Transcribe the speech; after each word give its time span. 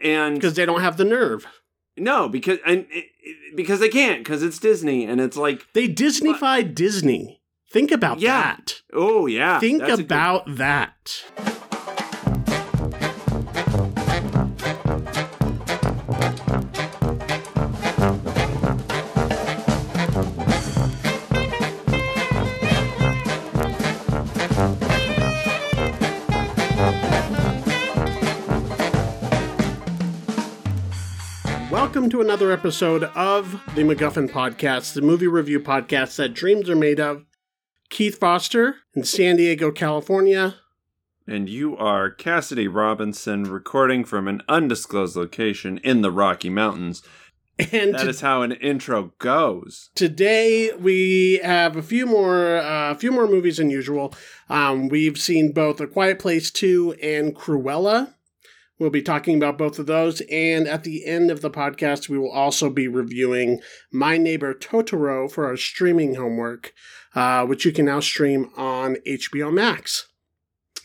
and 0.00 0.34
because 0.34 0.54
they 0.54 0.66
don't 0.66 0.80
have 0.80 0.96
the 0.96 1.04
nerve. 1.04 1.46
no, 1.96 2.28
because 2.28 2.58
and 2.66 2.86
because 3.54 3.80
they 3.80 3.88
can't 3.88 4.20
because 4.24 4.42
it's 4.42 4.58
Disney, 4.58 5.04
and 5.04 5.20
it's 5.20 5.36
like, 5.36 5.66
They 5.74 5.88
Disneyfied 5.88 6.74
Disney. 6.74 7.40
Think 7.72 7.90
about 7.92 8.18
Yeah. 8.20 8.40
that. 8.56 8.80
oh 8.92 9.26
yeah, 9.26 9.60
Think 9.60 9.80
that's 9.80 9.94
a 9.94 9.96
good- 9.98 10.06
about 10.06 10.56
that. 10.56 11.24
Welcome 32.00 32.12
to 32.12 32.22
another 32.22 32.50
episode 32.50 33.04
of 33.14 33.52
the 33.74 33.82
MacGuffin 33.82 34.30
Podcast, 34.30 34.94
the 34.94 35.02
movie 35.02 35.26
review 35.26 35.60
podcast 35.60 36.16
that 36.16 36.32
dreams 36.32 36.70
are 36.70 36.74
made 36.74 36.98
of. 36.98 37.26
Keith 37.90 38.18
Foster 38.18 38.76
in 38.94 39.04
San 39.04 39.36
Diego, 39.36 39.70
California. 39.70 40.54
and 41.28 41.46
you 41.50 41.76
are 41.76 42.08
Cassidy 42.08 42.66
Robinson 42.68 43.44
recording 43.44 44.06
from 44.06 44.28
an 44.28 44.40
undisclosed 44.48 45.14
location 45.14 45.76
in 45.84 46.00
the 46.00 46.10
Rocky 46.10 46.48
Mountains. 46.48 47.02
And 47.58 47.92
That 47.94 48.04
to- 48.04 48.08
is 48.08 48.22
how 48.22 48.40
an 48.40 48.52
intro 48.52 49.12
goes. 49.18 49.90
today 49.94 50.72
we 50.72 51.38
have 51.44 51.76
a 51.76 51.82
few 51.82 52.06
more 52.06 52.56
uh, 52.56 52.92
a 52.92 52.94
few 52.94 53.12
more 53.12 53.26
movies 53.26 53.58
than 53.58 53.68
usual. 53.68 54.14
Um, 54.48 54.88
we've 54.88 55.18
seen 55.18 55.52
both 55.52 55.78
A 55.82 55.86
Quiet 55.86 56.18
Place 56.18 56.50
2 56.50 56.94
and 57.02 57.36
Cruella. 57.36 58.14
We'll 58.80 58.90
be 58.90 59.02
talking 59.02 59.36
about 59.36 59.58
both 59.58 59.78
of 59.78 59.84
those. 59.84 60.22
And 60.32 60.66
at 60.66 60.84
the 60.84 61.04
end 61.04 61.30
of 61.30 61.42
the 61.42 61.50
podcast, 61.50 62.08
we 62.08 62.18
will 62.18 62.30
also 62.30 62.70
be 62.70 62.88
reviewing 62.88 63.60
My 63.92 64.16
Neighbor 64.16 64.54
Totoro 64.54 65.30
for 65.30 65.44
our 65.46 65.58
streaming 65.58 66.14
homework, 66.14 66.72
uh, 67.14 67.44
which 67.44 67.66
you 67.66 67.72
can 67.72 67.84
now 67.84 68.00
stream 68.00 68.50
on 68.56 68.96
HBO 69.06 69.52
Max. 69.52 70.08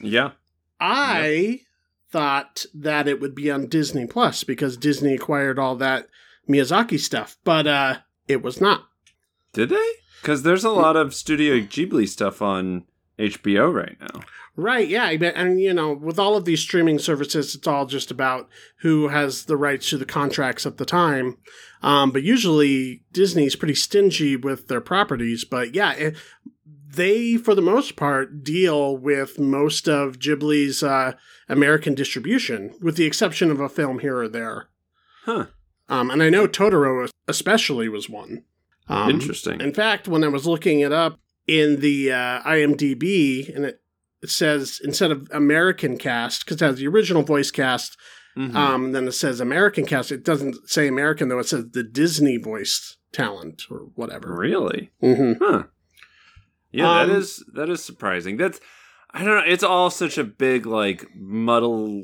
Yeah, 0.01 0.31
I 0.77 1.61
thought 2.11 2.65
that 2.73 3.07
it 3.07 3.21
would 3.21 3.33
be 3.33 3.49
on 3.49 3.67
Disney 3.67 4.05
Plus 4.05 4.43
because 4.43 4.75
Disney 4.75 5.15
acquired 5.15 5.57
all 5.57 5.77
that 5.77 6.09
Miyazaki 6.49 6.99
stuff, 6.99 7.37
but 7.45 7.65
uh, 7.65 7.99
it 8.27 8.43
was 8.43 8.59
not. 8.59 8.85
did 9.53 9.69
they? 9.69 9.89
Because 10.21 10.43
there's 10.43 10.63
a 10.65 10.69
lot 10.71 10.97
of 10.97 11.13
Studio 11.13 11.59
Ghibli 11.59 12.09
stuff 12.09 12.41
on 12.41 12.83
HBO 13.17 13.73
right 13.73 13.95
now. 14.01 14.21
Right, 14.57 14.87
yeah, 14.87 15.09
and 15.09 15.59
you 15.59 15.73
know, 15.73 15.91
with 15.91 16.17
all 16.17 16.37
of 16.37 16.45
these 16.45 16.61
streaming 16.61 16.97
services, 16.97 17.55
it's 17.55 17.67
all 17.67 17.85
just 17.85 18.09
about 18.09 18.47
who 18.77 19.09
has 19.09 19.45
the 19.45 19.57
rights 19.57 19.89
to 19.89 19.97
the 19.97 20.05
contracts 20.05 20.65
at 20.65 20.77
the 20.77 20.85
time. 20.85 21.37
Um, 21.81 22.11
but 22.11 22.23
usually, 22.23 23.03
Disney's 23.11 23.57
pretty 23.57 23.75
stingy 23.75 24.37
with 24.37 24.69
their 24.69 24.79
properties. 24.79 25.43
But 25.43 25.75
yeah, 25.75 25.91
it, 25.93 26.15
they, 26.65 27.35
for 27.35 27.53
the 27.53 27.61
most 27.61 27.97
part, 27.97 28.43
deal 28.43 28.95
with 28.95 29.37
most 29.37 29.89
of 29.89 30.19
Ghibli's 30.19 30.81
uh, 30.81 31.13
American 31.49 31.93
distribution, 31.93 32.73
with 32.81 32.95
the 32.95 33.05
exception 33.05 33.51
of 33.51 33.59
a 33.59 33.69
film 33.69 33.99
here 33.99 34.19
or 34.19 34.29
there. 34.29 34.69
Huh. 35.25 35.47
Um, 35.89 36.09
and 36.09 36.23
I 36.23 36.29
know 36.29 36.47
Totoro 36.47 37.09
especially 37.27 37.89
was 37.89 38.09
one. 38.09 38.43
Um, 38.87 39.09
Interesting. 39.09 39.59
In 39.61 39.73
fact, 39.73 40.07
when 40.07 40.23
I 40.23 40.29
was 40.29 40.47
looking 40.47 40.79
it 40.79 40.93
up 40.93 41.19
in 41.47 41.81
the 41.81 42.11
uh, 42.11 42.41
IMDb, 42.43 43.53
and 43.53 43.65
it, 43.65 43.81
it 44.25 44.29
says 44.31 44.79
instead 44.83 45.11
of 45.11 45.27
American 45.31 45.97
cast, 45.97 46.43
because 46.45 46.61
it 46.61 46.65
has 46.65 46.77
the 46.77 46.87
original 46.87 47.23
voice 47.23 47.51
cast, 47.51 47.97
Mhm. 48.37 48.55
um, 48.55 48.91
then 48.91 49.07
it 49.07 49.13
says 49.13 49.39
American 49.39 49.85
cast. 49.85 50.11
It 50.11 50.23
doesn't 50.25 50.55
say 50.69 50.87
American, 50.87 51.29
though. 51.29 51.39
It 51.39 51.47
says 51.47 51.65
the 51.71 51.83
Disney 51.83 52.37
voice 52.37 52.97
talent 53.13 53.63
or 53.71 53.79
whatever. 53.95 54.35
really? 54.35 54.91
hmm 54.99 55.33
Huh. 55.39 55.63
Yeah, 56.71 56.89
Um, 57.01 57.07
that 57.07 57.15
is 57.15 57.43
that 57.53 57.69
is 57.69 57.81
surprising. 57.83 58.35
That's 58.37 58.59
I 59.17 59.23
don't 59.23 59.35
know. 59.37 59.43
It's 59.53 59.63
all 59.63 59.89
such 59.89 60.17
a 60.17 60.25
big 60.25 60.65
like 60.65 61.05
muddle 61.15 62.03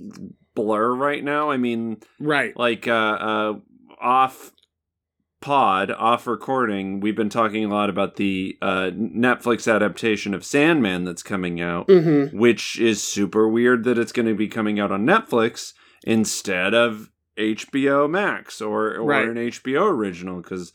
blur 0.55 0.93
right 0.95 1.23
now. 1.23 1.49
I 1.51 1.57
mean, 1.57 1.97
Right. 2.19 2.55
like 2.55 2.87
uh, 2.87 3.17
uh, 3.29 3.53
off 3.99 4.53
pod, 5.41 5.91
off 5.91 6.27
recording, 6.27 6.99
we've 6.99 7.15
been 7.15 7.29
talking 7.29 7.65
a 7.65 7.69
lot 7.69 7.89
about 7.89 8.15
the 8.15 8.57
uh, 8.61 8.91
Netflix 8.93 9.71
adaptation 9.73 10.33
of 10.33 10.45
Sandman 10.45 11.03
that's 11.03 11.23
coming 11.23 11.59
out, 11.59 11.87
hmm 11.89 12.25
which 12.27 12.79
is 12.79 13.03
super 13.03 13.47
weird 13.49 13.83
that 13.83 13.97
it's 13.97 14.11
going 14.11 14.27
to 14.27 14.35
be 14.35 14.47
coming 14.47 14.79
out 14.79 14.91
on 14.91 15.05
Netflix 15.05 15.73
instead 16.03 16.73
of 16.73 17.09
HBO 17.37 18.09
Max 18.09 18.61
or 18.61 18.95
or 18.95 19.03
Right. 19.05 19.27
an 19.27 19.35
HBO 19.35 19.89
original 19.89 20.41
because 20.41 20.71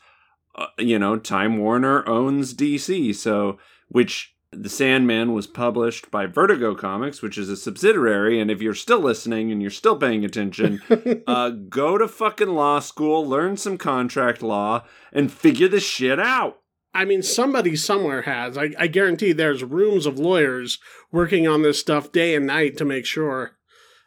uh, 0.57 0.67
you 0.79 0.99
know 0.99 1.17
Time 1.19 1.59
Warner 1.59 2.07
owns 2.09 2.55
DC, 2.55 3.15
so 3.15 3.59
which. 3.89 4.33
The 4.53 4.69
Sandman 4.69 5.33
was 5.35 5.47
published 5.47 6.11
by 6.11 6.27
Vertigo 6.27 6.75
Comics, 6.75 7.21
which 7.21 7.37
is 7.37 7.49
a 7.49 7.57
subsidiary. 7.57 8.41
And 8.41 8.51
if 8.51 8.63
you're 8.63 8.75
still 8.75 9.01
listening 9.01 9.51
and 9.53 9.61
you're 9.61 9.71
still 9.71 9.97
paying 9.97 10.25
attention, 10.25 10.81
uh, 11.27 11.51
go 11.51 11.99
to 11.99 12.09
fucking 12.09 12.49
law 12.49 12.79
school, 12.79 13.27
learn 13.27 13.57
some 13.57 13.77
contract 13.77 14.43
law, 14.43 14.85
and 15.13 15.33
figure 15.33 15.69
this 15.69 15.85
shit 15.85 16.19
out. 16.21 16.61
I 16.95 17.05
mean, 17.05 17.23
somebody 17.23 17.77
somewhere 17.77 18.23
has. 18.23 18.57
I, 18.57 18.71
I 18.79 18.87
guarantee 18.87 19.33
there's 19.33 19.63
rooms 19.63 20.07
of 20.07 20.19
lawyers 20.19 20.79
working 21.13 21.47
on 21.47 21.61
this 21.63 21.79
stuff 21.79 22.11
day 22.13 22.35
and 22.35 22.47
night 22.47 22.79
to 22.79 22.85
make 22.87 23.05
sure. 23.05 23.59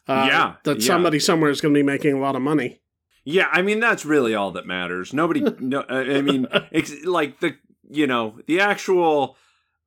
Uh, 0.07 0.25
Yeah, 0.27 0.55
that 0.63 0.79
yeah. 0.79 0.87
somebody 0.87 1.19
somewhere 1.19 1.51
is 1.51 1.61
going 1.61 1.73
to 1.73 1.77
be 1.77 1.83
making 1.83 2.13
a 2.13 2.19
lot 2.19 2.35
of 2.35 2.41
money. 2.41 2.81
Yeah, 3.25 3.47
I 3.51 3.61
mean 3.61 3.79
that's 3.79 4.05
really 4.05 4.33
all 4.33 4.49
that 4.51 4.65
matters. 4.65 5.13
Nobody, 5.13 5.41
no, 5.59 5.83
I 5.87 6.21
mean, 6.21 6.47
ex- 6.71 7.05
like 7.05 7.41
the 7.41 7.57
you 7.91 8.07
know 8.07 8.39
the 8.47 8.59
actual 8.59 9.37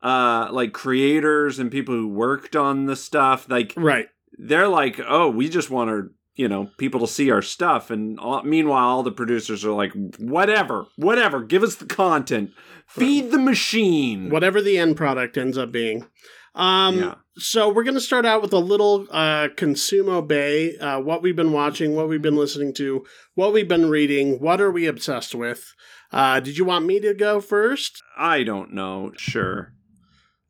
uh 0.03 0.49
like 0.51 0.73
creators 0.73 1.59
and 1.59 1.71
people 1.71 1.95
who 1.95 2.09
worked 2.09 2.57
on 2.57 2.87
the 2.87 2.97
stuff, 2.97 3.47
like 3.49 3.73
Right. 3.77 4.09
they're 4.39 4.69
like, 4.69 5.01
oh, 5.07 5.31
we 5.31 5.49
just 5.49 5.71
want 5.71 5.91
our 5.91 6.11
you 6.35 6.49
know 6.49 6.71
people 6.79 7.01
to 7.01 7.07
see 7.07 7.31
our 7.31 7.43
stuff, 7.43 7.91
and 7.91 8.19
all, 8.19 8.43
meanwhile 8.43 8.89
all 8.89 9.03
the 9.03 9.13
producers 9.13 9.65
are 9.65 9.73
like, 9.73 9.93
whatever, 10.19 10.87
whatever, 10.97 11.43
give 11.43 11.63
us 11.63 11.77
the 11.77 11.87
content, 11.87 12.53
feed 12.87 13.31
the 13.31 13.39
machine. 13.39 14.31
Whatever 14.31 14.61
the 14.63 14.79
end 14.79 14.97
product 14.97 15.37
ends 15.37 15.59
up 15.59 15.71
being. 15.73 16.07
Um, 16.55 16.99
Yeah. 16.99 17.15
So 17.39 17.71
we're 17.73 17.83
going 17.85 17.95
to 17.95 18.01
start 18.01 18.27
out 18.27 18.43
with 18.43 18.53
a 18.53 18.59
little 18.59 19.07
uh, 19.11 19.49
Consumo 19.57 20.27
Bay, 20.29 20.77
uh, 20.77 21.01
what 21.01 21.23
we've 21.23 21.35
been 21.35 21.53
watching, 21.53 21.95
what 21.97 22.07
we've 22.07 22.21
been 22.21 22.37
listening 22.37 22.75
to, 22.75 23.07
what 23.35 23.55
we've 23.55 23.67
been 23.69 23.89
reading, 23.89 24.39
what 24.39 24.61
are 24.61 24.71
we 24.71 24.87
obsessed 24.87 25.35
with. 25.35 25.73
Uh, 26.13 26.41
did 26.41 26.59
you 26.59 26.67
want 26.67 26.85
me 26.85 27.01
to 27.01 27.15
go 27.15 27.41
first? 27.41 28.03
I 28.19 28.43
don't 28.43 28.75
know. 28.75 29.13
Sure. 29.17 29.73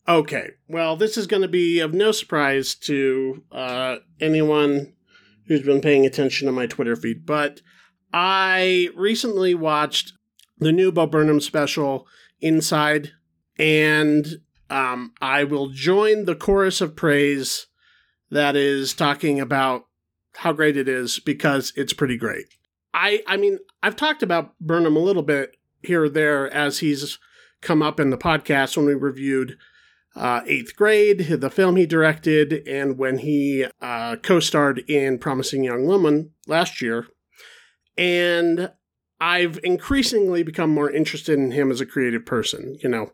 Okay. 0.09 0.51
Well, 0.69 0.97
this 0.97 1.17
is 1.17 1.27
going 1.27 1.43
to 1.43 1.49
be 1.49 1.81
of 1.81 1.95
no 1.95 2.13
surprise 2.13 2.75
to 2.75 3.45
uh, 3.53 3.97
anyone 4.21 4.95
who's 5.47 5.63
been 5.63 5.81
paying 5.81 6.07
attention 6.07 6.47
to 6.47 6.53
my 6.53 6.67
Twitter 6.67 6.97
feed, 6.97 7.25
but 7.27 7.61
I 8.13 8.89
recently 8.97 9.55
watched 9.55 10.13
the 10.59 10.73
new 10.73 10.93
Bo 10.93 11.07
Burnham 11.07 11.41
special, 11.41 12.07
Inside, 12.41 13.13
and 13.59 14.27
um, 14.71 15.13
I 15.21 15.45
will 15.45 15.69
join 15.69 16.25
the 16.25 16.35
chorus 16.35 16.81
of 16.81 16.97
praise 16.97 17.67
that 18.31 18.57
is 18.57 18.95
talking 18.95 19.41
about 19.41 19.85
how 20.37 20.53
great 20.53 20.77
it 20.77 20.89
is 20.89 21.21
because 21.21 21.73
it's 21.77 21.93
pretty 21.93 22.17
great. 22.17 22.47
I 22.95 23.23
I 23.27 23.37
mean, 23.37 23.59
I've 23.83 23.97
talked 23.97 24.23
about 24.23 24.59
Burnham 24.61 24.97
a 24.97 25.01
little 25.01 25.23
bit 25.23 25.57
here 25.83 26.05
or 26.05 26.09
there 26.09 26.53
as 26.53 26.79
he's 26.79 27.19
come 27.61 27.83
up 27.83 28.01
in 28.01 28.11
the 28.11 28.19
podcast 28.19 28.77
when 28.77 28.87
we 28.87 28.95
reviewed 28.95 29.57
uh, 30.15 30.43
Eighth 30.47 30.77
Grade, 30.77 31.19
the 31.41 31.51
film 31.51 31.77
he 31.77 31.87
directed, 31.87 32.67
and 32.69 32.99
when 32.99 33.19
he 33.19 33.67
uh, 33.81 34.17
co 34.17 34.41
starred 34.41 34.81
in 34.89 35.19
Promising 35.19 35.65
Young 35.65 35.87
Woman 35.87 36.33
last 36.47 36.83
year. 36.83 37.07
And 37.97 38.71
I've 39.21 39.59
increasingly 39.63 40.43
become 40.43 40.71
more 40.71 40.91
interested 40.91 41.39
in 41.39 41.53
him 41.53 41.71
as 41.71 41.81
a 41.81 41.87
creative 41.87 42.27
person. 42.27 42.77
You 42.83 42.89
know, 42.89 43.13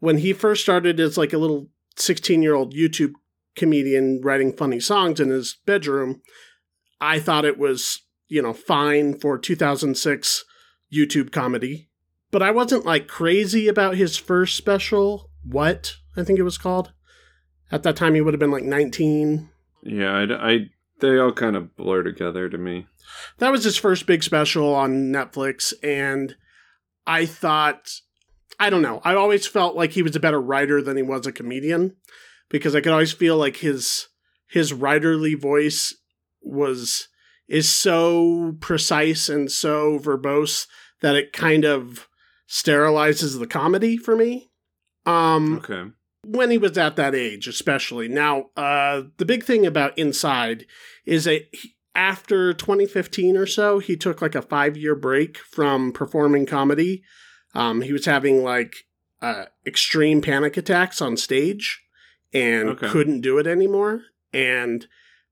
when 0.00 0.18
he 0.18 0.32
first 0.32 0.62
started 0.62 1.00
as 1.00 1.16
like 1.16 1.32
a 1.32 1.38
little 1.38 1.68
16 1.96 2.42
year 2.42 2.54
old 2.54 2.74
YouTube 2.74 3.12
comedian 3.56 4.20
writing 4.22 4.52
funny 4.52 4.80
songs 4.80 5.20
in 5.20 5.30
his 5.30 5.56
bedroom, 5.64 6.20
I 7.00 7.20
thought 7.20 7.44
it 7.44 7.58
was, 7.58 8.02
you 8.28 8.42
know, 8.42 8.52
fine 8.52 9.18
for 9.18 9.38
2006 9.38 10.44
YouTube 10.92 11.32
comedy. 11.32 11.88
But 12.30 12.42
I 12.42 12.50
wasn't 12.50 12.84
like 12.84 13.06
crazy 13.06 13.68
about 13.68 13.94
his 13.94 14.16
first 14.16 14.56
special, 14.56 15.30
What? 15.44 15.94
I 16.16 16.22
think 16.22 16.38
it 16.38 16.44
was 16.44 16.58
called. 16.58 16.92
At 17.72 17.82
that 17.82 17.96
time, 17.96 18.14
he 18.14 18.20
would 18.20 18.34
have 18.34 18.40
been 18.40 18.50
like 18.50 18.64
19. 18.64 19.48
Yeah, 19.82 20.12
I, 20.12 20.52
I 20.52 20.58
they 21.00 21.18
all 21.18 21.32
kind 21.32 21.56
of 21.56 21.76
blur 21.76 22.02
together 22.02 22.48
to 22.48 22.56
me. 22.58 22.86
That 23.38 23.50
was 23.52 23.64
his 23.64 23.76
first 23.76 24.06
big 24.06 24.22
special 24.22 24.74
on 24.74 25.12
Netflix, 25.12 25.72
and 25.82 26.36
I 27.06 27.26
thought, 27.26 27.90
I 28.58 28.70
don't 28.70 28.82
know, 28.82 29.00
I 29.04 29.14
always 29.14 29.46
felt 29.46 29.76
like 29.76 29.92
he 29.92 30.02
was 30.02 30.16
a 30.16 30.20
better 30.20 30.40
writer 30.40 30.80
than 30.80 30.96
he 30.96 31.02
was 31.02 31.26
a 31.26 31.32
comedian 31.32 31.96
because 32.48 32.74
I 32.74 32.80
could 32.80 32.92
always 32.92 33.12
feel 33.12 33.36
like 33.36 33.56
his 33.58 34.08
his 34.48 34.72
writerly 34.72 35.38
voice 35.38 35.94
was 36.40 37.08
is 37.48 37.68
so 37.68 38.56
precise 38.60 39.28
and 39.28 39.50
so 39.50 39.98
verbose 39.98 40.66
that 41.00 41.16
it 41.16 41.32
kind 41.32 41.64
of 41.64 42.08
sterilizes 42.48 43.38
the 43.38 43.46
comedy 43.46 43.96
for 43.96 44.16
me. 44.16 44.50
Um, 45.04 45.58
Okay. 45.58 45.90
When 46.26 46.50
he 46.50 46.58
was 46.58 46.76
at 46.78 46.96
that 46.96 47.14
age, 47.14 47.46
especially. 47.48 48.08
Now, 48.08 48.46
uh, 48.56 49.02
the 49.18 49.24
big 49.24 49.44
thing 49.44 49.64
about 49.66 49.96
Inside 49.98 50.66
is 51.04 51.24
that 51.24 51.42
he- 51.52 51.74
after 51.94 52.52
2015 52.52 53.36
or 53.36 53.46
so, 53.46 53.78
he 53.78 53.96
took 53.96 54.20
like 54.20 54.34
a 54.34 54.42
five 54.42 54.76
year 54.76 54.94
break 54.96 55.38
from 55.38 55.92
performing 55.92 56.44
comedy. 56.46 57.02
Um, 57.54 57.82
he 57.82 57.92
was 57.92 58.04
having 58.04 58.42
like 58.42 58.74
uh, 59.22 59.44
extreme 59.64 60.20
panic 60.20 60.56
attacks 60.56 61.00
on 61.00 61.16
stage 61.16 61.80
and 62.32 62.70
Okay. 62.70 62.88
couldn't 62.88 63.20
do 63.20 63.38
it 63.38 63.46
anymore. 63.46 64.02
And 64.32 64.86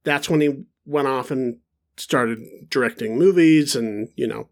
that's 0.05 0.31
when 0.31 0.41
he 0.41 0.65
went 0.87 1.09
off 1.09 1.31
and 1.33 1.59
started 1.97 2.39
directing 2.71 3.19
movies 3.19 3.75
and, 3.75 4.09
you 4.15 4.27
know, 4.29 4.49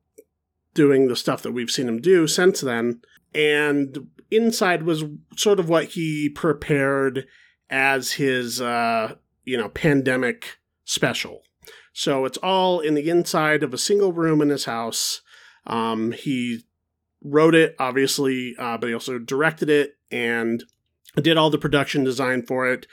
doing 0.74 1.06
the 1.08 1.16
stuff 1.16 1.42
that 1.42 1.52
we've 1.52 1.70
seen 1.70 1.88
him 1.88 2.00
do 2.00 2.26
since 2.26 2.60
then. 2.60 3.00
And 3.34 4.08
Inside 4.30 4.84
was 4.84 5.04
sort 5.36 5.58
of 5.58 5.68
what 5.68 5.86
he 5.86 6.28
prepared 6.28 7.26
as 7.68 8.12
his, 8.12 8.60
uh, 8.60 9.14
you 9.44 9.56
know, 9.56 9.68
pandemic 9.68 10.58
special. 10.84 11.42
So 11.92 12.24
it's 12.24 12.38
all 12.38 12.80
in 12.80 12.94
the 12.94 13.08
inside 13.08 13.62
of 13.62 13.74
a 13.74 13.78
single 13.78 14.12
room 14.12 14.40
in 14.40 14.48
his 14.48 14.64
house. 14.64 15.22
Um, 15.66 16.12
he 16.12 16.64
wrote 17.22 17.54
it, 17.54 17.76
obviously, 17.78 18.54
uh, 18.58 18.78
but 18.78 18.88
he 18.88 18.94
also 18.94 19.18
directed 19.18 19.68
it 19.68 19.96
and 20.10 20.64
did 21.16 21.36
all 21.36 21.50
the 21.50 21.58
production 21.58 22.04
design 22.04 22.42
for 22.46 22.68
it, 22.68 22.86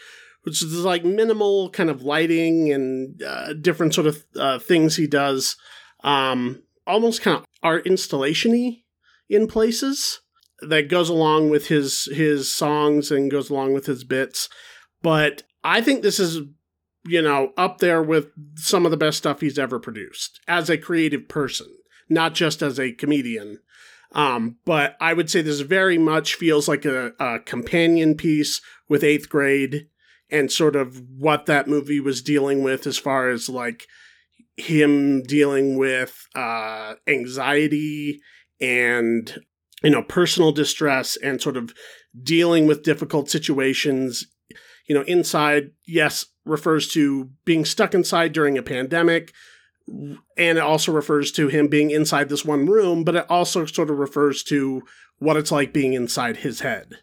which 0.44 0.62
is 0.64 0.84
like 0.84 1.06
minimal 1.06 1.70
kind 1.70 1.90
of 1.90 2.04
lighting 2.04 2.72
and 2.72 3.22
uh, 3.24 3.54
different 3.54 3.94
sort 3.94 4.08
of 4.08 4.26
uh, 4.36 4.60
things 4.60 4.96
he 4.96 5.08
does. 5.08 5.56
Um, 6.04 6.64
almost 6.86 7.22
kind 7.22 7.38
of 7.38 7.46
art 7.62 7.86
installation-y 7.86 8.84
in 9.30 9.48
places 9.48 10.22
that 10.62 10.90
goes 10.90 11.10
along 11.10 11.50
with 11.50 11.68
his 11.68 12.08
his 12.12 12.54
songs 12.54 13.12
and 13.12 13.32
goes 13.32 13.50
along 13.50 13.74
with 13.74 13.86
his 13.86 14.04
bits. 14.04 14.50
But 15.02 15.44
I 15.64 15.82
think 15.82 16.02
this 16.02 16.20
is 16.20 16.42
you 17.06 17.22
know 17.22 17.54
up 17.58 17.80
there 17.80 18.02
with 18.02 18.28
some 18.56 18.86
of 18.86 18.92
the 18.92 18.98
best 18.98 19.18
stuff 19.18 19.42
he's 19.42 19.60
ever 19.60 19.80
produced 19.80 20.40
as 20.48 20.70
a 20.70 20.78
creative 20.78 21.28
person, 21.28 21.68
not 22.10 22.34
just 22.34 22.62
as 22.62 22.80
a 22.80 22.92
comedian. 22.92 23.60
Um, 24.14 24.58
but 24.66 24.96
I 25.02 25.14
would 25.14 25.30
say 25.30 25.42
this 25.42 25.60
very 25.60 25.98
much 25.98 26.36
feels 26.36 26.68
like 26.68 26.86
a, 26.86 27.12
a 27.20 27.40
companion 27.40 28.16
piece 28.16 28.62
with 28.88 29.04
Eighth 29.04 29.28
Grade 29.28 29.90
and 30.30 30.52
sort 30.52 30.76
of 30.76 31.02
what 31.18 31.46
that 31.46 31.68
movie 31.68 32.00
was 32.00 32.22
dealing 32.22 32.64
with 32.64 32.88
as 32.88 32.98
far 32.98 33.30
as 33.30 33.50
like 33.50 33.86
him 34.56 35.22
dealing 35.24 35.78
with 35.78 36.26
uh, 36.36 36.96
anxiety 37.06 38.22
and 38.60 39.40
you 39.84 39.90
know 39.90 40.04
personal 40.04 40.52
distress 40.52 41.18
and 41.18 41.42
sort 41.42 41.58
of 41.58 41.74
dealing 42.24 42.66
with 42.68 42.84
difficult 42.84 43.30
situations 43.30 44.26
you 44.88 44.96
know 44.96 45.04
inside 45.04 45.72
yes 45.86 46.26
refers 46.46 46.88
to 46.88 47.30
being 47.46 47.66
stuck 47.66 47.94
inside 47.94 48.32
during 48.32 48.58
a 48.58 48.64
pandemic 48.64 49.34
and 50.38 50.58
it 50.58 50.60
also 50.60 50.92
refers 50.92 51.32
to 51.32 51.48
him 51.48 51.68
being 51.68 51.92
inside 51.92 52.30
this 52.30 52.46
one 52.46 52.66
room 52.66 53.04
but 53.04 53.16
it 53.16 53.26
also 53.30 53.66
sort 53.66 53.90
of 53.90 53.98
refers 53.98 54.44
to 54.44 54.82
what 55.20 55.38
it's 55.38 55.52
like 55.52 55.74
being 55.74 55.94
inside 55.94 56.38
his 56.38 56.62
head. 56.62 57.00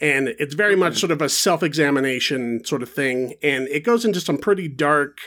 And 0.00 0.28
it's 0.38 0.54
very 0.54 0.76
much 0.76 0.98
sort 0.98 1.12
of 1.12 1.22
a 1.22 1.28
self-examination 1.28 2.64
sort 2.64 2.82
of 2.82 2.90
thing 2.90 3.34
and 3.42 3.68
it 3.68 3.84
goes 3.84 4.04
into 4.04 4.20
some 4.20 4.38
pretty 4.38 4.68
dark 4.68 5.18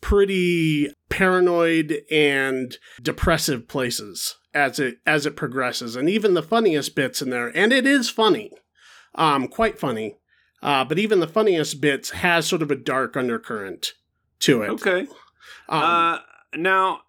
pretty 0.00 0.88
paranoid 1.08 2.02
and 2.10 2.76
depressive 3.02 3.66
places 3.68 4.36
as 4.54 4.78
it 4.78 4.96
as 5.06 5.26
it 5.26 5.36
progresses 5.36 5.96
and 5.96 6.08
even 6.08 6.34
the 6.34 6.42
funniest 6.42 6.94
bits 6.94 7.20
in 7.22 7.30
there 7.30 7.48
and 7.56 7.72
it 7.72 7.86
is 7.86 8.08
funny 8.10 8.50
um 9.14 9.48
quite 9.48 9.78
funny 9.78 10.16
uh 10.62 10.84
but 10.84 10.98
even 10.98 11.20
the 11.20 11.26
funniest 11.28 11.80
bits 11.80 12.10
has 12.10 12.46
sort 12.46 12.62
of 12.62 12.70
a 12.70 12.76
dark 12.76 13.16
undercurrent 13.16 13.92
to 14.38 14.62
it 14.62 14.70
Okay. 14.70 15.00
um, 15.68 15.82
uh, 15.82 16.18
now, 16.54 17.00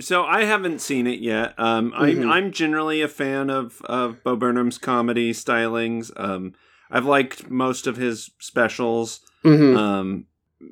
so 0.00 0.24
I 0.24 0.44
haven't 0.44 0.80
seen 0.80 1.06
it 1.06 1.20
yet. 1.20 1.54
Um, 1.58 1.92
I'm 1.96 2.16
Mhm. 2.18 2.30
I'm 2.30 2.50
generally 2.52 3.00
a 3.02 3.08
fan 3.08 3.48
of 3.50 3.80
of 3.82 4.22
Bo 4.24 4.36
Burnham's 4.36 4.78
comedy 4.78 5.32
stylings. 5.32 6.10
Um, 6.16 6.52
I've 6.90 7.06
liked 7.06 7.48
most 7.50 7.86
of 7.86 7.96
his 7.96 8.30
specials. 8.40 9.20
mhm, 9.44 9.76
Um, 9.76 10.26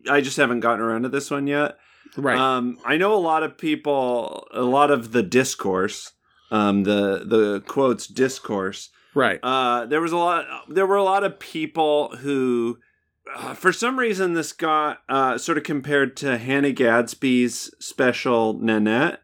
I 0.08 0.20
just 0.20 0.36
haven't 0.36 0.60
gotten 0.60 0.80
around 0.80 1.02
to 1.02 1.08
this 1.08 1.30
one 1.30 1.46
yet. 1.46 1.76
right 2.16 2.38
Um, 2.38 2.78
I 2.84 2.96
know 2.96 3.14
a 3.14 3.16
lot 3.16 3.42
of 3.42 3.58
people, 3.58 4.46
a 4.52 4.62
lot 4.62 4.90
of 4.90 5.12
the 5.12 5.22
discourse, 5.22 6.12
um, 6.50 6.84
the 6.84 7.24
the 7.26 7.62
quotes 7.66 8.06
discourse. 8.06 8.90
right 9.14 9.40
Uh, 9.42 9.86
there 9.86 10.00
was 10.00 10.12
a 10.12 10.16
lot. 10.16 10.46
There 10.68 10.86
were 10.86 10.96
a 10.96 11.04
lot 11.04 11.24
of 11.24 11.38
people 11.38 12.16
who, 12.16 12.78
uh, 13.34 13.54
for 13.54 13.72
some 13.72 13.98
reason, 13.98 14.34
this 14.34 14.52
got 14.52 14.98
uh, 15.08 15.38
sort 15.38 15.58
of 15.58 15.64
compared 15.64 16.16
to 16.18 16.38
Hannah 16.38 16.72
Gadsby's 16.72 17.74
special 17.78 18.58
Nanette. 18.60 19.20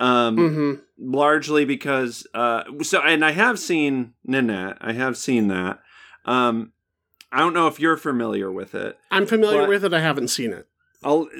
Um, 0.00 0.36
hmm 0.36 0.74
largely 0.98 1.64
because 1.64 2.26
uh, 2.34 2.64
so, 2.82 3.00
and 3.00 3.24
I 3.24 3.32
have 3.32 3.58
seen 3.58 4.14
Nanette. 4.24 4.78
I 4.80 4.92
have 4.92 5.16
seen 5.16 5.48
that. 5.48 5.80
Um, 6.24 6.72
I 7.30 7.40
don't 7.40 7.54
know 7.54 7.66
if 7.66 7.78
you're 7.78 7.96
familiar 7.96 8.50
with 8.50 8.74
it. 8.74 8.98
i'm 9.10 9.26
familiar 9.26 9.66
with 9.66 9.84
it. 9.84 9.92
I 9.92 10.00
haven't 10.00 10.28
seen 10.28 10.52
it. 10.52 10.66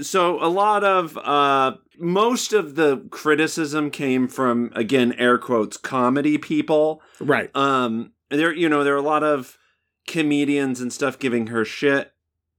So 0.04 0.42
a 0.42 0.48
lot 0.48 0.84
of 0.84 1.16
uh 1.18 1.76
most 1.98 2.52
of 2.52 2.76
the 2.76 3.06
criticism 3.10 3.90
came 3.90 4.28
from 4.28 4.70
again 4.74 5.12
air 5.14 5.38
quotes 5.38 5.76
comedy 5.76 6.38
people. 6.38 7.02
Right. 7.20 7.54
Um 7.56 8.12
there 8.30 8.52
you 8.52 8.68
know 8.68 8.84
there 8.84 8.94
are 8.94 8.98
a 8.98 9.02
lot 9.02 9.24
of 9.24 9.58
comedians 10.06 10.80
and 10.80 10.92
stuff 10.92 11.18
giving 11.18 11.48
her 11.48 11.64
shit 11.64 12.12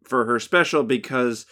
for 0.03 0.25
her 0.25 0.39
special 0.39 0.83
because 0.83 1.45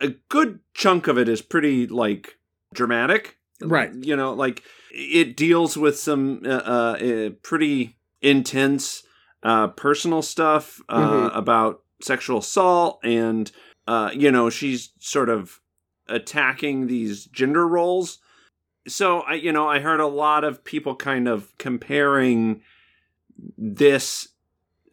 a 0.00 0.08
good 0.28 0.60
chunk 0.74 1.06
of 1.06 1.16
it 1.16 1.28
is 1.28 1.40
pretty 1.42 1.86
like 1.86 2.38
dramatic. 2.74 3.38
Right. 3.60 3.94
you 3.94 4.16
know 4.16 4.32
like 4.32 4.62
it 4.90 5.36
deals 5.36 5.76
with 5.76 5.98
some 5.98 6.42
uh, 6.44 6.48
uh 6.48 6.96
uh, 7.00 7.30
pretty 7.42 7.96
intense 8.20 9.04
uh 9.42 9.68
personal 9.68 10.22
stuff 10.22 10.80
uh 10.88 11.28
Mhm. 11.30 11.36
about 11.36 11.82
sexual 12.00 12.38
assault 12.38 13.00
and 13.04 13.50
uh 13.86 14.10
you 14.14 14.30
know 14.30 14.50
she's 14.50 14.90
sort 14.98 15.28
of 15.28 15.60
attacking 16.08 16.86
these 16.86 17.24
gender 17.26 17.66
roles. 17.66 18.18
So 18.88 19.20
i 19.20 19.34
you 19.34 19.52
know 19.52 19.68
i 19.68 19.78
heard 19.80 20.00
a 20.00 20.06
lot 20.06 20.44
of 20.44 20.64
people 20.64 20.94
kind 20.96 21.28
of 21.28 21.56
comparing 21.58 22.62
this 23.56 24.28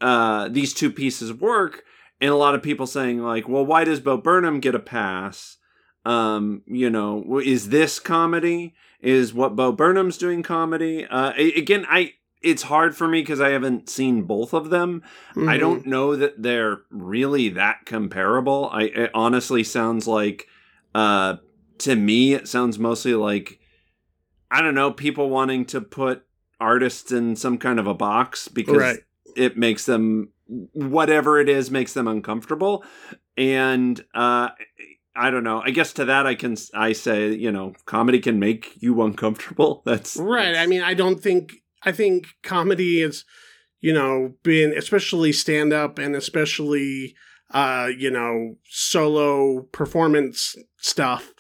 uh 0.02 0.48
these 0.50 0.74
two 0.74 0.92
pieces 0.92 1.30
of 1.30 1.42
work 1.42 1.84
and 2.22 2.32
a 2.32 2.36
lot 2.36 2.56
of 2.56 2.62
people 2.64 2.88
saying 2.88 3.22
like 3.22 3.48
well 3.50 3.66
why 3.66 3.84
does 3.84 4.00
bo 4.00 4.18
burnham 4.18 4.60
get 4.60 4.76
a 4.76 4.80
pass? 4.80 5.58
Um 6.06 6.62
you 6.66 6.90
know 6.90 7.40
is 7.44 7.70
this 7.70 8.00
comedy? 8.00 8.74
Is 9.02 9.34
what 9.34 9.56
bo 9.56 9.72
burnham's 9.72 10.18
doing 10.18 10.44
comedy? 10.44 11.06
Uh 11.06 11.34
again 11.34 11.86
i 11.90 12.14
it's 12.42 12.64
hard 12.64 12.96
for 12.96 13.08
me 13.08 13.22
because 13.22 13.42
i 13.42 13.50
haven't 13.50 13.90
seen 13.90 14.24
both 14.24 14.54
of 14.54 14.70
them 14.70 15.02
I 15.36 15.58
Mhm. 15.58 15.60
don't 15.60 15.86
know 15.86 16.16
that 16.16 16.42
they're 16.42 16.82
really 16.90 17.50
that 17.50 17.86
comparable. 17.86 18.70
I 18.72 18.84
it 18.84 19.12
honestly 19.14 19.64
sounds 19.64 20.08
like 20.08 20.48
uh 20.96 21.38
to 21.80 21.96
me 21.96 22.34
it 22.34 22.48
sounds 22.48 22.78
mostly 22.80 23.14
like 23.16 23.60
I 24.52 24.62
don't 24.62 24.74
know, 24.76 24.92
people 24.92 25.30
wanting 25.30 25.66
to 25.68 25.80
put 25.82 26.24
artists 26.60 27.12
in 27.12 27.36
some 27.36 27.58
kind 27.58 27.80
of 27.80 27.88
a 27.88 27.94
box 27.94 28.48
because 28.48 28.78
Right. 28.78 29.00
it 29.36 29.58
makes 29.58 29.86
them 29.86 30.30
whatever 30.74 31.40
it 31.40 31.48
is 31.48 31.70
makes 31.70 31.94
them 31.94 32.08
uncomfortable. 32.08 32.84
And 33.38 34.04
uh 34.14 34.50
I 35.16 35.32
don't 35.32 35.44
know. 35.44 35.62
I 35.64 35.72
guess 35.72 35.94
to 35.94 36.06
that 36.06 36.26
I 36.26 36.36
can 36.36 36.56
I 36.74 36.94
say, 36.94 37.34
you 37.34 37.52
know, 37.52 37.74
comedy 37.86 38.20
can 38.20 38.40
make 38.40 38.82
you 38.82 39.02
uncomfortable. 39.04 39.82
That's 39.86 40.18
Right. 40.18 40.46
that's- 40.46 40.64
I 40.64 40.68
mean, 40.68 40.82
I 40.82 40.94
don't 40.96 41.20
think 41.22 41.62
I 41.84 41.92
think 41.92 42.28
comedy 42.44 43.02
is, 43.02 43.24
you 43.80 43.94
know, 43.94 44.34
been 44.44 44.74
especially 44.78 45.32
stand 45.32 45.74
up 45.74 45.98
and 46.00 46.16
especially 46.16 47.16
uh, 47.52 47.90
you 47.98 48.12
know, 48.12 48.56
solo 48.70 49.62
performance 49.72 50.56
stuff 50.78 51.34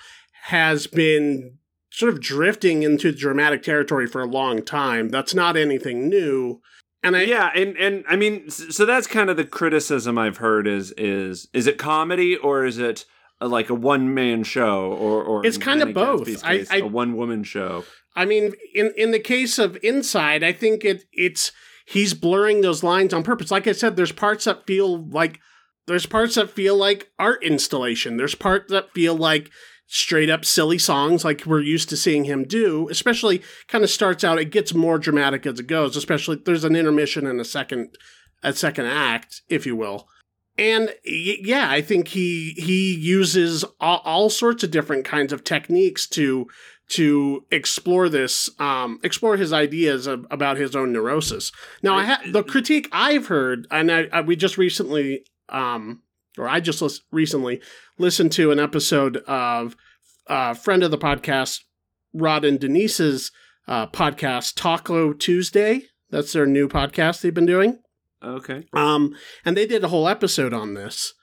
has 0.45 0.87
been 0.87 1.57
sort 1.91 2.11
of 2.13 2.19
drifting 2.19 2.81
into 2.83 3.11
dramatic 3.11 3.61
territory 3.61 4.07
for 4.07 4.21
a 4.21 4.25
long 4.25 4.63
time. 4.63 5.09
That's 5.09 5.35
not 5.35 5.55
anything 5.55 6.09
new. 6.09 6.61
And 7.03 7.15
I 7.15 7.21
yeah 7.21 7.49
and 7.55 7.77
and 7.77 8.03
i 8.09 8.17
mean 8.17 8.49
so 8.49 8.85
that's 8.85 9.07
kind 9.07 9.29
of 9.29 9.37
the 9.37 9.45
criticism 9.45 10.17
i've 10.17 10.35
heard 10.35 10.67
is 10.67 10.91
is 10.97 11.47
is 11.53 11.65
it 11.65 11.77
comedy 11.77 12.35
or 12.35 12.65
is 12.65 12.77
it 12.77 13.05
a, 13.39 13.47
like 13.47 13.69
a 13.69 13.73
one-man 13.73 14.43
show 14.43 14.91
or 14.91 15.23
or 15.23 15.45
It's 15.45 15.57
kinda 15.57 15.85
both. 15.85 16.27
Gadsby's 16.27 16.43
I- 16.43 16.57
case, 16.57 16.71
I- 16.71 16.77
a 16.79 16.87
one-woman 16.87 17.43
show 17.43 17.85
I 18.15 18.25
mean, 18.25 18.53
in 18.73 18.93
in 18.97 19.11
the 19.11 19.19
case 19.19 19.59
of 19.59 19.77
Inside, 19.83 20.43
I 20.43 20.51
think 20.51 20.83
it 20.83 21.05
it's 21.13 21.51
he's 21.85 22.13
blurring 22.13 22.61
those 22.61 22.83
lines 22.83 23.13
on 23.13 23.23
purpose. 23.23 23.51
Like 23.51 23.67
I 23.67 23.71
said, 23.71 23.95
there's 23.95 24.11
parts 24.11 24.45
that 24.45 24.65
feel 24.65 25.05
like 25.09 25.39
there's 25.87 26.05
parts 26.05 26.35
that 26.35 26.51
feel 26.51 26.75
like 26.75 27.09
art 27.17 27.43
installation. 27.43 28.17
There's 28.17 28.35
parts 28.35 28.71
that 28.71 28.91
feel 28.93 29.15
like 29.15 29.49
straight 29.87 30.29
up 30.29 30.45
silly 30.45 30.77
songs 30.77 31.25
like 31.25 31.47
we're 31.47 31.61
used 31.61 31.89
to 31.89 31.97
seeing 31.97 32.25
him 32.25 32.43
do. 32.43 32.87
Especially 32.89 33.41
kind 33.67 33.83
of 33.83 33.89
starts 33.89 34.23
out, 34.23 34.37
it 34.37 34.51
gets 34.51 34.73
more 34.73 34.99
dramatic 34.99 35.45
as 35.47 35.59
it 35.59 35.67
goes. 35.67 35.95
Especially 35.95 36.37
there's 36.45 36.63
an 36.63 36.75
intermission 36.75 37.25
and 37.25 37.41
a 37.41 37.45
second 37.45 37.95
a 38.43 38.53
second 38.53 38.85
act, 38.85 39.41
if 39.49 39.65
you 39.65 39.75
will. 39.75 40.07
And 40.57 40.93
yeah, 41.05 41.71
I 41.71 41.81
think 41.81 42.09
he 42.09 42.53
he 42.57 42.93
uses 42.93 43.63
all, 43.79 44.01
all 44.03 44.29
sorts 44.29 44.63
of 44.63 44.71
different 44.71 45.05
kinds 45.05 45.31
of 45.31 45.43
techniques 45.43 46.05
to 46.09 46.47
to 46.89 47.45
explore 47.51 48.09
this, 48.09 48.49
um, 48.59 48.99
explore 49.03 49.37
his 49.37 49.53
ideas 49.53 50.07
of, 50.07 50.25
about 50.31 50.57
his 50.57 50.75
own 50.75 50.91
neurosis. 50.91 51.51
Now, 51.83 51.95
I 51.95 52.03
ha- 52.03 52.21
the 52.31 52.43
critique 52.43 52.89
I've 52.91 53.27
heard, 53.27 53.67
and 53.71 53.91
I, 53.91 54.07
I 54.11 54.21
we 54.21 54.35
just 54.35 54.57
recently, 54.57 55.23
um, 55.49 56.01
or 56.37 56.49
I 56.49 56.59
just 56.59 56.81
lis- 56.81 57.01
recently 57.11 57.61
listened 57.97 58.31
to 58.33 58.51
an 58.51 58.59
episode 58.59 59.17
of 59.27 59.75
a 60.27 60.33
uh, 60.33 60.53
friend 60.53 60.83
of 60.83 60.91
the 60.91 60.97
podcast, 60.97 61.61
Rod 62.13 62.43
and 62.43 62.59
Denise's 62.59 63.31
uh, 63.67 63.87
podcast, 63.87 64.55
Taco 64.55 65.13
Tuesday. 65.13 65.83
That's 66.09 66.33
their 66.33 66.47
new 66.47 66.67
podcast 66.67 67.21
they've 67.21 67.33
been 67.33 67.45
doing. 67.45 67.79
Okay. 68.23 68.65
Um, 68.73 69.15
and 69.45 69.55
they 69.55 69.67
did 69.67 69.83
a 69.83 69.89
whole 69.89 70.07
episode 70.07 70.53
on 70.53 70.73
this, 70.73 71.13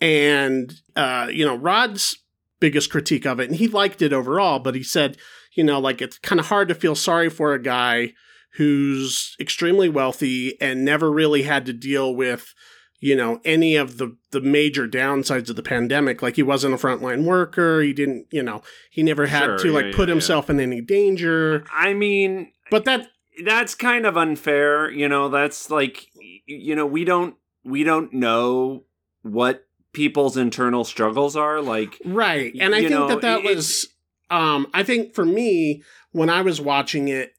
and 0.00 0.72
uh, 0.96 1.28
you 1.30 1.44
know, 1.44 1.54
Rod's 1.56 2.16
biggest 2.62 2.90
critique 2.90 3.26
of 3.26 3.40
it, 3.40 3.50
and 3.50 3.58
he 3.58 3.66
liked 3.66 4.00
it 4.00 4.12
overall, 4.12 4.60
but 4.60 4.76
he 4.76 4.84
said, 4.84 5.16
you 5.54 5.64
know, 5.64 5.80
like 5.80 6.00
it's 6.00 6.16
kind 6.18 6.38
of 6.38 6.46
hard 6.46 6.68
to 6.68 6.74
feel 6.76 6.94
sorry 6.94 7.28
for 7.28 7.52
a 7.52 7.60
guy 7.60 8.12
who's 8.54 9.34
extremely 9.40 9.88
wealthy 9.88 10.56
and 10.60 10.84
never 10.84 11.10
really 11.10 11.42
had 11.42 11.66
to 11.66 11.72
deal 11.72 12.14
with 12.14 12.54
you 13.00 13.16
know 13.16 13.40
any 13.44 13.74
of 13.74 13.98
the 13.98 14.16
the 14.30 14.40
major 14.40 14.86
downsides 14.86 15.50
of 15.50 15.56
the 15.56 15.62
pandemic. 15.62 16.22
Like 16.22 16.36
he 16.36 16.42
wasn't 16.44 16.74
a 16.74 16.76
frontline 16.76 17.24
worker. 17.24 17.82
He 17.82 17.92
didn't 17.92 18.26
you 18.30 18.44
know 18.44 18.62
he 18.90 19.02
never 19.02 19.26
had 19.26 19.44
Sure, 19.44 19.58
to 19.58 19.68
yeah, 19.68 19.74
like 19.74 19.84
yeah, 19.86 19.96
put 19.96 20.08
yeah. 20.08 20.14
himself 20.14 20.48
in 20.48 20.60
any 20.60 20.80
danger. 20.80 21.64
I 21.74 21.94
mean, 21.94 22.52
but 22.70 22.84
that 22.84 23.08
that's 23.44 23.74
kind 23.74 24.06
of 24.06 24.16
unfair 24.16 24.90
you 24.90 25.08
know 25.08 25.30
that's 25.30 25.70
like 25.70 26.06
you 26.46 26.76
know 26.76 26.86
we 26.86 27.02
don't 27.02 27.34
we 27.64 27.82
don't 27.82 28.12
know 28.12 28.84
what 29.22 29.66
people's 29.92 30.36
internal 30.36 30.84
struggles 30.84 31.36
are 31.36 31.60
like 31.60 31.98
Right. 32.04 32.54
And 32.60 32.74
I 32.74 32.78
think 32.80 32.90
know, 32.90 33.08
that 33.08 33.20
that 33.22 33.44
it- 33.44 33.54
was 33.56 33.88
um 34.30 34.66
I 34.72 34.82
think 34.82 35.14
for 35.14 35.24
me 35.24 35.82
when 36.12 36.30
I 36.30 36.42
was 36.42 36.60
watching 36.60 37.08
it 37.08 37.32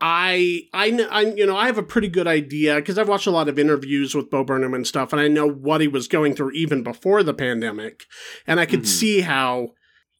I 0.00 0.62
I 0.72 1.06
I 1.10 1.20
you 1.22 1.46
know 1.46 1.56
I 1.56 1.66
have 1.66 1.78
a 1.78 1.82
pretty 1.82 2.08
good 2.08 2.26
idea 2.26 2.76
because 2.76 2.98
I've 2.98 3.08
watched 3.08 3.26
a 3.26 3.30
lot 3.30 3.48
of 3.48 3.58
interviews 3.58 4.14
with 4.14 4.28
Bo 4.30 4.44
Burnham 4.44 4.74
and 4.74 4.86
stuff 4.86 5.12
and 5.12 5.20
I 5.20 5.28
know 5.28 5.48
what 5.48 5.80
he 5.80 5.88
was 5.88 6.08
going 6.08 6.34
through 6.34 6.50
even 6.52 6.82
before 6.82 7.22
the 7.22 7.34
pandemic 7.34 8.04
and 8.46 8.58
I 8.60 8.66
could 8.66 8.82
Mhm. 8.82 8.86
see 8.86 9.20
how 9.20 9.74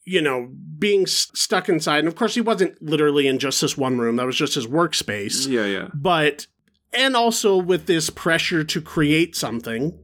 you 0.04 0.21
know 0.21 0.50
being 0.78 1.02
s- 1.02 1.30
stuck 1.35 1.68
inside 1.68 1.99
and 2.00 2.09
of 2.09 2.14
course 2.14 2.35
he 2.35 2.40
wasn't 2.40 2.80
literally 2.83 3.26
in 3.26 3.38
just 3.38 3.61
this 3.61 3.76
one 3.76 3.99
room 3.99 4.16
that 4.16 4.26
was 4.26 4.37
just 4.37 4.54
his 4.54 4.66
workspace 4.66 5.49
yeah 5.49 5.64
yeah 5.64 5.88
but 5.94 6.47
and 6.92 7.16
also 7.16 7.56
with 7.56 7.87
this 7.87 8.11
pressure 8.11 8.62
to 8.64 8.80
create 8.83 9.35
something 9.35 9.99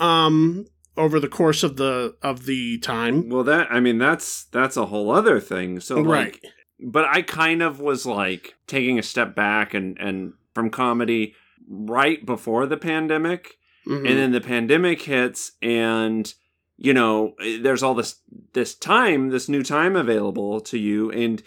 um 0.00 0.64
over 0.98 1.18
the 1.20 1.28
course 1.28 1.62
of 1.62 1.76
the 1.76 2.16
of 2.22 2.44
the 2.44 2.78
time. 2.78 3.28
Well 3.28 3.44
that 3.44 3.68
i 3.70 3.80
mean 3.80 3.98
that's 3.98 4.44
that's 4.46 4.76
a 4.76 4.86
whole 4.86 5.10
other 5.10 5.40
thing. 5.40 5.80
So 5.80 6.00
like 6.00 6.42
right. 6.42 6.52
but 6.80 7.04
i 7.06 7.22
kind 7.22 7.62
of 7.62 7.80
was 7.80 8.04
like 8.04 8.54
taking 8.66 8.98
a 8.98 9.02
step 9.02 9.34
back 9.34 9.72
and 9.72 9.96
and 9.98 10.34
from 10.54 10.70
comedy 10.70 11.34
right 11.68 12.24
before 12.26 12.66
the 12.66 12.76
pandemic. 12.76 13.54
Mhm. 13.86 14.06
and 14.08 14.18
then 14.18 14.32
the 14.32 14.40
pandemic 14.40 15.00
hits 15.02 15.52
and 15.62 16.34
you 16.76 16.92
know 16.92 17.34
there's 17.62 17.82
all 17.82 17.94
this 17.94 18.20
this 18.52 18.74
time 18.74 19.30
this 19.30 19.48
new 19.48 19.62
time 19.62 19.96
available 19.96 20.60
to 20.60 20.76
you. 20.78 21.10
And 21.10 21.42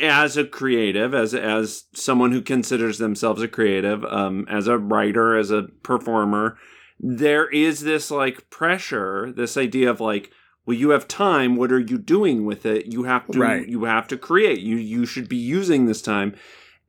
as 0.00 0.36
a 0.36 0.44
creative 0.44 1.14
as 1.14 1.34
as 1.34 1.84
someone 1.94 2.32
who 2.32 2.40
considers 2.42 2.98
themselves 2.98 3.42
a 3.42 3.48
creative 3.48 4.04
um 4.06 4.44
as 4.48 4.66
a 4.66 4.76
writer 4.76 5.36
as 5.36 5.50
a 5.52 5.68
performer 5.82 6.56
there 7.00 7.48
is 7.50 7.80
this 7.80 8.10
like 8.10 8.48
pressure 8.50 9.32
this 9.36 9.56
idea 9.56 9.90
of 9.90 10.00
like 10.00 10.30
well 10.64 10.76
you 10.76 10.90
have 10.90 11.06
time 11.08 11.56
what 11.56 11.72
are 11.72 11.78
you 11.80 11.98
doing 11.98 12.44
with 12.46 12.64
it? 12.64 12.86
You 12.86 13.02
have 13.04 13.26
to 13.32 13.38
Right. 13.38 13.68
you 13.68 13.84
have 13.84 14.08
to 14.08 14.16
create. 14.16 14.60
You 14.60 14.76
you 14.76 15.04
should 15.06 15.28
be 15.28 15.36
using 15.36 15.86
this 15.86 16.00
time. 16.02 16.34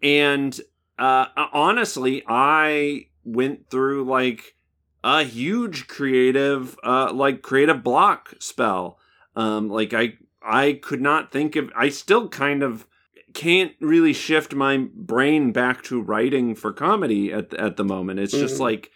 And 0.04 0.60
uh 0.98 1.26
honestly 1.52 2.24
i 2.28 3.08
went 3.26 3.70
through 3.70 4.06
like 4.06 4.56
a 5.04 5.24
huge 5.24 5.88
creative 5.88 6.78
uh 6.84 7.12
like 7.14 7.42
creative 7.42 7.84
block 7.84 8.34
spell. 8.40 8.98
Um 9.36 9.70
like 9.70 9.94
i 9.94 10.14
i 10.42 10.74
could 10.82 11.02
not 11.02 11.32
think 11.32 11.56
of 11.56 11.70
i 11.76 11.90
still 11.90 12.30
kind 12.30 12.64
of 12.64 12.88
can't 13.34 13.74
really 13.82 14.14
shift 14.14 14.56
my 14.56 14.88
brain 14.96 15.52
back 15.52 15.84
to 15.84 16.02
writing 16.02 16.56
for 16.56 16.72
comedy 16.72 17.34
at 17.34 17.54
at 17.56 17.76
the 17.76 17.84
moment. 17.84 18.20
It's 18.20 18.32
just 18.32 18.58
Mhm. 18.58 18.62
like 18.62 18.92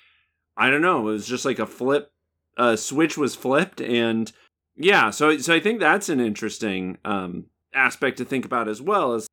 i 0.60 0.70
don't 0.70 0.82
know 0.82 1.00
it 1.00 1.14
was 1.14 1.28
just 1.28 1.46
like 1.46 1.60
a 1.60 1.66
flip 1.66 2.12
a 2.58 2.78
switch 2.78 3.18
was 3.18 3.36
flipped 3.36 3.82
and 3.82 4.32
yeah 4.76 5.10
so 5.10 5.38
so 5.38 5.54
i 5.54 5.60
think 5.60 5.80
that's 5.80 6.10
an 6.10 6.20
interesting 6.20 6.98
um 7.06 7.46
aspect 7.74 8.18
to 8.18 8.26
think 8.26 8.46
about 8.46 8.68
as 8.68 8.82
well 8.82 9.14
as 9.14 9.28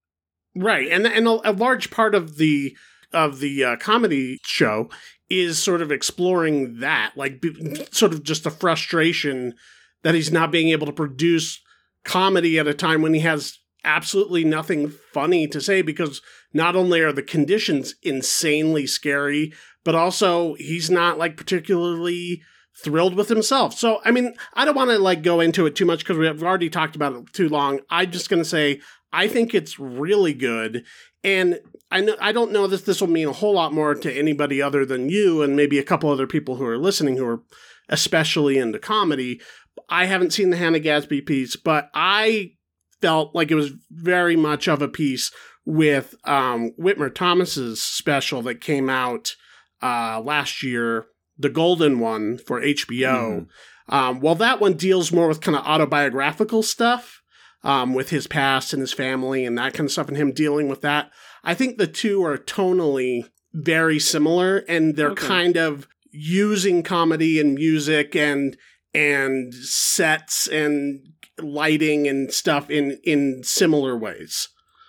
right 0.54 0.88
and 0.90 1.06
and 1.06 1.26
a, 1.26 1.50
a 1.50 1.52
large 1.52 1.90
part 1.90 2.14
of 2.14 2.36
the 2.36 2.76
of 3.12 3.40
the 3.40 3.64
uh, 3.64 3.76
comedy 3.76 4.38
show 4.44 4.88
is 5.28 5.58
sort 5.58 5.82
of 5.82 5.90
exploring 5.90 6.80
that 6.80 7.12
like 7.16 7.44
sort 7.90 8.12
of 8.12 8.22
just 8.22 8.44
the 8.44 8.50
frustration 8.50 9.54
that 10.02 10.14
he's 10.14 10.32
not 10.32 10.52
being 10.52 10.68
able 10.68 10.86
to 10.86 10.92
produce 10.92 11.60
comedy 12.04 12.58
at 12.58 12.68
a 12.68 12.74
time 12.74 13.02
when 13.02 13.14
he 13.14 13.20
has 13.20 13.58
absolutely 13.84 14.44
nothing 14.44 14.92
funny 15.12 15.46
to 15.46 15.60
say 15.60 15.82
because 15.82 16.20
not 16.52 16.76
only 16.76 17.00
are 17.00 17.12
the 17.12 17.22
conditions 17.22 17.94
insanely 18.02 18.86
scary 18.86 19.52
but 19.86 19.94
also 19.94 20.54
he's 20.54 20.90
not 20.90 21.16
like 21.16 21.36
particularly 21.36 22.42
thrilled 22.82 23.14
with 23.14 23.28
himself. 23.28 23.72
So, 23.78 24.00
I 24.04 24.10
mean, 24.10 24.34
I 24.52 24.64
don't 24.64 24.74
want 24.74 24.90
to 24.90 24.98
like 24.98 25.22
go 25.22 25.38
into 25.38 25.64
it 25.64 25.76
too 25.76 25.84
much 25.84 26.00
because 26.00 26.18
we've 26.18 26.42
already 26.42 26.68
talked 26.68 26.96
about 26.96 27.14
it 27.14 27.32
too 27.32 27.48
long. 27.48 27.78
I'm 27.88 28.10
just 28.10 28.28
going 28.28 28.42
to 28.42 28.48
say 28.48 28.80
I 29.12 29.28
think 29.28 29.54
it's 29.54 29.78
really 29.78 30.34
good, 30.34 30.84
and 31.22 31.60
I 31.92 32.00
know 32.00 32.16
I 32.20 32.32
don't 32.32 32.50
know 32.50 32.66
that 32.66 32.84
this 32.84 33.00
will 33.00 33.08
mean 33.08 33.28
a 33.28 33.32
whole 33.32 33.54
lot 33.54 33.72
more 33.72 33.94
to 33.94 34.12
anybody 34.12 34.60
other 34.60 34.84
than 34.84 35.08
you 35.08 35.40
and 35.40 35.54
maybe 35.54 35.78
a 35.78 35.84
couple 35.84 36.10
other 36.10 36.26
people 36.26 36.56
who 36.56 36.66
are 36.66 36.76
listening 36.76 37.16
who 37.16 37.26
are 37.26 37.42
especially 37.88 38.58
into 38.58 38.80
comedy. 38.80 39.40
I 39.88 40.06
haven't 40.06 40.32
seen 40.32 40.50
the 40.50 40.56
Hannah 40.56 40.80
Gadsby 40.80 41.20
piece, 41.20 41.54
but 41.54 41.90
I 41.94 42.54
felt 43.00 43.36
like 43.36 43.52
it 43.52 43.54
was 43.54 43.70
very 43.88 44.34
much 44.34 44.66
of 44.66 44.82
a 44.82 44.88
piece 44.88 45.30
with 45.64 46.16
um, 46.24 46.72
Whitmer 46.76 47.14
Thomas's 47.14 47.80
special 47.80 48.42
that 48.42 48.60
came 48.60 48.90
out 48.90 49.36
uh, 49.82 50.20
last 50.20 50.62
year, 50.62 51.06
the 51.38 51.48
Golden 51.50 51.98
one 52.00 52.38
for 52.38 52.60
HBO. 52.60 53.46
Um, 53.88 54.20
well, 54.20 54.34
that 54.36 54.60
one 54.60 54.74
deals 54.74 55.12
more 55.12 55.28
with 55.28 55.40
kind 55.40 55.56
of 55.56 55.64
autobiographical 55.64 56.62
stuff 56.62 57.22
um, 57.62 57.94
with 57.94 58.10
his 58.10 58.26
past 58.26 58.72
and 58.72 58.80
his 58.80 58.92
family 58.92 59.44
and 59.44 59.56
that 59.58 59.74
kind 59.74 59.86
of 59.86 59.92
stuff, 59.92 60.08
and 60.08 60.16
him 60.16 60.32
dealing 60.32 60.68
with 60.68 60.80
that. 60.80 61.10
I 61.44 61.54
think 61.54 61.78
the 61.78 61.86
two 61.86 62.24
are 62.24 62.36
tonally 62.38 63.24
very 63.52 63.98
similar, 63.98 64.58
and 64.68 64.96
they're 64.96 65.10
Okay. 65.12 65.26
kind 65.26 65.56
of 65.56 65.86
using 66.10 66.82
comedy 66.82 67.38
and 67.40 67.54
music 67.54 68.16
and 68.16 68.56
and 68.94 69.52
sets 69.54 70.46
and 70.48 71.00
lighting 71.38 72.08
and 72.08 72.32
stuff 72.32 72.70
in 72.70 72.98
in 73.04 73.42
similar 73.44 73.96
ways. 73.96 74.48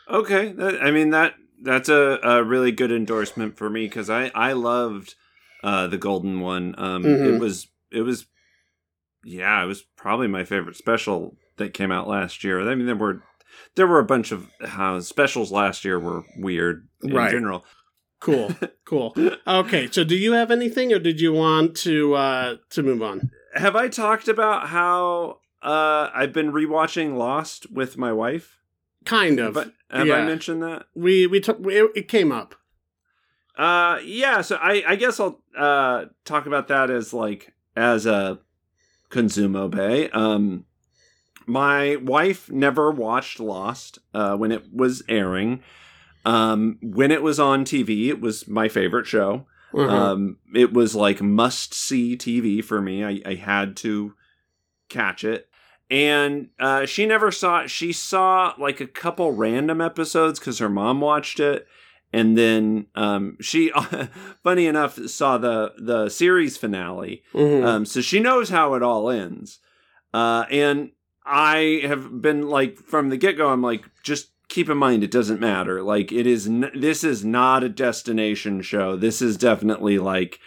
Okay, 0.10 0.54
that, 0.54 0.82
I 0.82 0.92
mean 0.92 1.10
that 1.12 1.34
that's 1.62 1.90
a, 1.90 2.20
a 2.24 2.44
really 2.44 2.72
good 2.72 2.92
endorsement 2.92 3.58
for 3.58 3.70
me 3.70 3.86
because 3.88 4.10
I 4.10 4.32
I 4.36 4.54
loved 4.54 5.16
uh, 5.64 5.88
the 5.88 5.98
golden 5.98 6.40
one. 6.42 6.76
Um, 6.78 7.04
Mhm. 7.04 7.36
It 7.36 7.40
was 7.40 7.68
it 7.92 8.02
was 8.02 8.26
yeah, 9.24 9.62
it 9.64 9.68
was 9.68 9.82
probably 9.96 10.28
my 10.28 10.44
favorite 10.44 10.76
special 10.78 11.36
that 11.58 11.74
came 11.74 11.92
out 11.92 12.08
last 12.08 12.44
year. 12.44 12.62
I 12.70 12.76
mean, 12.76 12.86
there 12.86 12.96
were 12.96 13.22
there 13.76 13.88
were 13.88 14.00
a 14.00 14.06
bunch 14.06 14.32
of 14.32 14.48
how 14.66 15.00
specials 15.00 15.52
last 15.52 15.84
year 15.84 16.00
were 16.00 16.24
weird 16.38 16.88
in 17.04 17.14
Right. 17.14 17.32
general. 17.32 17.66
Cool, 18.20 18.56
cool. 18.86 19.16
Okay, 19.46 19.90
so 19.92 20.04
do 20.04 20.16
you 20.16 20.34
have 20.34 20.50
anything, 20.52 20.92
or 20.94 21.00
did 21.00 21.20
you 21.22 21.34
want 21.34 21.76
to 21.78 22.14
uh 22.16 22.56
to 22.72 22.84
move 22.84 23.02
on? 23.02 23.30
Have 23.54 23.76
I 23.76 23.88
talked 23.90 24.28
about 24.28 24.68
how 24.68 25.40
uh, 25.64 26.10
I've 26.14 26.34
been 26.34 26.52
rewatching 26.52 27.18
Lost 27.18 27.72
with 27.72 27.98
my 27.98 28.12
wife? 28.14 28.58
Kind 29.08 29.40
of. 29.40 29.56
Have 29.56 30.10
I 30.10 30.26
mentioned 30.26 30.62
that? 30.64 30.88
We 30.94 31.28
we 31.28 31.40
took 31.40 31.60
it, 31.66 31.92
it 31.96 32.08
came 32.08 32.32
up. 32.32 32.56
Uh, 33.58 34.00
yeah. 34.04 34.42
So 34.42 34.58
I, 34.58 34.84
I 34.88 34.96
guess 34.96 35.20
I'll 35.20 35.42
uh 35.58 36.06
talk 36.26 36.46
about 36.46 36.68
that 36.68 36.90
as 36.90 37.14
like 37.14 37.54
as 37.76 38.06
a 38.06 38.40
consumo 39.10 39.70
bay. 39.70 40.10
Um, 40.10 40.66
my 41.46 41.96
wife 41.96 42.52
never 42.52 42.92
watched 42.92 43.40
Lost 43.40 44.00
uh, 44.14 44.36
when 44.36 44.52
it 44.52 44.74
was 44.74 45.02
airing. 45.08 45.64
Um, 46.26 46.78
when 46.82 47.10
it 47.10 47.24
was 47.24 47.40
on 47.40 47.64
TV, 47.64 48.10
it 48.10 48.20
was 48.20 48.48
my 48.50 48.68
favorite 48.68 49.06
show. 49.06 49.46
Uh-huh. 49.74 49.88
Um, 49.88 50.38
it 50.54 50.74
was 50.74 50.94
like 50.94 51.22
must 51.22 51.74
see 51.74 52.18
TV 52.18 52.62
for 52.64 52.82
me. 52.82 53.06
I, 53.06 53.22
I 53.26 53.36
had 53.36 53.78
to 53.78 54.14
catch 54.90 55.24
it. 55.24 55.47
And 55.90 56.50
uh, 56.60 56.86
she 56.86 57.06
never 57.06 57.32
saw 57.32 57.62
it. 57.62 57.70
She 57.70 57.94
saw 57.94 58.54
like 58.58 58.80
a 58.82 58.88
couple 58.88 59.32
random 59.32 59.82
episodes 59.82 60.40
because 60.40 60.60
her 60.60 60.70
mom 60.70 61.02
watched 61.02 61.40
it, 61.40 61.68
and 62.14 62.38
then 62.38 62.88
um, 62.96 63.38
she, 63.42 63.72
funny 64.44 64.66
enough, 64.66 64.98
saw 65.08 65.38
the 65.38 65.74
the 65.78 66.10
series 66.10 66.58
finale. 66.58 67.24
Mhm. 67.34 67.66
Um, 67.66 67.86
so 67.86 68.02
she 68.02 68.20
knows 68.20 68.50
how 68.50 68.74
it 68.74 68.84
all 68.84 69.10
ends. 69.10 69.60
Uh, 70.14 70.46
and 70.50 70.92
I 71.26 71.82
have 71.84 72.22
been 72.22 72.48
like 72.48 72.78
from 72.80 73.10
the 73.10 73.18
get 73.18 73.38
go. 73.38 73.50
I'm 73.50 73.62
like, 73.62 73.84
just 74.04 74.32
keep 74.50 74.70
in 74.70 74.78
mind, 74.78 75.04
it 75.04 75.12
doesn't 75.12 75.42
matter. 75.42 75.82
Like, 75.84 76.12
it 76.14 76.26
is. 76.26 76.48
N- 76.48 76.72
this 76.74 77.04
is 77.04 77.26
not 77.26 77.64
a 77.64 77.70
destination 77.70 78.62
show. 78.62 78.96
This 78.96 79.22
is 79.22 79.38
definitely 79.38 80.00
like 80.00 80.40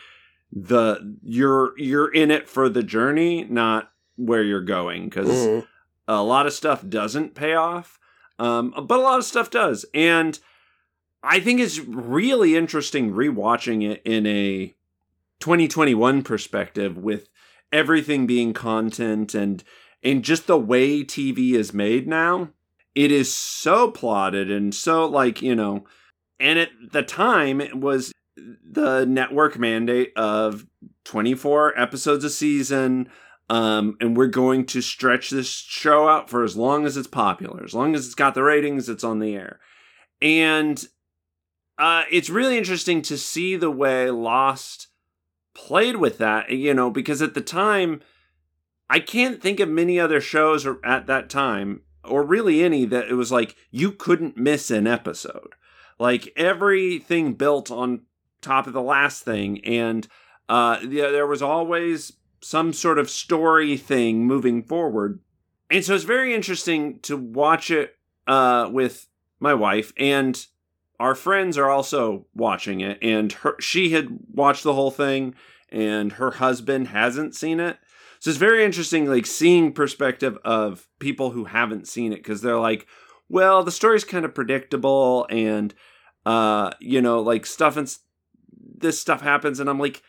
the 0.52 1.16
you're 1.22 1.78
you're 1.78 2.12
in 2.12 2.30
it 2.30 2.48
for 2.48 2.68
the 2.68 2.82
journey, 2.82 3.46
not 3.48 3.89
where 4.26 4.42
you're 4.42 4.60
going. 4.60 5.04
Because 5.04 5.28
Mhm. 5.28 5.66
a 6.08 6.22
lot 6.22 6.46
of 6.46 6.52
stuff 6.52 6.86
doesn't 6.88 7.34
pay 7.34 7.54
off, 7.54 7.98
um, 8.38 8.72
but 8.86 8.98
a 8.98 9.02
lot 9.02 9.18
of 9.18 9.24
stuff 9.24 9.50
does. 9.50 9.84
And 9.94 10.38
I 11.22 11.40
think 11.40 11.60
it's 11.60 11.78
really 11.78 12.56
interesting 12.56 13.12
rewatching 13.12 13.88
it 13.88 14.02
in 14.04 14.26
a 14.26 14.74
2021 15.38 16.22
perspective 16.22 16.96
with 16.96 17.28
everything 17.72 18.26
being 18.26 18.52
content 18.52 19.34
and 19.34 19.62
and 20.02 20.24
just 20.24 20.46
the 20.46 20.58
way 20.58 21.04
TV 21.04 21.52
is 21.52 21.74
made 21.74 22.08
now. 22.08 22.48
It 22.94 23.12
is 23.12 23.32
so 23.32 23.90
plotted 23.90 24.50
and 24.50 24.74
so 24.74 25.06
like, 25.06 25.42
you 25.42 25.54
know, 25.54 25.84
and 26.38 26.58
at 26.58 26.70
the 26.92 27.02
time 27.02 27.60
it 27.60 27.74
was 27.76 28.12
the 28.36 29.04
network 29.04 29.58
mandate 29.58 30.12
of 30.16 30.66
24 31.04 31.78
episodes 31.78 32.24
a 32.24 32.30
season 32.30 33.10
um, 33.50 33.96
and 34.00 34.16
we're 34.16 34.28
going 34.28 34.64
to 34.64 34.80
stretch 34.80 35.28
this 35.28 35.48
show 35.48 36.08
out 36.08 36.30
for 36.30 36.44
as 36.44 36.56
long 36.56 36.86
as 36.86 36.96
it's 36.96 37.08
popular, 37.08 37.64
as 37.64 37.74
long 37.74 37.96
as 37.96 38.06
it's 38.06 38.14
got 38.14 38.34
the 38.34 38.44
ratings, 38.44 38.88
it's 38.88 39.02
on 39.02 39.18
the 39.18 39.34
air. 39.34 39.58
And 40.22 40.82
uh, 41.76 42.04
it's 42.12 42.30
really 42.30 42.56
interesting 42.56 43.02
to 43.02 43.18
see 43.18 43.56
the 43.56 43.70
way 43.70 44.08
Lost 44.08 44.86
played 45.52 45.96
with 45.96 46.18
that, 46.18 46.50
you 46.50 46.72
know, 46.72 46.90
because 46.90 47.20
at 47.20 47.34
the 47.34 47.40
time, 47.40 48.02
I 48.88 49.00
can't 49.00 49.42
think 49.42 49.58
of 49.58 49.68
many 49.68 49.98
other 49.98 50.20
shows 50.20 50.64
at 50.84 51.08
that 51.08 51.28
time, 51.28 51.82
or 52.04 52.22
really 52.22 52.62
any, 52.62 52.84
that 52.84 53.08
it 53.08 53.14
was 53.14 53.32
like 53.32 53.56
you 53.72 53.90
couldn't 53.90 54.36
miss 54.36 54.70
an 54.70 54.86
episode. 54.86 55.56
Like 55.98 56.32
everything 56.36 57.34
built 57.34 57.68
on 57.68 58.02
top 58.42 58.68
of 58.68 58.74
the 58.74 58.80
last 58.80 59.24
thing, 59.24 59.64
and 59.64 60.06
uh, 60.48 60.78
yeah, 60.88 61.10
there 61.10 61.26
was 61.26 61.42
always 61.42 62.12
some 62.40 62.72
sort 62.72 62.98
of 62.98 63.10
story 63.10 63.76
thing 63.76 64.26
moving 64.26 64.62
forward. 64.62 65.20
And 65.70 65.84
so 65.84 65.94
it's 65.94 66.04
very 66.04 66.34
interesting 66.34 66.98
to 67.00 67.16
watch 67.16 67.70
it 67.70 67.96
uh, 68.26 68.68
with 68.70 69.08
my 69.40 69.54
wife 69.54 69.92
and 69.96 70.46
our 71.00 71.14
friends 71.14 71.56
are 71.56 71.70
also 71.70 72.26
watching 72.34 72.80
it 72.80 72.98
and 73.02 73.32
her 73.32 73.56
she 73.58 73.90
had 73.90 74.18
watched 74.32 74.62
the 74.62 74.74
whole 74.74 74.90
thing 74.90 75.34
and 75.70 76.12
her 76.12 76.32
husband 76.32 76.88
hasn't 76.88 77.34
seen 77.34 77.58
it. 77.58 77.78
So 78.18 78.28
it's 78.28 78.38
very 78.38 78.64
interesting 78.64 79.06
like 79.06 79.24
seeing 79.24 79.72
perspective 79.72 80.36
of 80.44 80.86
people 80.98 81.30
who 81.30 81.46
haven't 81.46 81.88
seen 81.88 82.12
it 82.12 82.22
cuz 82.22 82.42
they're 82.42 82.60
like, 82.60 82.86
well, 83.30 83.64
the 83.64 83.72
story's 83.72 84.04
kind 84.04 84.26
of 84.26 84.34
predictable 84.34 85.26
and 85.30 85.74
uh 86.26 86.72
you 86.80 87.00
know, 87.00 87.20
like 87.20 87.46
stuff 87.46 87.78
and 87.78 87.96
this 88.76 89.00
stuff 89.00 89.22
happens 89.22 89.58
and 89.58 89.70
I'm 89.70 89.78
like 89.78 90.02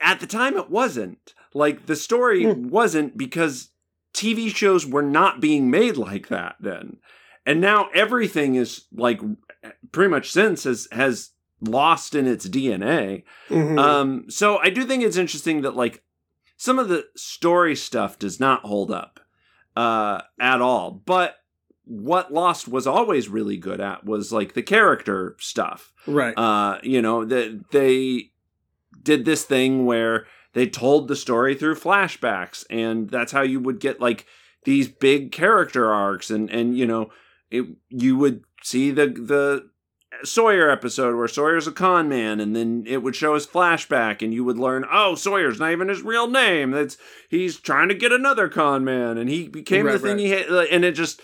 at 0.00 0.18
the 0.18 0.26
time 0.26 0.56
it 0.56 0.68
wasn't. 0.68 1.34
Like 1.54 1.86
the 1.86 1.96
story 1.96 2.44
Hmm. 2.44 2.68
wasn't 2.68 3.16
because 3.16 3.70
TV 4.14 4.54
shows 4.54 4.86
were 4.86 5.02
not 5.02 5.40
being 5.40 5.70
made 5.70 5.96
like 5.96 6.28
that 6.28 6.56
then. 6.60 6.98
And 7.46 7.60
now 7.60 7.88
everything 7.94 8.54
is 8.56 8.84
like 8.92 9.20
pretty 9.92 10.10
much 10.10 10.30
since 10.30 10.64
has 10.64 10.88
has 10.92 11.30
lost 11.60 12.14
in 12.14 12.26
its 12.26 12.48
DNA. 12.48 13.24
Mhm. 13.48 13.78
Um 13.78 14.30
so 14.30 14.58
I 14.58 14.70
do 14.70 14.84
think 14.84 15.02
it's 15.02 15.16
interesting 15.16 15.62
that 15.62 15.76
like 15.76 16.02
some 16.56 16.78
of 16.78 16.88
the 16.88 17.06
story 17.16 17.74
stuff 17.76 18.18
does 18.18 18.38
not 18.40 18.62
hold 18.62 18.90
up 18.90 19.20
uh 19.76 20.22
at 20.40 20.60
all. 20.60 21.02
But 21.04 21.36
what 21.84 22.30
Lost 22.32 22.68
was 22.68 22.86
always 22.86 23.30
really 23.30 23.56
good 23.56 23.80
at 23.80 24.04
was 24.04 24.30
like 24.30 24.52
the 24.52 24.62
character 24.62 25.34
stuff 25.40 25.90
right. 26.06 26.34
uh, 26.36 26.78
you 26.82 27.00
know, 27.00 27.24
that 27.24 27.70
they 27.70 28.30
did 29.02 29.24
this 29.24 29.44
thing 29.44 29.86
where 29.86 30.26
they 30.58 30.66
told 30.66 31.08
the 31.08 31.16
story 31.16 31.54
through 31.54 31.76
flashbacks, 31.76 32.64
and 32.68 33.08
that's 33.08 33.32
how 33.32 33.42
you 33.42 33.60
would 33.60 33.80
get 33.80 34.00
like 34.00 34.26
these 34.64 34.88
big 34.88 35.32
character 35.32 35.92
arcs, 35.92 36.30
and 36.30 36.50
and 36.50 36.76
you 36.76 36.86
know, 36.86 37.10
it, 37.50 37.66
you 37.88 38.16
would 38.16 38.44
see 38.62 38.90
the 38.90 39.06
the 39.06 39.70
Sawyer 40.24 40.70
episode 40.70 41.16
where 41.16 41.28
Sawyer's 41.28 41.66
a 41.66 41.72
con 41.72 42.08
man, 42.08 42.40
and 42.40 42.56
then 42.56 42.84
it 42.86 43.02
would 43.02 43.14
show 43.14 43.34
his 43.34 43.46
flashback, 43.46 44.22
and 44.22 44.34
you 44.34 44.42
would 44.42 44.58
learn, 44.58 44.84
oh, 44.90 45.14
Sawyer's 45.14 45.60
not 45.60 45.72
even 45.72 45.88
his 45.88 46.02
real 46.02 46.26
name. 46.26 46.72
That's 46.72 46.96
he's 47.28 47.58
trying 47.58 47.88
to 47.88 47.94
get 47.94 48.10
another 48.12 48.48
con 48.48 48.84
man, 48.84 49.16
and 49.16 49.28
he 49.30 49.48
became 49.48 49.86
the 49.86 49.98
thing 49.98 50.16
right. 50.16 50.20
he 50.20 50.30
had, 50.30 50.48
and 50.70 50.84
it 50.84 50.92
just. 50.92 51.20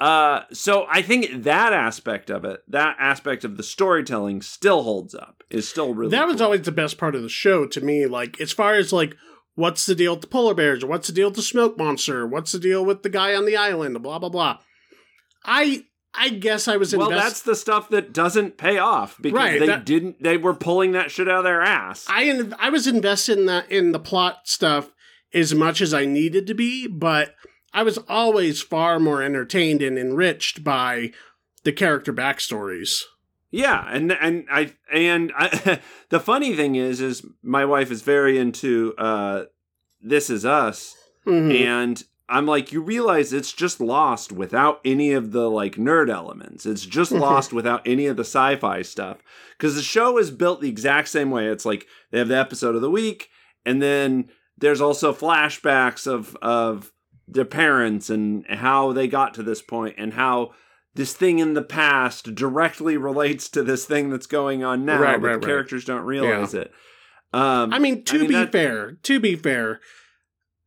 Uh, 0.00 0.42
so 0.52 0.86
I 0.90 1.02
think 1.02 1.44
that 1.44 1.72
aspect 1.72 2.28
of 2.28 2.44
it, 2.44 2.60
that 2.68 2.96
aspect 2.98 3.44
of 3.44 3.56
the 3.56 3.62
storytelling, 3.62 4.42
still 4.42 4.82
holds 4.82 5.14
up. 5.14 5.42
Is 5.50 5.68
still 5.68 5.94
really 5.94 6.10
that 6.10 6.26
was 6.26 6.36
cool. 6.36 6.44
always 6.46 6.62
the 6.62 6.72
best 6.72 6.98
part 6.98 7.14
of 7.14 7.22
the 7.22 7.28
show 7.28 7.66
to 7.66 7.80
me. 7.80 8.06
Like, 8.06 8.40
as 8.40 8.52
far 8.52 8.74
as 8.74 8.92
like, 8.92 9.14
what's 9.54 9.86
the 9.86 9.94
deal 9.94 10.12
with 10.14 10.20
the 10.22 10.26
polar 10.26 10.54
bears, 10.54 10.82
or 10.82 10.88
what's 10.88 11.06
the 11.06 11.12
deal 11.14 11.28
with 11.28 11.36
the 11.36 11.42
smoke 11.42 11.78
monster, 11.78 12.26
what's 12.26 12.52
the 12.52 12.58
deal 12.58 12.84
with 12.84 13.02
the 13.04 13.08
guy 13.08 13.34
on 13.34 13.46
the 13.46 13.56
island, 13.56 14.02
blah 14.02 14.18
blah 14.18 14.28
blah. 14.30 14.58
I 15.44 15.84
I 16.12 16.28
guess 16.30 16.68
I 16.68 16.76
was 16.76 16.94
well. 16.94 17.10
That's 17.10 17.42
the 17.42 17.54
stuff 17.54 17.88
that 17.90 18.12
doesn't 18.12 18.56
pay 18.58 18.78
off 18.78 19.16
because 19.20 19.36
Right, 19.36 19.60
they 19.60 19.66
that- 19.66 19.84
didn't. 19.86 20.22
They 20.22 20.36
were 20.36 20.54
pulling 20.54 20.92
that 20.92 21.10
shit 21.10 21.28
out 21.28 21.38
of 21.38 21.44
their 21.44 21.62
ass. 21.62 22.04
I 22.08 22.24
in- 22.24 22.54
I 22.58 22.70
was 22.70 22.86
invested 22.86 23.38
in 23.38 23.46
that 23.46 23.70
in 23.70 23.92
the 23.92 23.98
plot 24.00 24.40
stuff 24.44 24.90
as 25.32 25.54
much 25.54 25.80
as 25.80 25.92
I 25.94 26.04
needed 26.04 26.46
to 26.48 26.54
be, 26.54 26.86
but 26.86 27.34
I 27.74 27.82
was 27.82 27.98
always 28.08 28.62
far 28.62 28.98
more 29.00 29.22
entertained 29.22 29.82
and 29.82 29.98
enriched 29.98 30.62
by 30.64 31.10
the 31.64 31.72
character 31.72 32.12
backstories. 32.12 33.02
Yeah, 33.50 33.84
and 33.90 34.12
and 34.12 34.46
I 34.50 34.72
and 34.92 35.32
I, 35.36 35.80
the 36.08 36.20
funny 36.20 36.54
thing 36.56 36.76
is, 36.76 37.00
is 37.00 37.26
my 37.42 37.64
wife 37.64 37.90
is 37.90 38.02
very 38.02 38.38
into 38.38 38.94
uh, 38.96 39.44
This 40.00 40.30
Is 40.30 40.44
Us, 40.46 40.94
Mhm. 41.26 41.60
and 41.66 42.04
I'm 42.28 42.46
like, 42.46 42.72
you 42.72 42.80
realize 42.80 43.32
it's 43.32 43.52
just 43.52 43.80
lost 43.80 44.32
without 44.32 44.80
any 44.84 45.12
of 45.12 45.32
the 45.32 45.48
like 45.50 45.76
nerd 45.76 46.10
elements. 46.10 46.64
It's 46.66 46.86
just 46.86 47.12
Mhm. 47.12 47.20
lost 47.20 47.52
without 47.52 47.82
any 47.86 48.06
of 48.06 48.16
the 48.16 48.24
sci-fi 48.24 48.82
stuff 48.82 49.18
because 49.58 49.74
the 49.76 49.82
show 49.82 50.16
is 50.18 50.30
built 50.30 50.60
the 50.60 50.68
exact 50.68 51.08
same 51.08 51.30
way. 51.30 51.46
It's 51.48 51.64
like 51.66 51.86
they 52.10 52.18
have 52.18 52.28
the 52.28 52.36
episode 52.38 52.74
of 52.74 52.80
the 52.82 52.90
week, 52.90 53.30
and 53.66 53.80
then 53.82 54.30
there's 54.58 54.80
also 54.80 55.12
flashbacks 55.12 56.06
of 56.06 56.36
of 56.42 56.90
their 57.26 57.44
parents 57.44 58.10
and 58.10 58.44
how 58.48 58.92
they 58.92 59.08
got 59.08 59.34
to 59.34 59.42
this 59.42 59.62
point 59.62 59.94
and 59.98 60.14
how 60.14 60.52
this 60.94 61.12
thing 61.12 61.38
in 61.40 61.54
the 61.54 61.62
past 61.62 62.34
directly 62.34 62.96
relates 62.96 63.48
to 63.48 63.62
this 63.62 63.84
thing 63.84 64.10
that's 64.10 64.26
going 64.26 64.62
on 64.62 64.84
now, 64.84 65.00
Right, 65.00 65.20
but 65.20 65.26
right, 65.26 65.32
the 65.32 65.38
right. 65.38 65.44
characters 65.46 65.84
don't 65.84 66.04
realize 66.04 66.54
it. 66.54 66.72
Um, 67.32 67.72
I 67.74 67.78
mean, 67.80 68.04
to 68.04 68.18
mean, 68.18 68.28
be 68.28 68.34
that- 68.34 68.52
fair, 68.52 68.92
to 69.02 69.18
be 69.18 69.34
fair, 69.34 69.80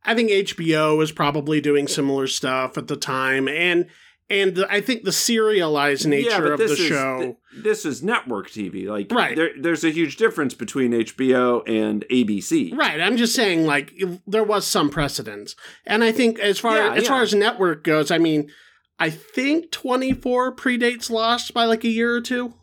I 0.04 0.14
think 0.14 0.30
HBO 0.30 0.96
was 0.98 1.12
probably 1.12 1.60
doing 1.60 1.88
similar 1.88 2.26
stuff 2.26 2.76
at 2.76 2.88
the 2.88 2.96
time, 2.96 3.48
and 3.48 3.86
and 4.30 4.54
the, 4.54 4.70
I 4.70 4.80
think 4.80 5.04
the 5.04 5.12
serialized 5.12 6.06
nature 6.06 6.52
of 6.52 6.58
the 6.58 6.76
show. 6.76 7.18
th- 7.20 7.36
this 7.64 7.84
is 7.84 8.02
network 8.02 8.50
TV. 8.50 8.86
Like, 8.86 9.10
Right. 9.10 9.34
there, 9.36 9.50
there's 9.58 9.84
a 9.84 9.90
huge 9.90 10.16
difference 10.16 10.54
between 10.54 10.92
HBO 10.92 11.62
and 11.68 12.04
ABC. 12.10 12.76
Right, 12.76 13.00
I'm 13.00 13.16
just 13.16 13.34
saying, 13.34 13.64
like 13.66 13.94
there 14.26 14.44
was 14.44 14.66
some 14.66 14.90
precedence, 14.90 15.56
and 15.86 16.04
I 16.04 16.12
think 16.12 16.38
as 16.38 16.58
far 16.58 16.76
Yeah, 16.76 16.94
as 16.94 17.08
far 17.08 17.22
as 17.22 17.34
network 17.34 17.84
goes, 17.84 18.10
I 18.10 18.18
mean, 18.18 18.50
I 18.98 19.10
think 19.10 19.70
24 19.70 20.54
predates 20.56 21.08
Lost 21.08 21.54
by 21.54 21.64
like 21.64 21.84
a 21.84 21.88
year 21.88 22.14
or 22.14 22.20
two 22.20 22.54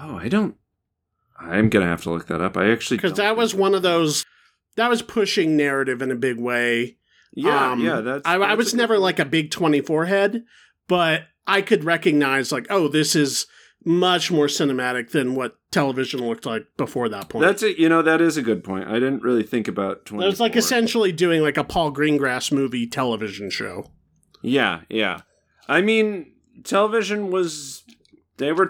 Oh, 0.00 0.16
I 0.16 0.28
don't. 0.28 0.54
I'm 1.40 1.68
gonna 1.70 1.86
have 1.86 2.02
to 2.02 2.10
look 2.10 2.26
that 2.28 2.40
up. 2.40 2.56
I 2.56 2.70
actually 2.70 2.98
because 2.98 3.14
that 3.14 3.36
was 3.36 3.54
one 3.54 3.74
of 3.74 3.82
those 3.82 4.24
that 4.76 4.88
was 4.88 5.02
pushing 5.02 5.56
narrative 5.56 6.02
in 6.02 6.10
a 6.10 6.16
big 6.16 6.38
way. 6.38 6.97
Yeah, 7.38 7.72
Um, 7.72 7.80
yeah. 7.80 8.00
That's. 8.00 8.22
I, 8.26 8.34
I 8.36 8.54
was 8.54 8.74
never 8.74 8.98
like 8.98 9.18
a 9.18 9.24
big 9.24 9.50
24 9.50 10.06
head, 10.06 10.42
but 10.88 11.22
I 11.46 11.62
could 11.62 11.84
recognize 11.84 12.50
like, 12.52 12.66
oh, 12.70 12.88
this 12.88 13.14
is 13.14 13.46
much 13.84 14.30
more 14.32 14.46
cinematic 14.46 15.10
than 15.12 15.34
what 15.36 15.54
television 15.70 16.20
looked 16.26 16.44
like 16.44 16.66
before 16.76 17.08
that 17.08 17.28
point. 17.28 17.44
That's 17.44 17.62
it. 17.62 17.78
You 17.78 17.88
know, 17.88 18.02
that 18.02 18.20
is 18.20 18.36
a 18.36 18.42
good 18.42 18.64
point. 18.64 18.88
I 18.88 18.94
didn't 18.94 19.22
really 19.22 19.44
think 19.44 19.68
about. 19.68 20.04
24. 20.06 20.24
it 20.24 20.30
was 20.30 20.40
like 20.40 20.56
essentially 20.56 21.12
doing 21.12 21.42
like 21.42 21.56
a 21.56 21.64
Paul 21.64 21.92
Greengrass 21.92 22.50
movie 22.50 22.86
television 22.86 23.50
show. 23.50 23.90
Yeah, 24.42 24.80
yeah. 24.88 25.20
I 25.68 25.80
mean, 25.80 26.32
television 26.64 27.30
was. 27.30 27.84
They 28.38 28.52
were 28.52 28.68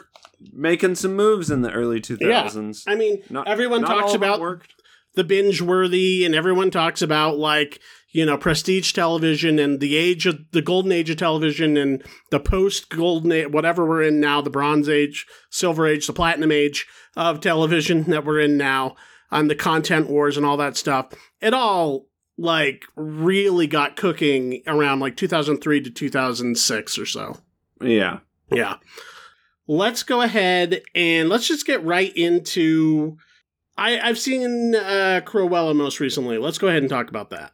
making 0.53 0.95
some 0.97 1.17
moves 1.17 1.51
in 1.51 1.63
the 1.63 1.71
early 1.73 2.01
2000s. 2.01 2.85
I 2.87 2.95
mean, 2.95 3.23
Not- 3.31 3.49
everyone 3.49 3.81
not 3.83 3.89
talks 3.89 4.15
about 4.15 4.41
worked. 4.41 4.73
the 5.15 5.25
binge 5.25 5.61
worthy, 5.61 6.25
and 6.25 6.35
everyone 6.35 6.71
talks 6.71 7.03
about 7.03 7.39
like 7.39 7.81
you 8.11 8.25
know, 8.25 8.39
prestige 8.39 8.93
television 8.93 9.59
and 9.59 9.81
the 9.81 9.97
age 9.97 10.27
of 10.27 10.39
the 10.53 10.63
golden 10.63 10.93
age 10.93 11.11
of 11.11 11.17
television 11.17 11.77
and 11.77 12.03
the 12.31 12.41
post 12.41 12.89
golden 12.89 13.33
age, 13.33 13.49
whatever 13.49 13.87
we're 13.87 14.03
in 14.03 14.19
now, 14.21 14.41
the 14.41 14.51
bronze 14.51 14.89
age, 14.89 15.27
silver 15.51 15.87
age, 15.87 16.07
the 16.07 16.13
platinum 16.13 16.51
age 16.51 16.87
of 17.17 17.41
television 17.41 18.05
that 18.05 18.25
we're 18.25 18.41
in 18.41 18.57
now, 18.57 18.97
on 19.31 19.49
the 19.49 19.55
content 19.55 20.09
wars 20.09 20.37
and 20.37 20.47
all 20.47 20.57
that 20.57 20.77
stuff. 20.77 21.13
It 21.41 21.53
all 21.53 22.07
like 22.39 22.85
really 22.97 23.67
got 23.67 23.97
cooking 23.97 24.63
around 24.67 25.01
like 25.01 25.17
2003 25.17 25.83
to 25.83 25.91
2006 25.91 26.99
or 26.99 27.07
so. 27.07 27.37
Yeah. 27.83 28.21
Yeah. 28.51 28.77
Let's 29.67 30.03
go 30.03 30.23
ahead 30.23 30.81
and 30.95 31.29
let's 31.29 31.47
just 31.47 31.67
get 31.67 31.85
right 31.85 32.17
into. 32.17 33.19
I, 33.77 34.01
I've 34.01 34.19
seen 34.19 34.75
uh, 34.75 35.21
Cruella 35.25 35.77
most 35.77 36.01
recently. 36.01 36.39
Let's 36.39 36.59
go 36.59 36.69
ahead 36.69 36.83
and 36.83 36.89
talk 36.89 37.11
about 37.11 37.31
that. 37.31 37.53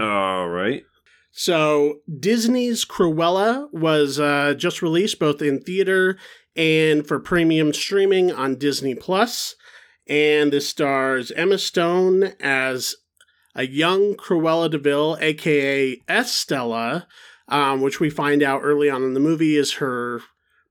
All 0.00 0.48
right. 0.48 0.84
So 1.30 2.00
Disney's 2.20 2.84
Cruella 2.84 3.68
was 3.72 4.20
uh, 4.20 4.54
just 4.56 4.82
released 4.82 5.18
both 5.18 5.42
in 5.42 5.60
theater 5.60 6.16
and 6.56 7.06
for 7.06 7.18
premium 7.18 7.72
streaming 7.72 8.30
on 8.32 8.56
Disney 8.56 8.94
Plus, 8.94 9.56
and 10.06 10.52
this 10.52 10.68
stars 10.68 11.32
Emma 11.32 11.58
Stone 11.58 12.34
as 12.40 12.94
a 13.54 13.66
young 13.66 14.14
Cruella 14.14 14.70
de 14.70 14.78
Vil, 14.78 15.16
aka 15.20 16.00
Estella, 16.08 17.06
um, 17.48 17.80
which 17.80 18.00
we 18.00 18.10
find 18.10 18.42
out 18.42 18.62
early 18.62 18.88
on 18.88 19.02
in 19.02 19.14
the 19.14 19.20
movie 19.20 19.56
is 19.56 19.74
her 19.74 20.20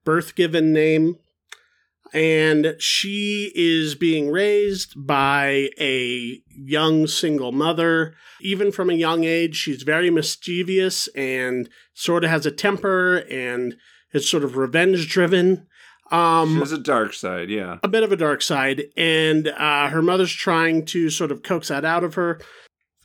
birth 0.06 0.36
given 0.36 0.72
name. 0.74 1.18
And 2.14 2.76
she 2.78 3.52
is 3.56 3.96
being 3.96 4.30
raised 4.30 4.94
by 4.96 5.70
a 5.80 6.42
young 6.48 7.08
single 7.08 7.52
mother. 7.52 8.14
Even 8.40 8.72
from 8.72 8.90
a 8.90 8.94
young 8.94 9.24
age, 9.24 9.56
she's 9.56 9.84
very 9.84 10.10
mischievous 10.10 11.08
and 11.10 11.70
sort 11.94 12.24
of 12.24 12.30
has 12.30 12.46
a 12.46 12.52
temper 12.52 13.18
and 13.30 13.76
is 14.14 14.30
sort 14.30 14.44
of 14.44 14.58
revenge 14.58 15.10
driven. 15.10 15.66
Um, 16.12 16.56
she 16.56 16.60
has 16.60 16.72
a 16.72 16.78
dark 16.78 17.14
side, 17.14 17.50
yeah. 17.50 17.80
A 17.82 17.88
bit 17.88 18.04
of 18.04 18.12
a 18.12 18.18
dark 18.18 18.44
side. 18.44 18.84
And 18.96 19.48
uh, 19.48 19.90
her 19.90 20.04
mother's 20.04 20.34
trying 20.34 20.86
to 20.88 21.10
sort 21.10 21.32
of 21.32 21.42
coax 21.42 21.70
that 21.70 21.84
out 21.84 22.04
of 22.04 22.14
her 22.14 22.40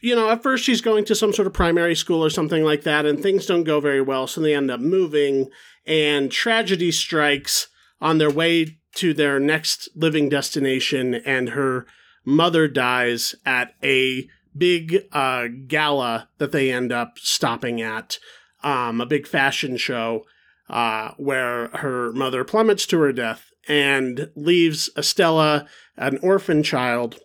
you 0.00 0.14
know, 0.14 0.30
at 0.30 0.42
first 0.42 0.64
she's 0.64 0.80
going 0.80 1.04
to 1.06 1.14
some 1.14 1.32
sort 1.32 1.46
of 1.46 1.52
primary 1.52 1.94
school 1.94 2.24
or 2.24 2.30
something 2.30 2.64
like 2.64 2.82
that, 2.84 3.06
and 3.06 3.20
things 3.20 3.46
don't 3.46 3.64
go 3.64 3.80
very 3.80 4.00
well, 4.00 4.26
so 4.26 4.40
they 4.40 4.54
end 4.54 4.70
up 4.70 4.80
moving, 4.80 5.48
and 5.86 6.30
tragedy 6.30 6.92
strikes 6.92 7.68
on 8.00 8.18
their 8.18 8.30
way 8.30 8.77
to 8.94 9.14
their 9.14 9.38
next 9.38 9.88
living 9.94 10.28
destination, 10.28 11.14
and 11.14 11.50
her 11.50 11.86
mother 12.24 12.68
dies 12.68 13.34
at 13.44 13.74
a 13.82 14.28
big 14.56 15.04
uh, 15.12 15.46
gala 15.66 16.28
that 16.38 16.52
they 16.52 16.70
end 16.70 16.92
up 16.92 17.18
stopping 17.18 17.80
at, 17.80 18.18
um, 18.62 19.00
a 19.00 19.06
big 19.06 19.26
fashion 19.26 19.76
show, 19.76 20.24
uh, 20.68 21.12
where 21.16 21.68
her 21.68 22.12
mother 22.12 22.44
plummets 22.44 22.86
to 22.86 22.98
her 23.00 23.12
death 23.12 23.50
and 23.68 24.30
leaves 24.34 24.90
Estella, 24.96 25.66
an 25.96 26.18
orphan 26.22 26.62
child, 26.62 27.18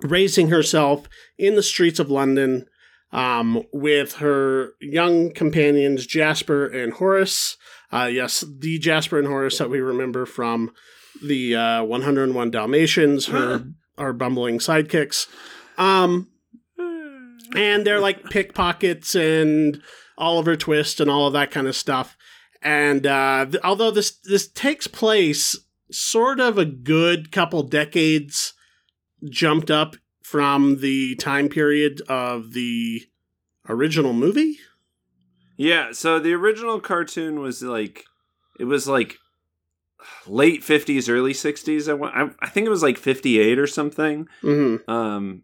raising 0.00 0.48
herself 0.48 1.08
in 1.36 1.56
the 1.56 1.62
streets 1.62 1.98
of 1.98 2.10
London 2.10 2.66
um, 3.12 3.64
with 3.72 4.14
her 4.14 4.74
young 4.80 5.32
companions 5.32 6.06
Jasper 6.06 6.66
and 6.66 6.94
Horace. 6.94 7.56
Uh, 7.92 8.08
yes, 8.10 8.44
the 8.48 8.78
Jasper 8.78 9.18
and 9.18 9.28
Horace 9.28 9.58
that 9.58 9.70
we 9.70 9.80
remember 9.80 10.26
from 10.26 10.72
the 11.22 11.56
uh, 11.56 11.84
101 11.84 12.50
Dalmatians, 12.50 13.26
her 13.26 13.64
our 13.96 14.12
bumbling 14.12 14.58
sidekicks. 14.58 15.26
Um, 15.76 16.28
and 17.54 17.86
they're 17.86 18.00
like 18.00 18.24
pickpockets 18.24 19.14
and 19.14 19.82
Oliver 20.16 20.56
Twist 20.56 21.00
and 21.00 21.10
all 21.10 21.26
of 21.26 21.32
that 21.32 21.50
kind 21.50 21.66
of 21.66 21.76
stuff. 21.76 22.16
And 22.62 23.06
uh, 23.06 23.46
th- 23.50 23.62
although 23.62 23.90
this 23.90 24.18
this 24.24 24.48
takes 24.48 24.86
place 24.86 25.56
sort 25.90 26.40
of 26.40 26.58
a 26.58 26.64
good 26.64 27.32
couple 27.32 27.62
decades 27.62 28.52
jumped 29.28 29.70
up 29.70 29.96
from 30.22 30.80
the 30.80 31.14
time 31.16 31.48
period 31.48 32.02
of 32.08 32.52
the 32.52 33.02
original 33.68 34.12
movie. 34.12 34.58
Yeah, 35.56 35.92
so 35.92 36.18
the 36.18 36.34
original 36.34 36.80
cartoon 36.80 37.40
was 37.40 37.62
like 37.62 38.04
it 38.58 38.64
was 38.64 38.88
like 38.88 39.16
late 40.26 40.62
50s 40.62 41.08
early 41.08 41.32
60s 41.32 41.88
I, 41.88 42.30
I 42.44 42.48
think 42.48 42.66
it 42.66 42.70
was 42.70 42.82
like 42.82 42.98
58 42.98 43.58
or 43.58 43.66
something 43.66 44.28
mm-hmm. 44.42 44.90
um 44.90 45.42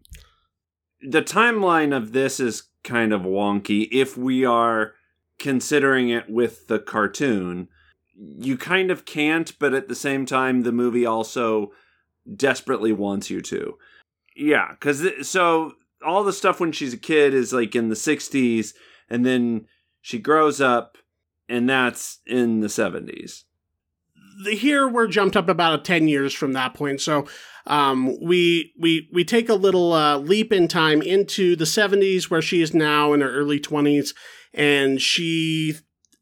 the 1.01 1.21
timeline 1.21 1.95
of 1.95 2.13
this 2.13 2.39
is 2.39 2.69
kind 2.83 3.13
of 3.13 3.21
wonky 3.21 3.87
if 3.91 4.17
we 4.17 4.45
are 4.45 4.93
considering 5.39 6.09
it 6.09 6.29
with 6.29 6.67
the 6.67 6.79
cartoon 6.79 7.67
you 8.15 8.57
kind 8.57 8.91
of 8.91 9.05
can't 9.05 9.57
but 9.59 9.73
at 9.73 9.89
the 9.89 9.95
same 9.95 10.25
time 10.25 10.63
the 10.63 10.71
movie 10.71 11.05
also 11.05 11.71
desperately 12.35 12.93
wants 12.93 13.29
you 13.29 13.41
to 13.41 13.77
yeah, 14.35 14.71
because 14.71 15.27
so 15.27 15.73
all 16.05 16.23
the 16.23 16.33
stuff 16.33 16.59
when 16.59 16.71
she's 16.71 16.93
a 16.93 16.97
kid 16.97 17.33
is 17.33 17.53
like 17.53 17.75
in 17.75 17.89
the 17.89 17.95
60s, 17.95 18.73
and 19.09 19.25
then 19.25 19.67
she 20.01 20.19
grows 20.19 20.59
up, 20.59 20.97
and 21.47 21.69
that's 21.69 22.19
in 22.27 22.59
the 22.59 22.67
70s. 22.67 23.43
Here 24.49 24.87
we're 24.87 25.07
jumped 25.07 25.35
up 25.37 25.49
about 25.49 25.85
10 25.85 26.07
years 26.07 26.33
from 26.33 26.53
that 26.53 26.73
point. 26.73 27.01
So 27.01 27.27
um, 27.67 28.17
we 28.21 28.73
we 28.79 29.09
we 29.13 29.23
take 29.23 29.49
a 29.49 29.55
little 29.55 29.93
uh, 29.93 30.17
leap 30.17 30.51
in 30.51 30.67
time 30.67 31.01
into 31.01 31.55
the 31.55 31.65
70s, 31.65 32.29
where 32.29 32.41
she 32.41 32.61
is 32.61 32.73
now 32.73 33.13
in 33.13 33.21
her 33.21 33.31
early 33.31 33.59
20s, 33.59 34.13
and 34.53 35.01
she 35.01 35.75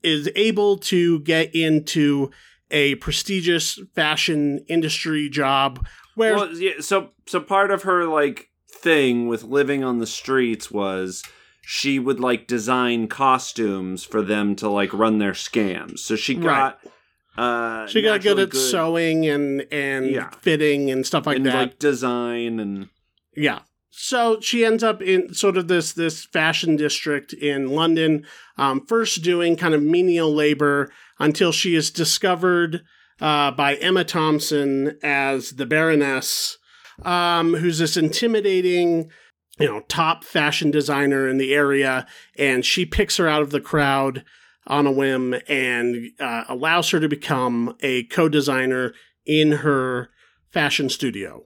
is 0.04 0.30
able 0.36 0.78
to 0.78 1.19
get 1.21 1.54
into 1.56 2.30
a 2.71 2.95
prestigious 2.95 3.80
fashion 3.93 4.65
industry 4.67 5.30
job 5.30 5.86
where 6.15 6.36
well, 6.36 6.54
yeah, 6.54 6.73
so 6.80 7.10
so 7.26 7.39
part 7.39 7.71
of 7.71 7.84
her 7.84 8.06
like 8.06 8.49
thing 8.69 9.28
with 9.28 9.43
living 9.43 9.84
on 9.84 9.99
the 9.99 10.08
streets 10.08 10.71
was 10.71 11.23
she 11.62 11.97
would 11.99 12.19
like 12.19 12.47
design 12.47 13.08
costumes 13.08 14.04
for 14.04 14.21
them 14.21 14.56
to 14.56 14.69
like 14.69 14.93
run 14.93 15.19
their 15.19 15.32
scams. 15.32 15.99
So 15.99 16.15
she 16.15 16.36
got 16.36 16.80
right. 16.84 16.92
Uh 17.38 17.88
she 17.88 18.02
got 18.02 18.22
good 18.22 18.39
at 18.39 18.50
good. 18.52 18.60
sewing 18.60 19.26
and 19.26 19.65
and 19.72 20.10
yeah. 20.10 20.30
fitting 20.41 20.91
and 20.91 21.06
stuff 21.06 21.26
like 21.26 21.38
and, 21.38 21.46
that. 21.46 21.56
Like 21.56 21.80
design 21.80 22.60
and 22.60 22.89
yeah. 23.36 23.60
So 23.96 24.39
she 24.39 24.65
ends 24.65 24.84
up 24.84 25.04
in 25.04 25.34
sort 25.36 25.56
of 25.56 25.67
this 25.67 25.93
this 25.93 26.26
fashion 26.26 26.76
district 26.76 27.32
in 27.32 27.69
London, 27.69 28.26
um, 28.58 28.86
first 28.88 29.24
doing 29.24 29.56
kind 29.56 29.76
of 29.76 29.84
menial 29.84 30.34
labor 30.34 30.91
until 31.19 31.52
she 31.52 31.76
is 31.76 31.91
discovered 31.91 32.82
uh, 33.22 33.52
by 33.52 33.76
Emma 33.76 34.04
Thompson 34.04 34.98
as 35.04 35.52
the 35.52 35.67
Baroness, 35.67 36.58
um, 37.04 37.54
who's 37.54 37.78
this 37.78 37.96
intimidating, 37.96 39.12
you 39.60 39.67
know, 39.67 39.82
top 39.88 40.24
fashion 40.24 40.72
designer 40.72 41.28
in 41.28 41.38
the 41.38 41.54
area, 41.54 42.08
and 42.36 42.65
she 42.65 42.86
picks 42.86 43.17
her 43.17 43.28
out 43.28 43.43
of 43.43 43.52
the 43.52 43.62
crowd 43.62 44.26
on 44.67 44.88
a 44.88 44.91
whim 44.91 45.36
and 45.47 46.12
uh, 46.19 46.43
allows 46.47 46.89
her 46.91 46.99
to 46.99 47.10
become 47.10 47.76
a 47.82 48.04
co-designer 48.04 48.93
in 49.26 49.52
her 49.52 50.10
fashion 50.49 50.89
studio. 50.89 51.45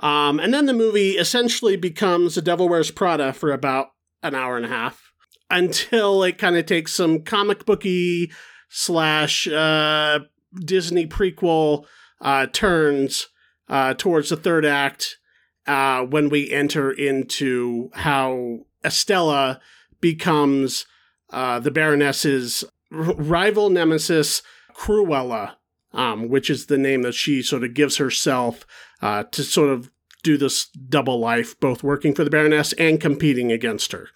Um, 0.00 0.38
and 0.38 0.52
then 0.52 0.66
the 0.66 0.72
movie 0.72 1.12
essentially 1.12 1.76
becomes 1.76 2.34
The 2.34 2.42
Devil 2.42 2.68
Wears 2.68 2.90
Prada 2.90 3.32
for 3.32 3.52
about 3.52 3.88
an 4.22 4.34
hour 4.34 4.56
and 4.56 4.66
a 4.66 4.70
half 4.70 5.12
until 5.48 6.22
it 6.22 6.38
kind 6.38 6.56
of 6.56 6.66
takes 6.66 6.92
some 6.92 7.22
comic 7.22 7.64
booky 7.64 8.30
slash 8.68 9.46
uh, 9.46 10.20
Disney 10.58 11.06
prequel 11.06 11.86
uh, 12.20 12.46
turns 12.52 13.28
uh, 13.68 13.94
towards 13.94 14.30
the 14.30 14.36
third 14.36 14.64
act 14.64 15.18
uh, 15.66 16.02
when 16.02 16.28
we 16.28 16.50
enter 16.50 16.90
into 16.90 17.90
how 17.94 18.58
Estella 18.84 19.60
becomes 20.00 20.86
uh, 21.30 21.58
the 21.60 21.70
Baroness's 21.70 22.64
r- 22.92 23.14
rival 23.14 23.70
nemesis, 23.70 24.42
Cruella, 24.74 25.56
um, 25.92 26.28
which 26.28 26.50
is 26.50 26.66
the 26.66 26.78
name 26.78 27.02
that 27.02 27.14
she 27.14 27.42
sort 27.42 27.64
of 27.64 27.74
gives 27.74 27.96
herself 27.96 28.66
uh, 29.02 29.24
to 29.24 29.42
sort 29.42 29.70
of 29.70 29.90
do 30.22 30.36
this 30.36 30.66
double 30.68 31.18
life, 31.18 31.58
both 31.60 31.82
working 31.82 32.14
for 32.14 32.24
the 32.24 32.30
Baroness 32.30 32.72
and 32.74 33.00
competing 33.00 33.52
against 33.52 33.92
her. 33.92 34.08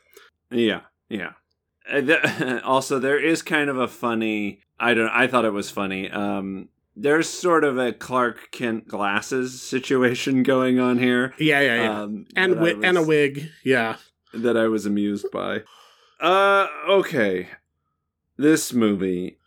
Yeah, 0.50 0.82
yeah. 1.08 1.32
Uh, 1.90 2.60
also, 2.64 2.98
there 2.98 3.18
is 3.18 3.42
kind 3.42 3.70
of 3.70 3.78
a 3.78 3.88
funny 3.88 4.60
I 4.80 4.94
don't. 4.94 5.10
I 5.10 5.26
thought 5.26 5.44
it 5.44 5.52
was 5.52 5.70
funny. 5.70 6.10
Um, 6.10 6.70
there's 6.96 7.28
sort 7.28 7.64
of 7.64 7.78
a 7.78 7.92
Clark 7.92 8.50
Kent 8.50 8.88
glasses 8.88 9.60
situation 9.60 10.42
going 10.42 10.80
on 10.80 10.98
here. 10.98 11.34
Yeah, 11.38 11.60
yeah, 11.60 11.82
yeah. 11.82 12.00
Um, 12.00 12.26
and 12.34 12.54
wi- 12.54 12.76
was, 12.76 12.84
and 12.84 12.96
a 12.96 13.02
wig. 13.02 13.50
Yeah. 13.62 13.96
That 14.32 14.56
I 14.56 14.68
was 14.68 14.86
amused 14.86 15.30
by. 15.30 15.62
Uh, 16.20 16.66
okay. 16.88 17.48
This 18.36 18.72
movie. 18.72 19.38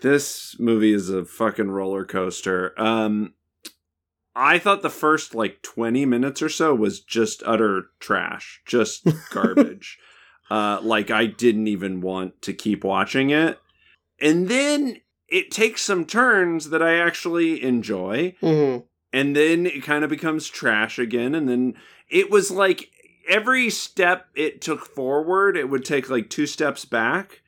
This 0.00 0.56
movie 0.58 0.92
is 0.92 1.10
a 1.10 1.24
fucking 1.24 1.70
roller 1.70 2.04
coaster. 2.04 2.72
Um, 2.80 3.34
I 4.34 4.58
thought 4.58 4.82
the 4.82 4.90
first 4.90 5.34
like 5.34 5.62
20 5.62 6.06
minutes 6.06 6.40
or 6.40 6.48
so 6.48 6.74
was 6.74 7.00
just 7.00 7.42
utter 7.44 7.86
trash, 7.98 8.62
just 8.64 9.06
garbage. 9.30 9.98
uh, 10.50 10.78
like 10.82 11.10
I 11.10 11.26
didn't 11.26 11.66
even 11.66 12.00
want 12.00 12.40
to 12.42 12.52
keep 12.52 12.84
watching 12.84 13.30
it. 13.30 13.58
And 14.20 14.48
then 14.48 15.00
it 15.28 15.50
takes 15.50 15.82
some 15.82 16.04
turns 16.06 16.70
that 16.70 16.82
I 16.82 16.98
actually 16.98 17.62
enjoy. 17.62 18.34
Mhm. 18.40 18.84
And 19.12 19.34
then 19.34 19.66
it 19.66 19.82
kind 19.82 20.04
of 20.04 20.10
becomes 20.10 20.48
trash 20.48 20.98
again. 20.98 21.34
And 21.34 21.48
then 21.48 21.74
it 22.08 22.30
was 22.30 22.50
like 22.50 22.90
every 23.28 23.70
step 23.70 24.28
it 24.34 24.60
took 24.60 24.84
forward, 24.86 25.56
it 25.56 25.68
would 25.68 25.84
take 25.84 26.08
like 26.10 26.30
two 26.30 26.46
steps 26.46 26.84
back. 26.84 27.42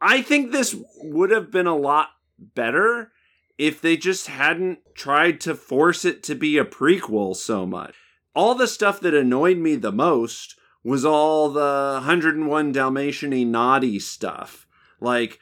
I 0.00 0.22
think 0.22 0.50
this 0.50 0.74
would 1.02 1.30
have 1.30 1.50
been 1.50 1.66
a 1.66 1.76
lot 1.76 2.08
better 2.38 3.12
if 3.58 3.80
they 3.80 3.96
just 3.96 4.28
hadn't 4.28 4.78
tried 4.94 5.40
to 5.42 5.54
force 5.54 6.04
it 6.04 6.22
to 6.24 6.34
be 6.34 6.56
a 6.56 6.64
prequel 6.64 7.36
so 7.36 7.66
much. 7.66 7.94
All 8.34 8.54
the 8.54 8.66
stuff 8.66 9.00
that 9.00 9.12
annoyed 9.12 9.58
me 9.58 9.76
the 9.76 9.92
most 9.92 10.56
was 10.82 11.04
all 11.04 11.50
the 11.50 12.00
101 12.00 12.72
Dalmatian 12.72 13.50
naughty 13.50 13.98
stuff. 13.98 14.66
Like, 15.00 15.38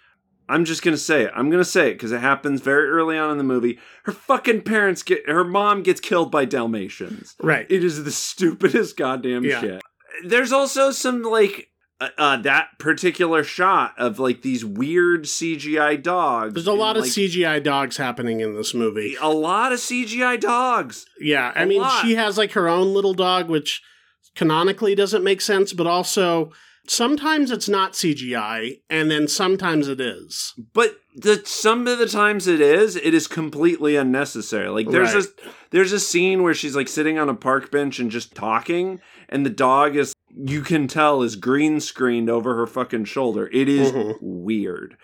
I'm 0.49 0.65
just 0.65 0.83
gonna 0.83 0.97
say 0.97 1.23
it. 1.25 1.33
I'm 1.35 1.51
gonna 1.51 1.65
say 1.65 1.91
it 1.91 1.95
because 1.95 2.13
it 2.13 2.21
happens 2.21 2.61
very 2.61 2.89
early 2.89 3.19
on 3.19 3.31
in 3.31 3.39
the 3.39 3.45
movie. 3.45 3.79
Her 4.05 4.13
fucking 4.13 4.63
parents 4.63 5.03
get, 5.03 5.29
her 5.29 5.45
mom 5.45 5.83
gets 5.83 6.01
killed 6.01 6.31
by 6.31 6.45
Dalmatians. 6.45 7.35
Right. 7.43 7.67
It 7.71 7.85
is 7.85 8.03
the 8.05 8.11
stupidest 8.11 8.97
goddamn 8.97 9.45
Yeah. 9.45 9.61
shit. 9.61 9.83
There's 10.25 10.53
also 10.53 10.91
some 10.91 11.23
like 11.23 11.69
uh, 12.01 12.09
uh, 12.17 12.37
that 12.39 12.69
particular 12.79 13.43
shot 13.43 13.93
of 13.99 14.19
like 14.21 14.43
these 14.43 14.65
weird 14.65 15.25
CGI 15.25 16.01
dogs. 16.01 16.55
There's 16.55 16.67
a 16.69 16.73
lot 16.73 16.97
and, 16.97 16.99
of 16.99 17.03
like, 17.05 17.13
CGI 17.13 17.63
dogs 17.63 17.97
happening 17.97 18.41
in 18.41 18.55
this 18.55 18.73
movie. 18.73 19.17
a 19.21 19.29
lot 19.31 19.73
of 19.73 19.81
CGI 19.81 20.39
dogs. 20.41 21.07
Yeah, 21.21 21.53
I 21.57 21.65
A 21.65 21.67
mean, 21.67 21.81
lot. 21.83 22.03
she 22.05 22.15
has 22.15 22.39
like 22.39 22.53
her 22.53 22.69
own 22.69 22.95
little 22.95 23.15
dog, 23.15 23.49
which 23.49 23.83
canonically 24.37 24.95
doesn't 24.95 25.25
make 25.25 25.41
sense, 25.41 25.73
but 25.73 25.87
also 25.89 26.53
sometimes 26.90 27.51
it's 27.51 27.68
not 27.68 27.92
CGI, 27.92 28.81
and 28.90 29.11
then 29.11 29.29
sometimes 29.29 29.88
it 29.88 30.01
is. 30.01 30.55
But 30.72 30.96
the 31.14 31.42
some 31.44 31.87
of 31.87 31.98
the 31.98 32.07
times 32.09 32.46
it 32.46 32.61
is, 32.61 32.96
it 32.96 33.14
is 33.14 33.27
completely 33.27 33.96
unnecessary. 33.96 34.68
Like 34.68 34.90
there's 34.90 35.14
Right. 35.14 35.24
a 35.24 35.51
there's 35.70 35.92
a 35.92 36.01
scene 36.01 36.42
where 36.42 36.55
she's 36.55 36.77
like 36.77 36.88
sitting 36.88 37.18
on 37.18 37.29
a 37.29 37.35
park 37.35 37.70
bench 37.70 37.98
and 37.98 38.11
just 38.11 38.35
talking, 38.35 39.01
and 39.29 39.44
the 39.44 39.51
dog 39.51 39.96
is 39.96 40.12
you 40.37 40.61
can 40.62 40.87
tell 40.88 41.22
is 41.22 41.37
green 41.37 41.81
screened 41.81 42.29
over 42.31 42.55
her 42.57 42.66
fucking 42.66 43.05
shoulder. 43.07 43.48
It 43.53 43.68
is 43.68 43.90
Mhm. 43.92 44.16
weird. 44.20 44.96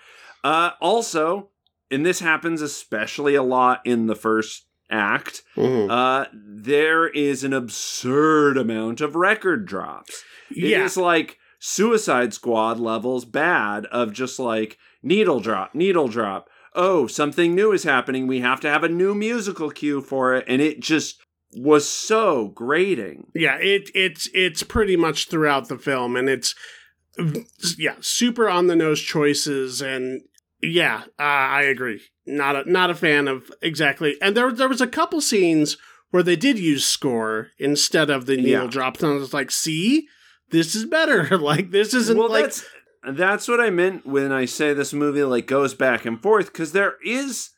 Uh, 0.44 0.72
also, 0.80 1.48
and 1.90 2.04
this 2.04 2.20
happens 2.20 2.60
especially 2.62 3.34
a 3.34 3.42
lot 3.42 3.80
in 3.84 4.06
the 4.06 4.14
first 4.14 4.66
act. 4.90 5.42
Mhm. 5.56 5.90
Uh, 5.90 6.26
there 6.34 7.08
is 7.08 7.42
an 7.42 7.52
absurd 7.54 8.56
amount 8.58 9.00
of 9.00 9.16
record 9.16 9.66
drops. 9.66 10.22
It 10.50 10.64
is 10.64 10.96
yeah, 10.96 11.02
like 11.02 11.38
Suicide 11.66 12.34
Squad 12.34 12.78
levels 12.78 13.24
bad 13.24 13.86
of 13.86 14.12
just 14.12 14.38
like 14.38 14.76
needle 15.02 15.40
drop, 15.40 15.74
needle 15.74 16.08
drop. 16.08 16.50
Oh, 16.74 17.06
something 17.06 17.54
new 17.54 17.72
is 17.72 17.84
happening. 17.84 18.26
We 18.26 18.40
have 18.40 18.60
to 18.60 18.68
have 18.68 18.84
a 18.84 18.88
new 18.90 19.14
musical 19.14 19.70
cue 19.70 20.02
for 20.02 20.34
it. 20.34 20.44
And 20.46 20.60
it 20.60 20.80
just 20.80 21.22
was 21.56 21.88
so 21.88 22.48
grating. 22.48 23.28
yeah, 23.34 23.56
it 23.56 23.88
it's 23.94 24.28
it's 24.34 24.62
pretty 24.62 24.94
much 24.96 25.28
throughout 25.30 25.68
the 25.68 25.78
film, 25.78 26.16
and 26.16 26.28
it's 26.28 26.54
yeah, 27.78 27.94
super 28.00 28.46
on 28.48 28.66
the 28.66 28.76
nose 28.76 29.00
choices, 29.00 29.80
and 29.80 30.20
yeah, 30.60 31.04
uh, 31.18 31.22
I 31.22 31.62
agree. 31.62 32.02
Not 32.26 32.56
a 32.56 32.70
not 32.70 32.90
a 32.90 32.94
fan 32.94 33.26
of 33.26 33.50
exactly. 33.62 34.16
And 34.20 34.36
there 34.36 34.52
there 34.52 34.68
was 34.68 34.82
a 34.82 34.86
couple 34.86 35.22
scenes 35.22 35.78
where 36.10 36.22
they 36.22 36.36
did 36.36 36.58
use 36.58 36.84
score 36.84 37.48
instead 37.58 38.10
of 38.10 38.26
the 38.26 38.36
needle 38.36 38.64
Yeah. 38.64 38.70
drops, 38.70 39.02
and 39.02 39.12
I 39.12 39.16
was 39.16 39.32
like, 39.32 39.50
see, 39.50 40.08
this 40.54 40.74
is 40.74 40.84
better. 40.86 41.36
like 41.38 41.70
this 41.70 41.92
isn't 41.94 42.16
well, 42.16 42.30
like 42.30 42.44
that's 42.44 42.64
that's 43.12 43.48
what 43.48 43.60
I 43.60 43.70
meant 43.70 44.06
when 44.06 44.32
I 44.32 44.44
say 44.46 44.72
this 44.72 44.92
movie 44.92 45.22
like 45.24 45.46
goes 45.46 45.74
back 45.74 46.04
and 46.04 46.22
forth 46.22 46.52
because 46.52 46.72
there 46.72 46.94
is. 47.04 47.50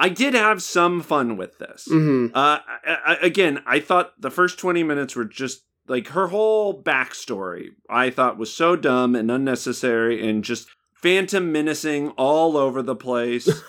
I 0.00 0.08
did 0.08 0.34
have 0.34 0.62
some 0.62 1.02
fun 1.02 1.36
with 1.36 1.58
this. 1.58 1.88
Mhm. 1.90 2.30
Uh, 2.32 2.60
I, 2.86 2.96
I, 3.04 3.16
again, 3.20 3.60
I 3.66 3.80
thought 3.80 4.12
the 4.20 4.30
first 4.30 4.56
20 4.56 4.84
minutes 4.84 5.16
were 5.16 5.24
just 5.24 5.64
like 5.88 6.08
her 6.08 6.28
whole 6.28 6.80
backstory, 6.82 7.70
I 7.90 8.10
thought 8.10 8.38
was 8.38 8.54
so 8.54 8.76
dumb 8.76 9.16
and 9.16 9.28
unnecessary 9.28 10.26
and 10.28 10.44
just 10.44 10.68
phantom 11.02 11.50
menacing 11.50 12.10
all 12.10 12.56
over 12.56 12.80
the 12.82 12.94
place. 12.94 13.48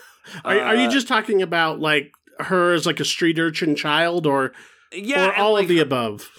Are, 0.45 0.59
are 0.59 0.75
you 0.75 0.87
Uh, 0.87 0.91
just 0.91 1.07
talking 1.07 1.41
about 1.41 1.79
like 1.79 2.11
her 2.39 2.73
as 2.73 2.85
like 2.85 2.99
a 2.99 3.05
street 3.05 3.39
urchin 3.39 3.75
child, 3.75 4.27
or 4.27 4.51
yeah, 4.93 5.29
or 5.29 5.35
all 5.35 5.53
like, 5.53 5.63
of 5.63 5.69
the 5.69 5.79
above? 5.79 6.29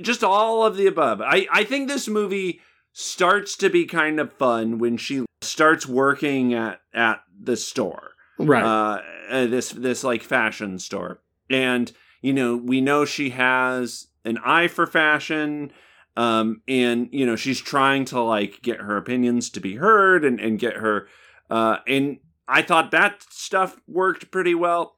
Just 0.00 0.24
all 0.24 0.64
of 0.64 0.76
the 0.76 0.86
above. 0.86 1.20
I, 1.20 1.46
I 1.50 1.64
think 1.64 1.88
this 1.88 2.08
movie 2.08 2.60
starts 2.92 3.56
to 3.56 3.70
be 3.70 3.86
kind 3.86 4.18
of 4.20 4.32
fun 4.32 4.78
when 4.78 4.96
she 4.96 5.24
starts 5.40 5.86
working 5.86 6.54
at, 6.54 6.80
at 6.92 7.22
the 7.40 7.56
store. 7.56 8.12
Right. 8.38 8.62
uh, 8.64 9.02
uh, 9.30 9.46
this 9.46 9.70
this 9.70 10.02
like 10.02 10.22
fashion 10.22 10.78
store, 10.78 11.20
and 11.50 11.92
you 12.22 12.32
know 12.32 12.56
we 12.56 12.80
know 12.80 13.04
she 13.04 13.30
has 13.30 14.06
an 14.24 14.38
eye 14.38 14.66
for 14.66 14.86
fashion, 14.86 15.72
um, 16.16 16.62
and 16.66 17.10
you 17.12 17.26
know 17.26 17.36
she's 17.36 17.60
trying 17.60 18.06
to 18.06 18.20
like 18.20 18.62
get 18.62 18.80
her 18.80 18.96
opinions 18.96 19.50
to 19.50 19.60
be 19.60 19.76
heard 19.76 20.24
and 20.24 20.40
and 20.40 20.58
get 20.58 20.76
her, 20.76 21.06
uh, 21.50 21.78
and 21.86 22.18
I 22.48 22.62
thought 22.62 22.92
that 22.92 23.22
stuff 23.28 23.78
worked 23.86 24.30
pretty 24.30 24.54
well, 24.54 24.96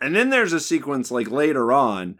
and 0.00 0.14
then 0.14 0.30
there's 0.30 0.52
a 0.52 0.60
sequence 0.60 1.10
like 1.10 1.30
later 1.30 1.72
on 1.72 2.16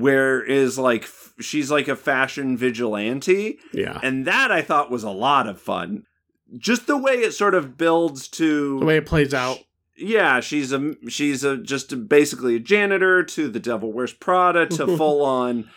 where 0.00 0.42
is 0.42 0.78
like 0.78 1.08
she's 1.40 1.70
like 1.70 1.88
a 1.88 1.96
fashion 1.96 2.56
vigilante 2.56 3.58
yeah. 3.72 3.98
and 4.02 4.26
that 4.26 4.50
I 4.50 4.62
thought 4.62 4.90
was 4.90 5.04
a 5.04 5.10
lot 5.10 5.46
of 5.46 5.60
fun. 5.60 6.04
Just 6.56 6.86
the 6.86 6.96
way 6.96 7.14
it 7.14 7.32
sort 7.32 7.54
of 7.54 7.76
builds 7.76 8.28
to 8.28 8.78
The 8.80 8.86
way 8.86 8.96
it 8.98 9.06
plays 9.06 9.34
out. 9.34 9.58
yeah, 9.96 10.40
she's 10.40 10.72
a 10.72 10.94
she's 11.08 11.42
a 11.44 11.56
just 11.56 11.92
a, 11.92 11.96
basically 11.96 12.56
a 12.56 12.60
janitor 12.60 13.22
to 13.24 13.48
the 13.48 13.60
Devil 13.60 13.92
Wears 13.92 14.12
Prada 14.12 14.66
to 14.66 14.86
full 14.96 15.24
on. 15.24 15.68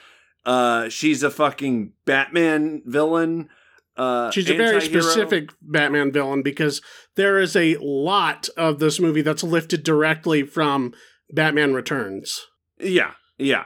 Uh, 0.45 0.87
she's 0.89 1.23
a 1.23 1.29
fucking 1.29 1.93
Batman 2.05 2.81
villain. 2.85 3.49
Uh, 3.97 4.29
She's 4.29 4.47
a 4.47 4.55
very 4.55 4.75
anti-hero. 4.75 5.01
specific 5.01 5.49
Batman 5.59 6.11
villain 6.11 6.43
because 6.43 6.83
there 7.15 7.39
is 7.39 7.55
a 7.55 7.75
lot 7.81 8.47
of 8.55 8.77
this 8.77 8.99
movie 8.99 9.23
that's 9.23 9.41
lifted 9.43 9.83
directly 9.83 10.43
from 10.43 10.93
Batman 11.31 11.73
Returns. 11.73 12.45
Yeah, 12.79 13.13
yeah, 13.39 13.65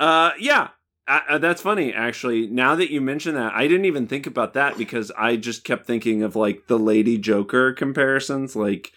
uh, 0.00 0.32
yeah. 0.38 0.68
Uh, 1.06 1.20
uh, 1.28 1.38
that's 1.38 1.60
funny, 1.60 1.92
actually. 1.92 2.46
Now 2.46 2.74
that 2.76 2.90
you 2.90 3.00
mention 3.00 3.34
that, 3.34 3.52
I 3.54 3.68
didn't 3.68 3.84
even 3.84 4.06
think 4.06 4.26
about 4.26 4.54
that 4.54 4.78
because 4.78 5.12
I 5.18 5.36
just 5.36 5.64
kept 5.64 5.86
thinking 5.86 6.22
of 6.22 6.34
like 6.34 6.66
the 6.66 6.78
Lady 6.78 7.18
Joker 7.18 7.72
comparisons, 7.72 8.56
like. 8.56 8.92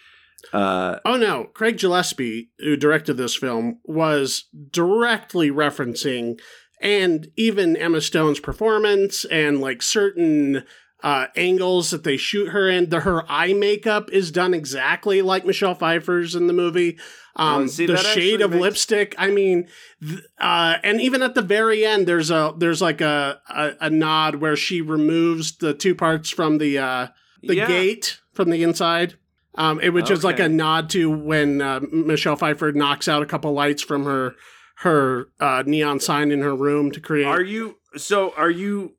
Uh, 0.52 1.00
Oh 1.04 1.16
no, 1.16 1.44
Craig 1.52 1.78
Gillespie, 1.78 2.50
who 2.60 2.76
directed 2.76 3.14
this 3.14 3.36
film, 3.36 3.80
was 3.84 4.44
directly 4.70 5.50
referencing 5.50 6.38
and 6.80 7.28
even 7.36 7.76
Emma 7.76 8.00
Stone's 8.00 8.40
performance 8.40 9.24
and 9.26 9.60
like 9.60 9.82
certain 9.82 10.64
uh, 11.02 11.26
angles 11.36 11.90
that 11.90 12.04
they 12.04 12.16
shoot 12.16 12.48
her 12.48 12.68
in. 12.68 12.88
The 12.90 13.00
her 13.00 13.30
eye 13.30 13.52
makeup 13.52 14.10
is 14.12 14.30
done 14.30 14.54
exactly 14.54 15.22
like 15.22 15.46
Michelle 15.46 15.74
Pfeiffer's 15.74 16.34
in 16.34 16.46
the 16.46 16.52
movie. 16.52 16.98
Um, 17.38 17.62
Oh, 17.62 17.66
see, 17.68 17.86
the 17.86 17.96
shade 17.96 18.40
of 18.40 18.50
makes- 18.50 18.60
lipstick. 18.62 19.14
I 19.16 19.30
mean, 19.30 19.68
th- 20.06 20.22
uh, 20.38 20.76
and 20.82 21.00
even 21.00 21.22
at 21.22 21.34
the 21.34 21.42
very 21.42 21.86
end, 21.86 22.06
there's 22.06 22.30
a 22.30 22.52
there's 22.56 22.82
like 22.82 23.00
a, 23.00 23.40
a 23.48 23.72
a 23.82 23.90
nod 23.90 24.36
where 24.36 24.56
she 24.56 24.80
removes 24.82 25.56
the 25.58 25.72
two 25.72 25.94
parts 25.94 26.30
from 26.30 26.58
the 26.58 26.78
uh, 26.78 27.06
the 27.42 27.56
yeah. 27.56 27.68
gate 27.68 28.18
from 28.32 28.50
the 28.50 28.62
inside. 28.62 29.14
Um, 29.54 29.80
it 29.80 29.90
was 29.90 30.04
just 30.04 30.22
like 30.24 30.38
a 30.38 30.48
nod 30.48 30.90
to 30.90 31.10
when 31.10 31.60
uh, 31.62 31.80
Michelle 31.90 32.36
Pfeiffer 32.36 32.70
knocks 32.72 33.08
out 33.08 33.22
a 33.22 33.26
couple 33.26 33.52
lights 33.52 33.82
from 33.82 34.04
her 34.04 34.34
her 34.76 35.28
uh, 35.40 35.62
neon 35.66 35.98
sign 36.00 36.30
in 36.30 36.40
her 36.42 36.54
room 36.54 36.90
to 36.92 37.00
create. 37.00 37.26
Are 37.26 37.42
you 37.42 37.78
so? 37.96 38.32
Are 38.36 38.50
you 38.50 38.94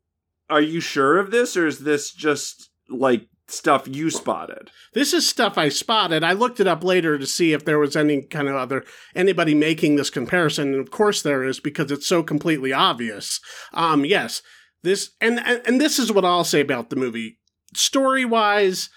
are 0.50 0.62
you 0.62 0.80
sure 0.82 1.18
of 1.18 1.32
this, 1.32 1.56
or 1.56 1.68
is 1.68 1.80
this 1.80 2.12
just 2.12 2.70
like 2.90 3.28
stuff 3.52 3.88
you 3.88 4.10
spotted? 4.10 4.72
this 4.94 5.14
is 5.14 5.28
stuff 5.28 5.58
I 5.58 5.70
spotted. 5.70 6.24
I 6.24 6.34
looked 6.34 6.60
it 6.60 6.68
up 6.68 6.84
later 6.84 7.18
to 7.18 7.26
see 7.26 7.54
if 7.54 7.66
there 7.66 7.80
was 7.80 7.96
any 7.96 8.22
kind 8.24 8.48
of 8.48 8.56
other 8.56 8.84
anybody 9.16 9.54
making 9.54 9.96
this 9.96 10.10
comparison, 10.10 10.74
and 10.74 10.80
of 10.82 10.92
course 10.92 11.22
there 11.22 11.44
is 11.44 11.60
because 11.60 11.92
it's 11.92 12.08
so 12.08 12.24
completely 12.24 12.72
obvious. 12.74 13.40
Um, 13.74 14.06
yes, 14.06 14.42
this 14.84 15.12
and 15.22 15.40
and, 15.40 15.62
and 15.66 15.82
this 15.82 16.00
is 16.00 16.12
what 16.12 16.26
I'll 16.26 16.44
say 16.44 16.62
about 16.62 16.90
the 16.90 16.96
movie. 16.96 17.38
Story 17.76 18.26
wise, 18.26 18.90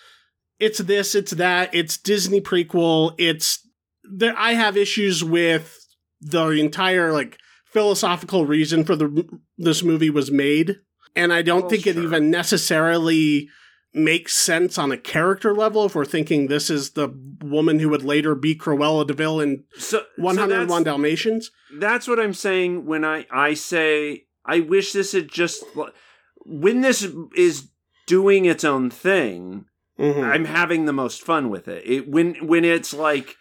it's 0.58 0.78
this, 0.78 1.14
it's 1.14 1.32
that, 1.32 1.74
it's 1.74 1.98
Disney 1.98 2.40
prequel. 2.40 3.14
It's 3.18 3.58
there. 4.04 4.34
I 4.36 4.52
have 4.54 4.76
issues 4.76 5.22
with 5.24 5.78
the 6.20 6.48
entire 6.50 7.12
like 7.12 7.36
philosophical 7.66 8.46
reason 8.46 8.84
for 8.84 8.94
the 8.96 9.26
this 9.58 9.82
movie 9.82 10.10
was 10.10 10.30
made, 10.30 10.76
and 11.16 11.32
I 11.32 11.42
don't 11.42 11.62
Well, 11.62 11.70
think 11.70 11.86
it 11.86 11.94
sure. 11.94 12.04
even 12.04 12.30
necessarily 12.30 13.48
makes 13.94 14.35
sense 14.35 14.78
on 14.78 14.90
a 14.90 14.96
character 14.96 15.55
level 15.55 15.85
if 15.85 15.94
we're 15.94 16.05
thinking 16.05 16.46
this 16.46 16.70
is 16.70 16.90
the 16.92 17.09
woman 17.42 17.78
who 17.78 17.88
would 17.90 18.02
later 18.05 18.35
be 18.35 18.55
Cruella 18.55 19.07
de 19.07 19.12
Vil 19.12 19.40
in 19.40 19.64
So, 19.76 20.02
101 20.16 20.68
so 20.68 20.74
that's, 20.74 20.85
Dalmatians. 20.85 21.50
that's 21.78 22.09
what 22.09 22.18
I'm 22.18 22.33
saying 22.35 22.87
when 22.87 23.05
I 23.05 23.26
I 23.31 23.55
say 23.55 24.24
I 24.46 24.61
wish 24.61 24.92
this 24.92 25.12
had 25.12 25.28
just 25.28 25.62
when 26.44 26.81
this 26.81 27.07
is 27.37 27.68
doing 28.07 28.44
its 28.46 28.64
own 28.64 28.90
thing. 28.90 29.66
Mhm. 29.98 30.22
I'm 30.24 30.44
having 30.46 30.87
the 30.87 30.92
most 30.92 31.22
fun 31.22 31.50
with 31.50 31.68
it. 31.68 31.83
it. 31.87 32.09
When 32.09 32.35
when 32.46 32.64
it's 32.64 32.92
like 32.94 33.37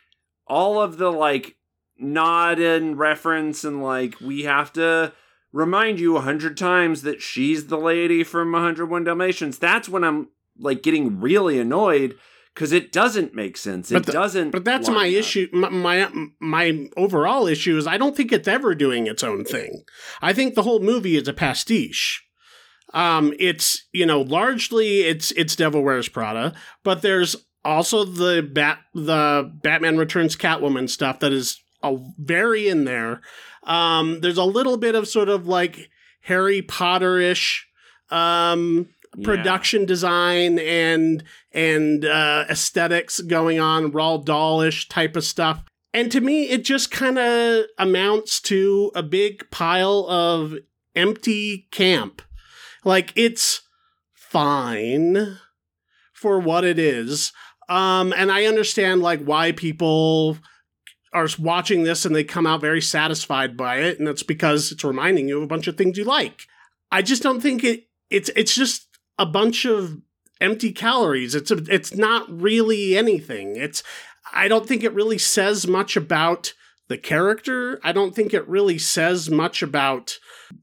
all 0.47 0.81
of 0.81 0.97
the 0.97 1.11
like 1.11 1.55
nod 1.97 2.59
and 2.59 2.97
reference 2.99 3.63
and 3.63 3.81
like 3.81 4.19
we 4.19 4.43
have 4.43 4.73
to 4.73 5.13
remind 5.53 5.99
you 5.99 6.17
a 6.17 6.21
hundred 6.21 6.57
times 6.57 7.01
that 7.03 7.21
she's 7.21 7.67
the 7.67 7.77
lady 7.79 8.23
from 8.23 8.51
101 8.51 9.03
Dalmatians. 9.05 9.57
That's 9.57 9.87
when 9.89 10.03
I'm 10.03 10.27
like 10.57 10.83
getting 10.83 11.19
really 11.19 11.59
annoyed 11.59 12.15
because 12.53 12.71
it 12.71 12.91
doesn't 12.91 13.33
make 13.33 13.57
sense. 13.57 13.91
It 13.91 14.05
the- 14.05 14.11
doesn't. 14.11 14.51
But 14.51 14.65
that's 14.65 14.89
my 14.89 15.07
up. 15.07 15.13
issue. 15.13 15.47
My, 15.51 15.69
my 15.69 16.11
my 16.39 16.89
overall 16.97 17.47
issue 17.47 17.77
is 17.77 17.87
I 17.87 17.97
don't 17.97 18.15
think 18.15 18.31
it's 18.31 18.47
ever 18.47 18.75
doing 18.75 19.07
its 19.07 19.23
own 19.23 19.43
thing. 19.45 19.83
I 20.21 20.33
think 20.33 20.55
the 20.55 20.63
whole 20.63 20.79
movie 20.79 21.15
is 21.15 21.27
a 21.27 21.33
pastiche. 21.33 22.23
Um, 22.93 23.33
it's 23.39 23.87
you 23.93 24.05
know 24.05 24.21
largely 24.21 25.01
it's 25.01 25.31
it's 25.31 25.55
Devil 25.55 25.81
Wears 25.81 26.09
Prada, 26.09 26.53
but 26.83 27.01
there's 27.01 27.35
also 27.63 28.03
the 28.03 28.41
bat 28.41 28.79
the 28.93 29.49
Batman 29.63 29.97
Returns 29.97 30.35
Catwoman 30.35 30.89
stuff 30.89 31.19
that 31.19 31.31
is 31.31 31.61
a, 31.83 31.97
very 32.17 32.67
in 32.67 32.83
there. 32.83 33.21
Um, 33.63 34.19
there's 34.21 34.37
a 34.37 34.43
little 34.43 34.77
bit 34.77 34.95
of 34.95 35.07
sort 35.07 35.29
of 35.29 35.47
like 35.47 35.89
Harry 36.21 36.61
Potter 36.61 37.19
ish. 37.19 37.67
Um, 38.09 38.89
Yeah. 39.17 39.25
production 39.25 39.85
design 39.85 40.57
and 40.59 41.23
and 41.51 42.05
uh, 42.05 42.45
aesthetics 42.49 43.19
going 43.19 43.59
on, 43.59 43.91
Roald 43.91 44.25
Dahlish 44.25 44.87
type 44.87 45.15
of 45.15 45.25
stuff. 45.25 45.63
And 45.93 46.09
to 46.13 46.21
me, 46.21 46.43
it 46.49 46.63
just 46.63 46.91
kind 46.91 47.19
of 47.19 47.65
amounts 47.77 48.39
to 48.41 48.91
a 48.95 49.03
big 49.03 49.49
pile 49.51 50.05
of 50.07 50.55
empty 50.95 51.67
camp. 51.71 52.21
Like 52.85 53.11
it's 53.15 53.61
fine 54.13 55.37
for 56.13 56.39
what 56.39 56.63
it 56.63 56.79
is. 56.79 57.33
Um, 57.67 58.13
and 58.15 58.31
I 58.31 58.45
understand 58.45 59.01
like 59.01 59.23
why 59.23 59.51
people 59.51 60.37
are 61.13 61.27
watching 61.37 61.83
this 61.83 62.05
and 62.05 62.15
they 62.15 62.23
come 62.23 62.47
out 62.47 62.61
very 62.61 62.81
satisfied 62.81 63.57
by 63.57 63.77
it, 63.77 63.99
and 63.99 64.07
that's 64.07 64.23
because 64.23 64.71
it's 64.71 64.83
reminding 64.83 65.27
you 65.27 65.37
of 65.37 65.43
a 65.43 65.47
bunch 65.47 65.67
of 65.67 65.77
things 65.77 65.97
you 65.97 66.05
like. 66.05 66.47
I 66.91 67.01
just 67.01 67.23
don't 67.23 67.41
think 67.41 67.63
it 67.63 67.87
it's 68.09 68.29
it's 68.35 68.55
just 68.55 68.87
a 69.17 69.25
bunch 69.25 69.65
of 69.65 69.97
empty 70.39 70.71
calories. 70.71 71.35
It's 71.35 71.51
a, 71.51 71.57
it's 71.69 71.95
not 71.95 72.25
really 72.29 72.97
anything. 72.97 73.55
It's 73.55 73.83
I 74.33 74.47
don't 74.47 74.67
think 74.67 74.83
it 74.83 74.93
really 74.93 75.17
says 75.17 75.67
much 75.67 75.95
about 75.95 76.53
the 76.87 76.97
character. 76.97 77.79
I 77.83 77.91
don't 77.93 78.13
think 78.13 78.33
it 78.33 78.47
really 78.47 78.77
says 78.77 79.29
much 79.29 79.61
about 79.61 80.19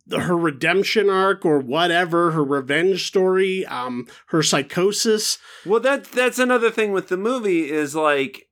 the, 0.06 0.20
her 0.20 0.36
redemption 0.36 1.08
arc 1.08 1.44
or 1.46 1.58
whatever, 1.58 2.32
her 2.32 2.44
revenge 2.44 3.06
story, 3.06 3.64
um, 3.66 4.06
her 4.26 4.42
psychosis. 4.42 5.38
Well, 5.64 5.80
that 5.80 6.04
that's 6.04 6.38
another 6.38 6.70
thing 6.70 6.92
with 6.92 7.08
the 7.08 7.16
movie 7.16 7.70
is 7.70 7.94
like 7.94 8.48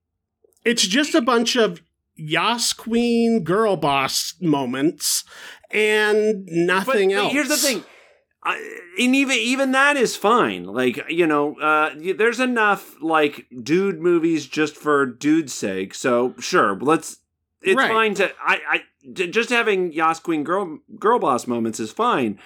It's 0.65 0.87
just 0.87 1.15
a 1.15 1.21
bunch 1.21 1.57
of 1.57 1.83
Yas 2.15 2.73
Queen 2.73 3.45
girl 3.45 3.77
boss 3.77 4.35
moments 4.41 5.25
and 5.71 6.47
nothing 6.47 7.11
but 7.11 7.17
else. 7.17 7.33
here's 7.33 7.49
the 7.49 7.57
thing. 7.57 7.85
I, 8.49 8.79
and 8.99 9.15
even 9.17 9.37
even 9.37 9.73
that 9.73 9.97
is 9.97 10.17
fine. 10.17 10.65
Like 10.65 11.05
you 11.11 11.27
know, 11.27 11.59
uh, 11.59 11.91
there's 12.17 12.39
enough 12.41 12.95
like 13.03 13.47
dude 13.63 14.01
movies 14.01 14.47
just 14.47 14.77
for 14.77 15.05
dude's 15.05 15.53
sake. 15.53 15.95
So 15.95 16.35
sure, 16.39 16.77
let's. 16.79 17.19
It's 17.63 17.77
Right. 17.77 17.91
fine 17.91 18.15
to 18.15 18.31
I, 18.41 18.61
I 18.69 18.83
just 19.13 19.51
having 19.51 19.93
Yas 19.93 20.21
Queen 20.21 20.45
girl 20.45 20.79
girl 21.01 21.19
boss 21.19 21.47
moments 21.49 21.81
is 21.81 21.91
fine. 21.91 22.39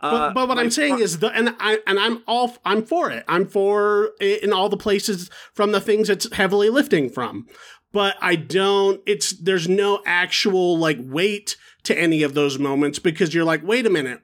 Uh, 0.00 0.10
But, 0.10 0.34
but 0.34 0.48
what 0.48 0.56
like, 0.58 0.66
I'm 0.66 0.70
saying 0.70 1.00
is 1.00 1.18
the 1.18 1.28
and 1.30 1.56
I 1.58 1.80
and 1.86 1.98
I'm 1.98 2.22
all 2.28 2.56
I'm 2.64 2.84
for 2.84 3.10
it. 3.10 3.24
I'm 3.26 3.46
for 3.48 4.10
it 4.20 4.44
in 4.44 4.52
all 4.52 4.68
the 4.68 4.76
places 4.76 5.30
from 5.54 5.72
the 5.72 5.80
things 5.80 6.08
it's 6.08 6.32
heavily 6.32 6.70
lifting 6.70 7.10
from. 7.10 7.46
But 7.92 8.16
I 8.20 8.36
don't 8.36 9.00
it's 9.06 9.32
there's 9.32 9.68
no 9.68 10.00
actual 10.06 10.78
like 10.78 10.98
weight 11.00 11.56
to 11.84 11.98
any 11.98 12.22
of 12.22 12.34
those 12.34 12.58
moments 12.58 13.00
because 13.00 13.34
you're 13.34 13.44
like, 13.44 13.66
wait 13.66 13.86
a 13.86 13.90
minute. 13.90 14.20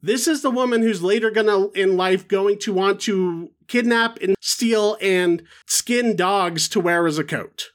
This 0.00 0.28
is 0.28 0.42
the 0.42 0.50
woman 0.50 0.82
who's 0.82 1.02
later 1.02 1.30
gonna 1.30 1.68
in 1.70 1.96
life 1.96 2.28
going 2.28 2.58
to 2.60 2.72
want 2.72 3.00
to 3.02 3.50
kidnap 3.66 4.18
and 4.22 4.34
steal 4.40 4.96
and 5.00 5.42
skin 5.66 6.14
dogs 6.16 6.68
to 6.70 6.80
wear 6.80 7.06
as 7.06 7.18
a 7.18 7.24
coat. 7.24 7.66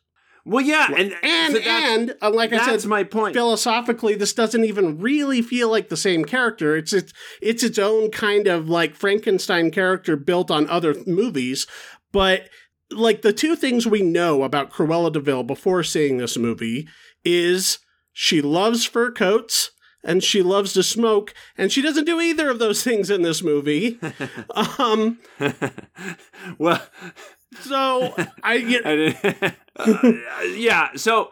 well, 0.45 0.63
yeah, 0.63 0.87
and 0.95 1.13
And 1.23 1.53
so 1.55 1.59
and 1.61 2.15
uh, 2.21 2.31
like 2.31 2.51
I 2.53 2.57
that's 2.65 2.83
said, 2.83 2.89
my 2.89 3.03
point. 3.03 3.35
philosophically 3.35 4.15
this 4.15 4.33
doesn't 4.33 4.63
even 4.65 4.99
really 4.99 5.41
feel 5.41 5.69
like 5.69 5.89
the 5.89 5.97
same 5.97 6.25
character 6.25 6.75
it's 6.75 6.91
it's 6.93 7.13
it's 7.41 7.63
its 7.63 7.77
own 7.79 8.09
kind 8.11 8.47
of 8.47 8.67
like 8.69 8.95
frankenstein 8.95 9.71
character 9.71 10.15
built 10.17 10.49
on 10.51 10.67
other 10.69 10.95
movies 11.07 11.65
but 12.11 12.49
like 12.91 13.21
the 13.21 13.31
two 13.33 13.55
things 13.55 13.87
we 13.87 14.01
know 14.01 14.43
about 14.43 14.69
cruella 14.71 15.11
de 15.11 15.19
vil 15.19 15.43
before 15.43 15.81
seeing 15.83 16.17
this 16.17 16.37
movie 16.37 16.87
is 17.23 17.79
she 18.11 18.41
loves 18.41 18.85
fur 18.85 19.11
coats 19.11 19.71
and 20.03 20.23
she 20.23 20.41
loves 20.41 20.73
to 20.73 20.83
smoke 20.83 21.33
and 21.57 21.71
she 21.71 21.81
doesn't 21.81 22.05
do 22.05 22.19
either 22.19 22.49
of 22.49 22.59
those 22.59 22.83
things 22.87 23.09
in 23.09 23.21
this 23.21 23.41
movie 23.43 23.99
um 24.77 25.19
well, 26.57 26.81
so 27.61 28.13
i 28.43 28.59
get 28.59 28.81
I 28.85 29.55
Uh, 29.75 30.41
yeah, 30.55 30.89
so 30.95 31.31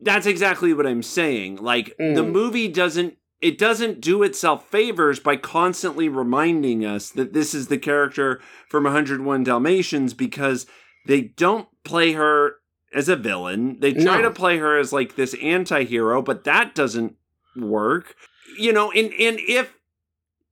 that's 0.00 0.26
exactly 0.26 0.72
what 0.72 0.86
I'm 0.86 1.02
saying. 1.02 1.56
Like 1.56 1.94
the 1.98 2.22
Mm. 2.24 2.32
movie 2.32 2.68
doesn't 2.68 3.16
it 3.42 3.58
doesn't 3.58 4.00
do 4.00 4.22
itself 4.22 4.66
favors 4.70 5.20
by 5.20 5.36
constantly 5.36 6.08
reminding 6.08 6.84
us 6.86 7.10
that 7.10 7.34
this 7.34 7.52
is 7.54 7.68
the 7.68 7.76
character 7.76 8.40
from 8.70 8.84
101 8.84 9.44
Dalmatians 9.44 10.14
because 10.14 10.66
they 11.06 11.20
don't 11.20 11.68
play 11.84 12.12
her 12.12 12.54
as 12.94 13.10
a 13.10 13.16
villain. 13.16 13.78
They 13.80 13.92
try 13.92 14.16
No. 14.16 14.22
to 14.22 14.30
play 14.30 14.56
her 14.58 14.78
as 14.78 14.94
like 14.94 15.14
this 15.16 15.34
anti-hero, 15.42 16.22
but 16.22 16.44
that 16.44 16.74
doesn't 16.74 17.16
work. 17.56 18.14
You 18.58 18.72
know, 18.72 18.90
and 18.92 19.12
and 19.14 19.38
if 19.40 19.74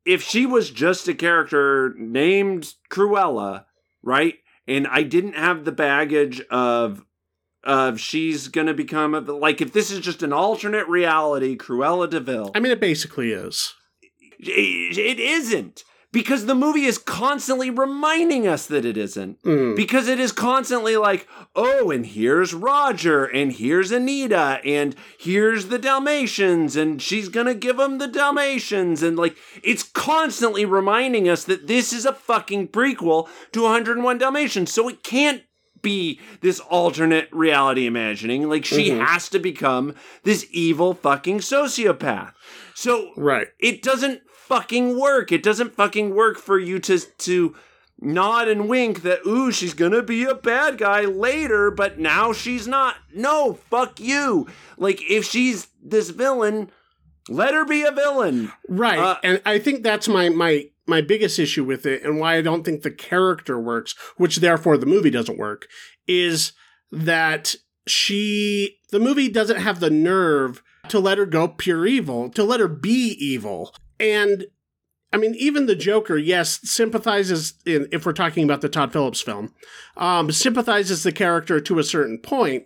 if 0.05 0.23
she 0.23 0.47
was 0.47 0.71
just 0.71 1.09
a 1.09 1.15
character 1.15 1.95
named 1.97 2.75
Cruella, 2.91 3.67
right? 4.03 4.37
And 4.67 4.87
I 4.87 5.03
didn't 5.03 5.35
have 5.35 5.65
the 5.65 5.73
baggage 5.73 6.41
of 6.51 7.05
of 7.65 8.01
she's 8.01 8.49
gonna 8.49 8.75
become 8.75 9.15
a, 9.15 9.21
like 9.21 9.61
if 9.61 9.73
this 9.73 9.91
is 9.91 10.01
just 10.01 10.23
an 10.23 10.33
alternate 10.33 10.89
reality, 10.89 11.57
Cruella 11.57 12.11
de 12.11 12.21
Vil. 12.21 12.51
i 12.55 12.61
mean 12.61 12.73
it 12.73 12.81
basically 12.81 13.31
is 13.33 13.75
it, 14.41 14.99
it 14.99 15.21
isn't 15.21 15.85
because 16.13 16.45
the 16.47 16.55
movie 16.55 16.85
is 16.85 16.99
constantly 16.99 17.71
reminding 17.71 18.47
us 18.47 18.67
that 18.67 18.85
it 18.85 18.97
isn't. 18.97 19.43
Mm. 19.43 19.75
Because 19.75 20.09
it 20.09 20.21
is 20.21 20.31
constantly 20.31 20.97
like, 20.97 21.27
oh, 21.57 21.91
and 21.91 22.05
here's 22.07 22.53
Roger, 22.55 23.25
and 23.25 23.53
here's 23.53 23.91
Anita, 23.91 24.61
and 24.65 24.95
here's 25.19 25.67
the 25.67 25.79
Dalmatians, 25.79 26.77
and 26.77 27.01
she's 27.01 27.29
gonna 27.29 27.55
give 27.55 27.79
them 27.79 27.99
the 27.99 28.07
Dalmatians, 28.07 29.03
and 29.03 29.17
like, 29.17 29.37
it's 29.63 29.83
constantly 29.83 30.65
reminding 30.65 31.29
us 31.29 31.45
that 31.45 31.67
this 31.67 31.93
is 31.93 32.05
a 32.05 32.13
fucking 32.13 32.69
prequel 32.69 33.29
to 33.53 33.63
101 33.63 34.19
Dalmatians, 34.19 34.73
so 34.73 34.89
it 34.89 35.03
can't 35.03 35.43
be 35.81 36.21
this 36.43 36.61
alternate 36.61 37.29
reality 37.33 37.87
imagining. 37.87 38.49
Like, 38.49 38.65
she 38.65 38.91
Mhm. 38.91 39.05
has 39.05 39.29
to 39.31 39.41
become 39.41 39.95
this 40.23 40.47
evil 40.53 40.95
fucking 40.95 41.39
sociopath. 41.41 42.35
So, 42.75 43.11
right 43.17 43.49
it 43.59 43.83
doesn't 43.83 44.21
fucking 44.47 44.99
work. 44.99 45.33
It 45.33 45.43
doesn't 45.43 45.75
fucking 45.75 46.15
work 46.15 46.39
for 46.39 46.59
you 46.59 46.79
to 46.81 46.99
to 46.99 47.55
nod 48.01 48.49
and 48.49 48.69
wink 48.69 49.03
that 49.03 49.21
ooh 49.27 49.53
she's 49.53 49.75
gonna 49.75 50.03
be 50.03 50.25
a 50.25 50.35
bad 50.35 50.79
guy 50.79 51.03
later, 51.03 51.71
but 51.71 51.99
now 51.99 52.33
she's 52.33 52.67
not. 52.67 52.97
No, 53.15 53.55
fuck 53.55 54.01
you. 54.01 54.47
Like 54.77 55.03
if 55.11 55.25
she's 55.25 55.69
this 55.83 56.11
villain, 56.11 56.71
let 57.29 57.55
her 57.55 57.65
be 57.65 57.83
a 57.85 57.93
villain. 57.93 58.53
Right. 58.69 58.99
Uh, 58.99 59.17
and 59.23 59.43
I 59.47 59.59
think 59.59 59.83
that's 59.83 60.09
my 60.09 60.29
my 60.29 60.67
my 60.87 61.01
biggest 61.01 61.39
issue 61.39 61.65
with 61.65 61.87
it 61.87 62.03
and 62.03 62.19
why 62.19 62.37
I 62.37 62.43
don't 62.43 62.65
think 62.65 62.83
the 62.83 62.91
character 62.91 63.59
works, 63.59 63.95
which 64.17 64.37
therefore 64.37 64.77
the 64.77 64.87
movie 64.87 65.11
doesn't 65.11 65.39
work, 65.39 65.69
is 66.07 66.53
that 66.91 67.55
she 67.87 68.79
the 68.91 69.01
movie 69.01 69.29
doesn't 69.29 69.61
have 69.61 69.81
the 69.81 69.91
nerve 69.91 70.63
to 70.89 70.99
let 70.99 71.19
her 71.19 71.27
go 71.27 71.49
pure 71.49 71.87
evil, 71.87 72.29
to 72.31 72.43
let 72.43 72.61
her 72.61 72.69
be 72.69 73.17
evil. 73.21 73.75
And 74.03 74.47
I 75.13 75.17
mean, 75.17 75.35
even 75.37 75.67
the 75.67 75.77
Joker, 75.77 76.17
yes, 76.17 76.61
sympathizes 76.65 77.55
in, 77.65 77.89
if 77.93 78.05
we're 78.05 78.13
talking 78.13 78.45
about 78.45 78.63
the 78.63 78.69
Todd 78.69 78.93
Phillips 78.93 79.21
film, 79.21 79.55
um, 79.97 80.33
sympathizes 80.33 81.03
the 81.03 81.13
character 81.13 81.61
to 81.61 81.79
a 81.79 81.85
certain 81.85 82.19
point, 82.19 82.65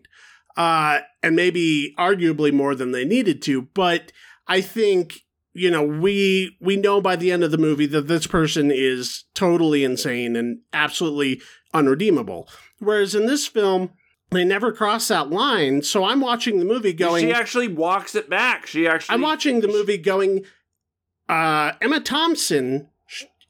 uh, 0.56 1.00
and 1.22 1.36
maybe 1.36 1.94
arguably 1.98 2.52
more 2.52 2.74
than 2.74 2.92
they 2.92 3.04
needed 3.04 3.42
to. 3.42 3.62
But 3.62 4.12
I 4.48 4.60
think 4.60 5.20
you 5.52 5.70
know 5.70 5.82
we 5.82 6.56
we 6.60 6.76
know 6.76 7.00
by 7.00 7.16
the 7.16 7.30
end 7.32 7.44
of 7.44 7.50
the 7.50 7.58
movie 7.58 7.86
that 7.86 8.08
this 8.08 8.26
person 8.26 8.70
is 8.70 9.24
totally 9.34 9.84
insane 9.84 10.36
and 10.36 10.60
absolutely 10.72 11.42
unredeemable. 11.74 12.48
Whereas 12.78 13.14
in 13.14 13.26
this 13.26 13.46
film, 13.46 13.90
they 14.30 14.44
never 14.44 14.72
cross 14.72 15.08
that 15.08 15.30
line. 15.30 15.82
So 15.82 16.04
I'm 16.04 16.20
watching 16.20 16.58
the 16.58 16.64
movie 16.64 16.92
going. 16.92 17.26
she 17.26 17.32
actually 17.32 17.68
walks 17.68 18.14
it 18.14 18.30
back. 18.30 18.66
She 18.66 18.86
actually. 18.86 19.14
I'm 19.14 19.22
watching 19.22 19.60
the 19.60 19.68
movie 19.68 19.98
going. 19.98 20.44
Uh, 21.28 21.72
Emma 21.80 22.00
Thompson 22.00 22.88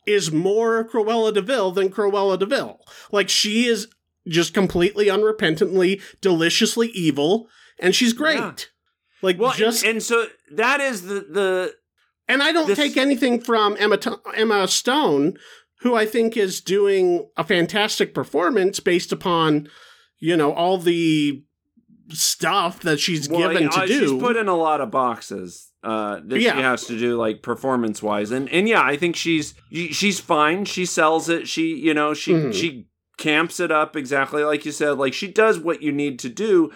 is 0.06 0.30
more 0.30 0.84
Cruella 0.88 1.34
de 1.34 1.42
Vil 1.42 1.72
than 1.72 1.90
Cruella 1.90 2.38
de 2.38 2.46
Vil. 2.46 2.80
Like 3.10 3.28
she 3.28 3.66
is 3.66 3.88
just 4.26 4.54
completely 4.54 5.06
unrepentantly, 5.06 6.00
deliciously 6.20 6.88
evil, 6.88 7.48
and 7.78 7.94
she's 7.94 8.12
great. 8.12 8.38
Yeah. 8.38 8.54
Like 9.22 9.38
Well, 9.38 9.52
just 9.52 9.84
and, 9.84 9.92
and 9.92 10.02
so 10.02 10.26
that 10.52 10.80
is 10.80 11.02
the 11.02 11.20
the 11.20 11.74
And 12.28 12.42
I 12.42 12.52
don't 12.52 12.66
This- 12.66 12.78
take 12.78 12.96
anything 12.96 13.40
from 13.40 13.76
Emma 13.78 13.98
Emma 14.34 14.68
Stone, 14.68 15.36
who 15.80 15.94
I 15.94 16.06
think 16.06 16.36
is 16.36 16.60
doing 16.60 17.28
a 17.36 17.44
fantastic 17.44 18.14
performance 18.14 18.80
based 18.80 19.12
upon, 19.12 19.68
you 20.18 20.36
know, 20.36 20.52
all 20.52 20.78
the 20.78 21.42
stuff 22.10 22.80
that 22.80 23.00
she's 23.00 23.28
well, 23.28 23.48
given 23.48 23.68
to 23.70 23.80
uh, 23.80 23.86
do. 23.86 24.08
She's 24.08 24.22
put 24.22 24.36
in 24.36 24.48
a 24.48 24.56
lot 24.56 24.80
of 24.80 24.90
boxes 24.90 25.72
uh, 25.86 26.20
that 26.24 26.40
Yeah. 26.40 26.56
she 26.56 26.62
has 26.62 26.84
to 26.86 26.98
do, 26.98 27.16
like 27.16 27.42
performance 27.42 28.02
wise, 28.02 28.30
and 28.30 28.48
and 28.50 28.68
yeah, 28.68 28.82
I 28.82 28.96
think 28.96 29.16
she's 29.16 29.54
she's 29.70 30.20
fine. 30.20 30.64
She 30.64 30.84
sells 30.84 31.28
it. 31.28 31.46
She 31.48 31.76
you 31.76 31.94
know 31.94 32.12
she 32.14 32.32
Mhm. 32.32 32.52
she 32.54 32.88
camps 33.16 33.60
it 33.60 33.70
up 33.70 33.96
exactly 33.96 34.42
like 34.44 34.66
you 34.66 34.72
said. 34.72 34.98
Like 34.98 35.14
she 35.14 35.28
does 35.28 35.58
what 35.58 35.82
you 35.82 35.92
need 35.92 36.18
to 36.20 36.28
do, 36.28 36.70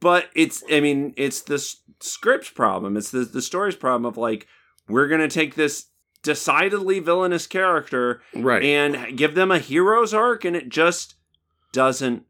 but 0.00 0.30
it's 0.34 0.62
I 0.70 0.80
mean 0.80 1.12
it's 1.16 1.40
the 1.42 1.58
script's 2.00 2.50
problem. 2.50 2.96
It's 2.96 3.10
the 3.10 3.24
the 3.24 3.42
story's 3.42 3.76
problem 3.76 4.06
of 4.06 4.16
like 4.16 4.46
we're 4.88 5.08
gonna 5.08 5.28
take 5.28 5.54
this 5.56 5.86
decidedly 6.22 7.00
villainous 7.00 7.46
character 7.46 8.22
right. 8.34 8.62
and 8.62 9.16
give 9.18 9.34
them 9.34 9.50
a 9.50 9.58
hero's 9.58 10.14
arc, 10.14 10.44
and 10.44 10.56
it 10.56 10.68
just 10.70 11.16
doesn't 11.72 12.24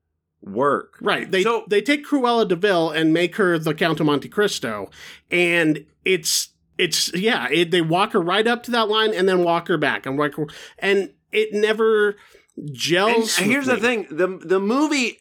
work. 0.45 0.95
Right. 1.01 1.31
They 1.31 1.43
So- 1.43 1.65
they 1.69 1.81
take 1.81 2.07
Cruella 2.07 2.47
de 2.47 2.57
Vil 2.57 2.91
and 2.91 3.13
make 3.13 3.37
her 3.37 3.59
the 3.59 3.75
Count 3.75 4.01
of 4.01 4.07
Monte 4.07 4.29
Cristo, 4.29 4.91
and 5.31 5.85
it's 6.05 6.51
it's 6.79 7.13
yeah. 7.15 7.49
It, 7.51 7.71
they 7.71 7.81
walk 7.81 8.13
her 8.13 8.21
right 8.21 8.47
up 8.47 8.63
to 8.65 8.71
that 8.73 8.89
line 8.89 9.15
and 9.15 9.29
then 9.29 9.43
walk 9.45 9.69
her 9.69 9.79
back 9.79 10.07
and 10.07 10.19
her, 10.37 10.47
and 10.79 11.11
it 11.33 11.53
never 11.53 12.17
And 12.57 12.75
gels. 12.75 13.39
with 13.39 13.47
here's 13.47 13.67
the 13.67 13.77
thing: 13.79 14.07
the 14.11 14.39
the 14.45 14.61
movie. 14.61 15.19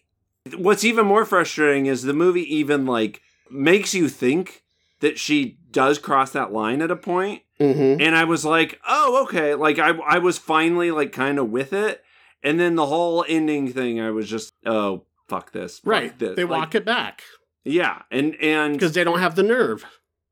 What's 0.57 0.83
even 0.83 1.05
more 1.05 1.23
frustrating 1.25 1.85
is 1.85 2.01
the 2.03 2.13
movie 2.13 2.43
even 2.55 2.85
like 2.85 3.21
makes 3.49 3.93
you 3.93 4.09
think 4.09 4.63
that 4.99 5.17
she 5.17 5.57
does 5.71 5.97
cross 5.99 6.31
that 6.31 6.51
line 6.51 6.81
at 6.81 6.91
a 6.91 6.95
point, 6.97 7.43
Mhm. 7.61 8.01
and 8.01 8.15
I 8.15 8.25
was 8.25 8.43
like, 8.43 8.79
oh 8.87 9.23
okay, 9.23 9.55
like 9.55 9.79
I 9.79 9.89
I 10.05 10.17
was 10.17 10.37
finally 10.37 10.91
like 10.91 11.11
kind 11.13 11.39
of 11.39 11.49
with 11.49 11.71
it, 11.71 12.03
and 12.43 12.59
then 12.59 12.75
the 12.75 12.87
whole 12.87 13.23
ending 13.29 13.71
thing, 13.71 14.01
I 14.01 14.11
was 14.11 14.27
just 14.29 14.51
oh 14.65 15.05
fuck 15.29 15.51
this, 15.51 15.79
fuck 15.79 15.91
Right. 15.91 16.19
this. 16.19 16.35
They 16.35 16.43
Like, 16.43 16.59
walk 16.59 16.75
it 16.75 16.85
back 16.85 17.21
yeah, 17.65 18.01
and 18.11 18.35
and 18.41 18.73
because 18.73 18.93
they 18.93 19.03
don't 19.03 19.19
have 19.19 19.35
the 19.35 19.43
nerve. 19.43 19.85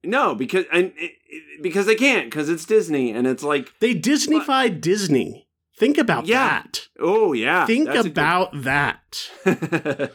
no 0.04 0.36
because 0.36 0.66
and 0.72 0.94
it- 0.98 1.12
it- 1.30 1.62
because 1.64 1.86
they 1.86 1.96
can't 1.96 2.26
because 2.30 2.50
it's 2.50 2.66
Disney 2.66 3.12
and 3.12 3.26
it's 3.28 3.44
like 3.44 3.72
They 3.80 3.94
Disneyfied 3.96 4.82
Disney. 4.82 5.48
Think 5.78 5.98
about 5.98 6.28
Yeah. 6.28 6.64
that. 6.64 6.88
oh 7.00 7.34
yeah, 7.34 7.66
Think 7.66 7.88
that's 7.88 8.00
a 8.00 8.04
good- 8.04 8.12
about 8.12 8.64
that. 8.64 9.30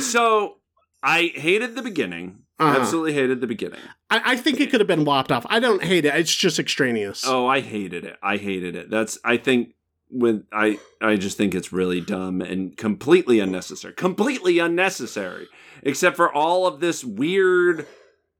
so 0.00 0.56
I 1.02 1.32
hated 1.34 1.74
the 1.74 1.82
beginning. 1.82 2.40
Uh-huh. 2.60 2.80
Absolutely 2.80 3.12
hated 3.12 3.40
the 3.40 3.46
beginning. 3.46 3.78
I, 4.10 4.32
I 4.32 4.36
think 4.36 4.58
it 4.58 4.70
could 4.70 4.80
have 4.80 4.88
been 4.88 5.04
lopped 5.04 5.30
off. 5.30 5.46
I 5.48 5.60
don't 5.60 5.82
hate 5.82 6.04
it. 6.04 6.14
It's 6.16 6.34
just 6.34 6.58
extraneous. 6.58 7.22
Oh, 7.24 7.46
I 7.46 7.60
hated 7.60 8.04
it. 8.04 8.16
I 8.20 8.36
hated 8.36 8.74
it. 8.74 8.90
That's 8.90 9.16
I 9.24 9.36
think 9.36 9.74
with 10.10 10.44
I 10.52 10.78
I 11.00 11.16
just 11.16 11.36
think 11.36 11.54
it's 11.54 11.72
really 11.72 12.00
dumb 12.00 12.40
and 12.40 12.76
completely 12.76 13.40
unnecessary. 13.40 13.94
Completely 13.94 14.58
unnecessary. 14.58 15.48
Except 15.82 16.16
for 16.16 16.32
all 16.32 16.66
of 16.66 16.80
this 16.80 17.04
weird 17.04 17.86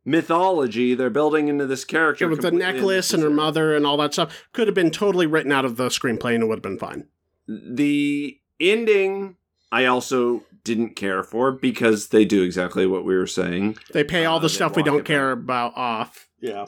mythology 0.05 0.95
they're 0.95 1.11
building 1.11 1.49
into 1.49 1.66
this 1.66 1.85
character. 1.85 2.25
Yeah, 2.25 2.31
with 2.31 2.43
the 2.43 2.51
necklace 2.51 3.12
and 3.12 3.23
her 3.23 3.31
mother 3.31 3.77
and 3.77 3.87
all 3.87 3.97
that 3.99 4.12
stuff 4.14 4.45
could 4.53 4.66
have 4.66 4.75
been 4.75 4.91
totally 4.91 5.27
written 5.27 5.53
out 5.53 5.64
of 5.64 5.77
the 5.77 5.89
screenplay 5.89 6.35
and 6.35 6.43
it 6.43 6.47
would 6.47 6.59
have 6.59 6.62
been 6.62 6.79
fine. 6.79 7.07
The 7.47 8.39
ending 8.59 9.37
I 9.71 9.85
also 9.85 10.45
didn't 10.64 10.97
care 10.97 11.23
for 11.23 11.53
because 11.53 12.09
they 12.09 12.25
do 12.25 12.43
exactly 12.43 12.87
what 12.87 13.05
we 13.05 13.16
were 13.16 13.27
saying. 13.27 13.77
They 13.93 14.05
pay 14.05 14.25
all 14.25 14.37
Uh, 14.37 14.41
the 14.41 14.49
they 14.49 14.55
stuff 14.55 14.77
we 14.77 14.83
don't 14.83 15.01
it 15.01 15.05
care 15.05 15.31
about 15.33 15.77
off. 15.77 16.29
Yeah. 16.41 16.66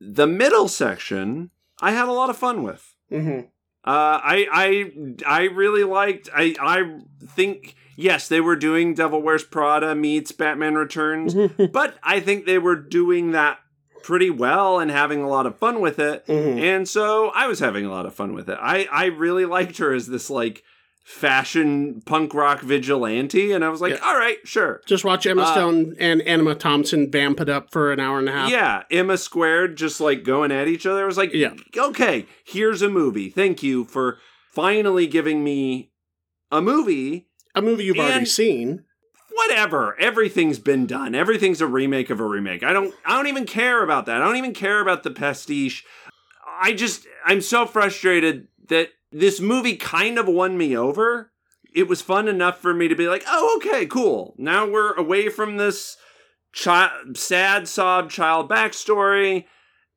The 0.00 0.26
middle 0.26 0.68
section 0.68 1.50
I 1.80 1.90
had 1.92 2.08
a 2.08 2.12
lot 2.12 2.30
of 2.30 2.36
fun 2.36 2.62
with. 2.62 2.94
Mm-hmm. 3.10 3.48
Uh, 3.86 4.18
I 4.22 4.46
I 4.52 4.92
I 5.26 5.42
really 5.44 5.84
liked. 5.84 6.28
I 6.34 6.54
I 6.60 7.00
think 7.26 7.76
yes, 7.96 8.26
they 8.28 8.40
were 8.40 8.56
doing 8.56 8.94
Devil 8.94 9.22
Wears 9.22 9.44
Prada 9.44 9.94
meets 9.94 10.32
Batman 10.32 10.74
Returns, 10.74 11.34
Mm-hmm. 11.34 11.66
but 11.66 11.96
I 12.02 12.20
think 12.20 12.46
they 12.46 12.58
were 12.58 12.76
doing 12.76 13.30
that 13.32 13.58
pretty 14.02 14.30
well 14.30 14.78
and 14.80 14.90
having 14.90 15.22
a 15.22 15.28
lot 15.28 15.46
of 15.46 15.56
fun 15.58 15.80
with 15.80 15.98
it. 15.98 16.26
Mhm. 16.26 16.60
And 16.60 16.88
so 16.88 17.28
I 17.34 17.46
was 17.48 17.58
having 17.60 17.84
a 17.86 17.90
lot 17.90 18.06
of 18.06 18.14
fun 18.14 18.34
with 18.34 18.48
it. 18.48 18.58
I 18.60 18.86
I 18.90 19.06
really 19.06 19.44
liked 19.46 19.78
her 19.78 19.92
as 19.92 20.06
this 20.08 20.30
like 20.30 20.62
fashion 21.08 22.02
punk 22.04 22.34
rock 22.34 22.60
vigilante, 22.62 23.52
and 23.52 23.64
I 23.64 23.68
was 23.68 23.80
like, 23.80 23.92
Yeah. 23.94 24.00
all 24.04 24.16
right, 24.18 24.38
sure. 24.44 24.80
Just 24.86 25.04
watch 25.04 25.24
Emma 25.24 25.42
Uh, 25.42 25.52
Stone 25.52 25.94
and 26.00 26.20
Emma 26.26 26.56
Thompson 26.56 27.08
vamp 27.10 27.40
it 27.40 27.48
up 27.48 27.70
for 27.70 27.92
an 27.92 28.00
hour 28.00 28.18
and 28.18 28.28
a 28.28 28.32
half. 28.32 28.50
Yeah, 28.50 28.82
Emma 28.90 29.16
squared 29.16 29.76
just 29.76 30.00
like 30.00 30.24
going 30.24 30.50
at 30.50 30.66
each 30.66 30.84
other. 30.84 31.04
I 31.04 31.06
was 31.06 31.16
like, 31.16 31.32
Yeah. 31.32 31.54
okay, 31.76 32.26
here's 32.44 32.82
a 32.82 32.88
movie. 32.88 33.30
Thank 33.30 33.62
you 33.62 33.84
for 33.84 34.18
finally 34.52 35.06
giving 35.06 35.44
me 35.44 35.92
a 36.50 36.60
movie 36.60 37.28
A 37.54 37.62
movie 37.62 37.84
you've 37.84 37.98
already 37.98 38.24
seen. 38.26 38.82
whatever 39.30 39.94
everything's 40.00 40.58
been 40.58 40.86
done 40.86 41.14
everything's 41.14 41.60
a 41.60 41.66
remake 41.66 42.08
of 42.08 42.20
a 42.20 42.24
remake 42.24 42.62
i 42.62 42.72
don't 42.72 42.94
i 43.04 43.14
don't 43.14 43.26
even 43.26 43.44
care 43.44 43.82
about 43.84 44.06
that 44.06 44.22
i 44.22 44.24
don't 44.24 44.36
even 44.36 44.54
care 44.54 44.80
about 44.80 45.02
the 45.02 45.10
pastiche 45.10 45.84
i 46.58 46.72
just 46.72 47.06
i'm 47.26 47.40
so 47.42 47.66
frustrated 47.66 48.48
that 48.68 48.88
this 49.20 49.40
movie 49.40 49.76
kind 49.76 50.18
of 50.18 50.26
won 50.26 50.56
me 50.58 50.76
over 50.76 51.30
it 51.74 51.88
was 51.88 52.02
fun 52.02 52.28
enough 52.28 52.60
for 52.60 52.72
me 52.74 52.88
to 52.88 52.94
be 52.94 53.08
like 53.08 53.24
oh 53.26 53.58
okay 53.58 53.86
cool 53.86 54.34
now 54.38 54.66
we're 54.68 54.94
away 54.94 55.28
from 55.28 55.56
this 55.56 55.96
chi- 56.52 56.90
sad 57.14 57.66
sob 57.68 58.10
child 58.10 58.48
backstory 58.48 59.44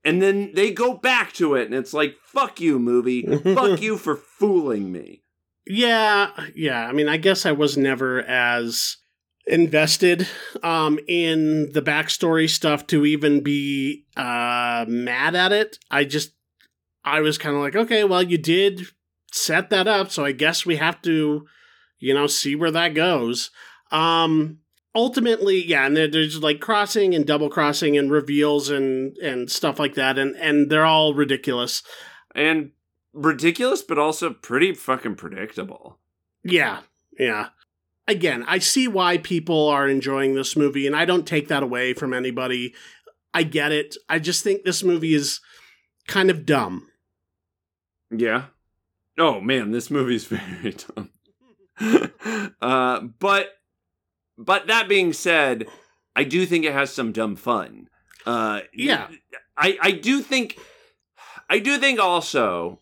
and 0.03 0.21
then 0.21 0.51
they 0.55 0.71
go 0.71 0.93
back 0.93 1.33
to 1.33 1.55
it 1.55 1.65
and 1.65 1.75
it's 1.75 1.93
like 1.93 2.15
fuck 2.23 2.59
you 2.59 2.79
movie 2.79 3.21
fuck 3.55 3.81
you 3.81 3.97
for 3.97 4.15
fooling 4.15 4.91
me 4.91 5.23
Yeah, 5.67 6.31
yeah. 6.55 6.87
I 6.87 6.93
mean, 6.93 7.07
I 7.07 7.17
guess 7.17 7.45
I 7.45 7.51
was 7.51 7.77
never 7.77 8.23
as 8.23 8.97
invested 9.45 10.27
um, 10.63 10.97
in 11.07 11.71
the 11.73 11.81
backstory 11.81 12.49
stuff 12.49 12.87
to 12.87 13.05
even 13.05 13.43
be 13.43 14.05
uh, 14.17 14.85
mad 14.87 15.35
at 15.35 15.51
it. 15.51 15.77
I 15.91 16.05
just, 16.05 16.31
I 17.03 17.19
was 17.21 17.37
kind 17.37 17.55
of 17.55 17.61
like, 17.61 17.75
okay, 17.75 18.03
well, 18.03 18.23
you 18.23 18.39
did 18.39 18.81
set 19.31 19.69
that 19.69 19.87
up, 19.87 20.11
so 20.11 20.25
I 20.25 20.31
guess 20.31 20.65
we 20.65 20.77
have 20.77 21.01
to, 21.03 21.45
you 21.99 22.13
know, 22.13 22.27
see 22.27 22.55
where 22.55 22.71
that 22.71 22.93
goes. 22.93 23.51
Um, 23.91 24.59
ultimately, 24.95 25.63
yeah, 25.65 25.85
and 25.85 25.95
there's 25.97 26.41
like 26.41 26.59
crossing 26.59 27.15
and 27.15 27.25
double 27.25 27.49
crossing 27.49 27.97
and 27.97 28.11
reveals 28.11 28.69
and 28.69 29.15
and 29.17 29.49
stuff 29.51 29.79
like 29.79 29.95
that, 29.95 30.17
and 30.17 30.35
and 30.37 30.69
they're 30.69 30.85
all 30.85 31.13
ridiculous. 31.13 31.83
and 32.35 32.71
ridiculous 33.11 33.81
but 33.81 33.97
also 33.97 34.31
pretty 34.31 34.71
fucking 34.71 35.15
predictable 35.15 35.97
Yeah, 36.43 36.81
yeah. 37.17 37.49
Again, 38.07 38.45
I 38.47 38.59
see 38.59 38.87
why 38.87 39.17
people 39.17 39.67
are 39.67 39.87
enjoying 39.87 40.35
this 40.35 40.55
movie, 40.55 40.85
and 40.87 40.95
I 40.95 41.05
don't 41.05 41.27
take 41.27 41.47
that 41.47 41.63
away 41.63 41.93
from 41.93 42.13
anybody. 42.13 42.73
I 43.33 43.43
get 43.43 43.71
it. 43.71 43.95
I 44.07 44.19
just 44.19 44.43
think 44.43 44.63
this 44.63 44.83
movie 44.83 45.13
is 45.13 45.41
kind 46.07 46.29
of 46.29 46.45
dumb. 46.45 46.87
Yeah. 48.11 48.45
Oh 49.19 49.39
man, 49.41 49.71
this 49.71 49.91
movie's 49.91 50.25
very 50.29 50.73
dumb. 50.95 51.09
uh, 52.61 53.01
but 53.19 53.49
but 54.37 54.67
that 54.67 54.87
being 54.89 55.13
said, 55.13 55.67
I 56.15 56.23
do 56.23 56.45
think 56.45 56.65
it 56.65 56.73
has 56.73 56.91
some 56.93 57.11
dumb 57.11 57.35
fun. 57.35 57.89
Uh, 58.25 58.61
Yeah. 58.73 59.07
I 59.57 59.77
I 59.81 59.91
do 59.91 60.21
think 60.21 60.57
I 61.49 61.59
do 61.59 61.77
think 61.77 61.99
also. 61.99 62.79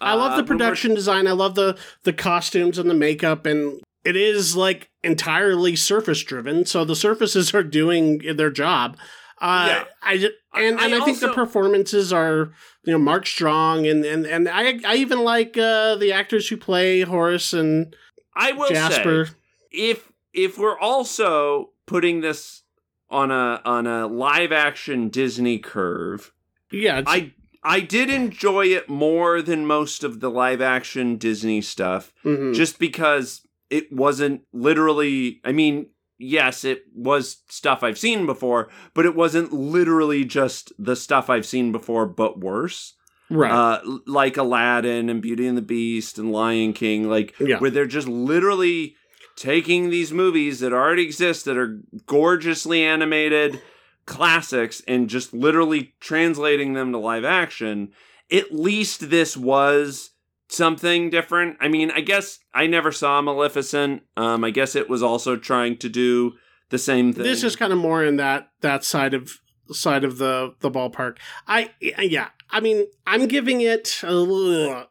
I 0.00 0.14
love 0.14 0.32
uh, 0.32 0.36
the 0.36 0.42
we're- 0.42 0.48
production 0.48 0.94
design. 0.94 1.26
I 1.26 1.32
love 1.32 1.54
the 1.54 1.78
the 2.04 2.12
costumes 2.12 2.78
and 2.78 2.88
the 2.90 2.94
makeup, 2.94 3.46
and 3.46 3.80
it 4.04 4.16
is 4.16 4.56
like 4.56 4.90
entirely 5.02 5.76
surface 5.76 6.22
driven. 6.22 6.64
So 6.66 6.84
the 6.84 6.96
surfaces 6.96 7.52
are 7.54 7.62
doing 7.64 8.18
their 8.36 8.50
job. 8.50 8.96
Uh, 9.40 9.66
Yeah. 9.68 9.84
I 10.02 10.18
just, 10.18 10.34
and 10.54 10.78
I- 10.80 10.84
and 10.86 10.94
I 10.94 10.98
I, 11.00 11.04
think 11.04 11.20
the 11.20 11.32
performances 11.32 12.12
are 12.12 12.52
you 12.84 12.92
know 12.92 12.98
Mark 12.98 13.26
Strong 13.26 13.86
and 13.86 14.04
and 14.04 14.26
and 14.26 14.48
I 14.48 14.78
I 14.84 14.96
even 14.96 15.20
like 15.20 15.56
uh, 15.58 15.94
the 15.96 16.12
actors 16.12 16.48
who 16.48 16.56
play 16.56 17.02
Horace 17.02 17.52
and 17.52 17.94
I 18.34 18.52
will 18.52 18.68
Jasper. 18.68 19.26
say 19.26 19.32
if 19.70 20.10
if 20.32 20.58
we're 20.58 20.78
also 20.78 21.70
putting 21.86 22.20
this 22.20 22.62
on 23.10 23.30
a 23.30 23.60
on 23.64 23.86
a 23.86 24.06
live 24.06 24.52
action 24.52 25.08
Disney 25.08 25.58
curve, 25.58 26.32
Yeah, 26.70 27.02
I 27.06 27.32
I 27.62 27.80
did 27.80 28.08
enjoy 28.10 28.66
it 28.66 28.88
more 28.88 29.42
than 29.42 29.66
most 29.66 30.04
of 30.04 30.20
the 30.20 30.30
live 30.30 30.60
action 30.60 31.16
Disney 31.16 31.60
stuff 31.60 32.12
mhm. 32.24 32.54
just 32.54 32.78
because 32.78 33.42
it 33.70 33.92
wasn't 33.92 34.42
literally. 34.52 35.40
I 35.44 35.52
mean, 35.52 35.86
yes, 36.18 36.64
it 36.64 36.82
was 36.94 37.38
stuff 37.48 37.82
I've 37.82 37.98
seen 37.98 38.26
before, 38.26 38.68
but 38.94 39.06
it 39.06 39.14
wasn't 39.14 39.52
literally 39.52 40.24
just 40.24 40.72
the 40.78 40.96
stuff 40.96 41.30
I've 41.30 41.46
seen 41.46 41.72
before, 41.72 42.06
but 42.06 42.40
worse. 42.40 42.94
Right. 43.30 43.50
Uh, 43.52 43.80
like 44.06 44.36
Aladdin 44.36 45.08
and 45.10 45.20
Beauty 45.20 45.46
and 45.46 45.56
the 45.56 45.62
Beast 45.62 46.18
and 46.18 46.32
Lion 46.32 46.72
King, 46.72 47.08
like 47.08 47.34
Yeah. 47.38 47.58
where 47.58 47.70
they're 47.70 47.86
just 47.86 48.08
literally 48.08 48.96
taking 49.36 49.90
these 49.90 50.12
movies 50.12 50.60
that 50.60 50.72
already 50.72 51.02
exist 51.04 51.44
that 51.44 51.56
are 51.56 51.80
gorgeously 52.06 52.82
animated 52.82 53.60
classics 54.06 54.82
and 54.88 55.08
just 55.08 55.32
literally 55.34 55.94
translating 56.00 56.72
them 56.72 56.90
to 56.92 56.98
live 56.98 57.24
action. 57.24 57.90
At 58.32 58.52
least 58.52 59.10
this 59.10 59.36
was 59.36 60.10
something 60.48 61.10
different. 61.10 61.56
I 61.60 61.68
mean, 61.68 61.90
I 61.90 62.00
guess 62.00 62.38
I 62.54 62.66
never 62.66 62.92
saw 62.92 63.20
Maleficent. 63.20 64.02
Um, 64.16 64.44
I 64.44 64.50
guess 64.50 64.74
it 64.74 64.88
was 64.88 65.02
also 65.02 65.36
trying 65.36 65.76
to 65.78 65.88
do 65.88 66.34
the 66.70 66.78
same 66.78 67.12
thing. 67.12 67.24
this 67.24 67.44
is 67.44 67.56
kind 67.56 67.72
of 67.72 67.78
more 67.78 68.04
in 68.04 68.16
that 68.16 68.50
that 68.60 68.84
side 68.84 69.14
of 69.14 69.30
side 69.70 70.04
of 70.04 70.18
the 70.18 70.54
the 70.60 70.70
ballpark. 70.70 71.18
I 71.46 71.70
yeah. 71.80 72.28
I 72.50 72.60
mean, 72.60 72.86
I'm 73.06 73.26
giving 73.26 73.60
it 73.60 74.02
a, 74.02 74.86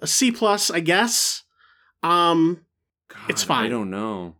a 0.00 0.06
C 0.06 0.30
plus, 0.30 0.70
I 0.70 0.80
guess. 0.80 1.42
Um, 2.02 2.66
God, 3.08 3.30
it's 3.30 3.42
fine. 3.42 3.66
I 3.66 3.68
don't 3.68 3.90
know. 3.90 4.36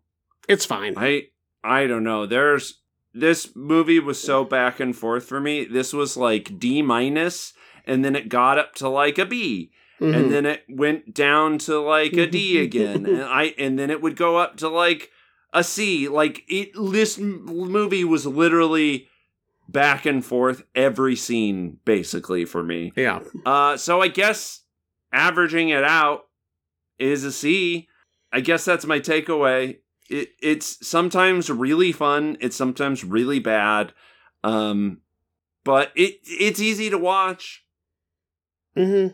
it's 0.48 0.66
fine. 0.66 0.94
I 0.96 1.28
I 1.64 1.86
don't 1.86 2.04
know. 2.04 2.26
There's 2.26 2.80
this 3.14 3.54
movie 3.54 4.00
was 4.00 4.20
so 4.20 4.44
back 4.44 4.80
and 4.80 4.96
forth 4.96 5.24
for 5.24 5.40
me. 5.40 5.64
This 5.64 5.92
was 5.92 6.16
like 6.16 6.58
D 6.58 6.82
minus, 6.82 7.52
and 7.86 8.04
then 8.04 8.16
it 8.16 8.28
got 8.28 8.58
up 8.58 8.74
to 8.76 8.88
like 8.88 9.18
a 9.18 9.26
B, 9.26 9.70
Mhm. 10.00 10.14
and 10.16 10.32
then 10.32 10.46
it 10.46 10.64
went 10.68 11.14
down 11.14 11.58
to 11.58 11.78
like 11.80 12.12
a 12.14 12.26
D 12.26 12.58
again, 12.62 13.06
and 13.06 13.22
I 13.22 13.54
and 13.58 13.78
then 13.78 13.90
it 13.90 14.00
would 14.02 14.16
go 14.16 14.36
up 14.38 14.56
to 14.58 14.68
like 14.68 15.10
a 15.52 15.62
C. 15.62 16.08
Like 16.08 16.44
it, 16.48 16.70
this 16.74 17.18
movie 17.18 18.04
was 18.04 18.26
literally 18.26 19.08
back 19.68 20.04
and 20.06 20.24
forth 20.24 20.62
every 20.74 21.14
scene 21.16 21.78
basically 21.84 22.44
for 22.44 22.62
me. 22.62 22.92
yeah. 22.96 23.20
Uh, 23.46 23.76
so 23.76 24.00
I 24.02 24.08
guess 24.08 24.62
averaging 25.12 25.68
it 25.70 25.84
out 25.84 26.22
is 26.98 27.24
a 27.24 27.32
C. 27.32 27.88
I 28.32 28.40
guess 28.40 28.64
that's 28.64 28.86
my 28.86 28.98
takeaway. 28.98 29.78
It, 30.10 30.30
it's 30.42 30.86
sometimes 30.86 31.50
really 31.50 31.92
fun. 31.92 32.36
It's 32.40 32.56
sometimes 32.56 33.04
really 33.04 33.38
bad. 33.38 33.92
Um, 34.42 35.02
but 35.64 35.92
it 35.94 36.16
it's 36.24 36.60
easy 36.60 36.90
to 36.90 36.98
watch. 36.98 37.64
hmm 38.76 39.08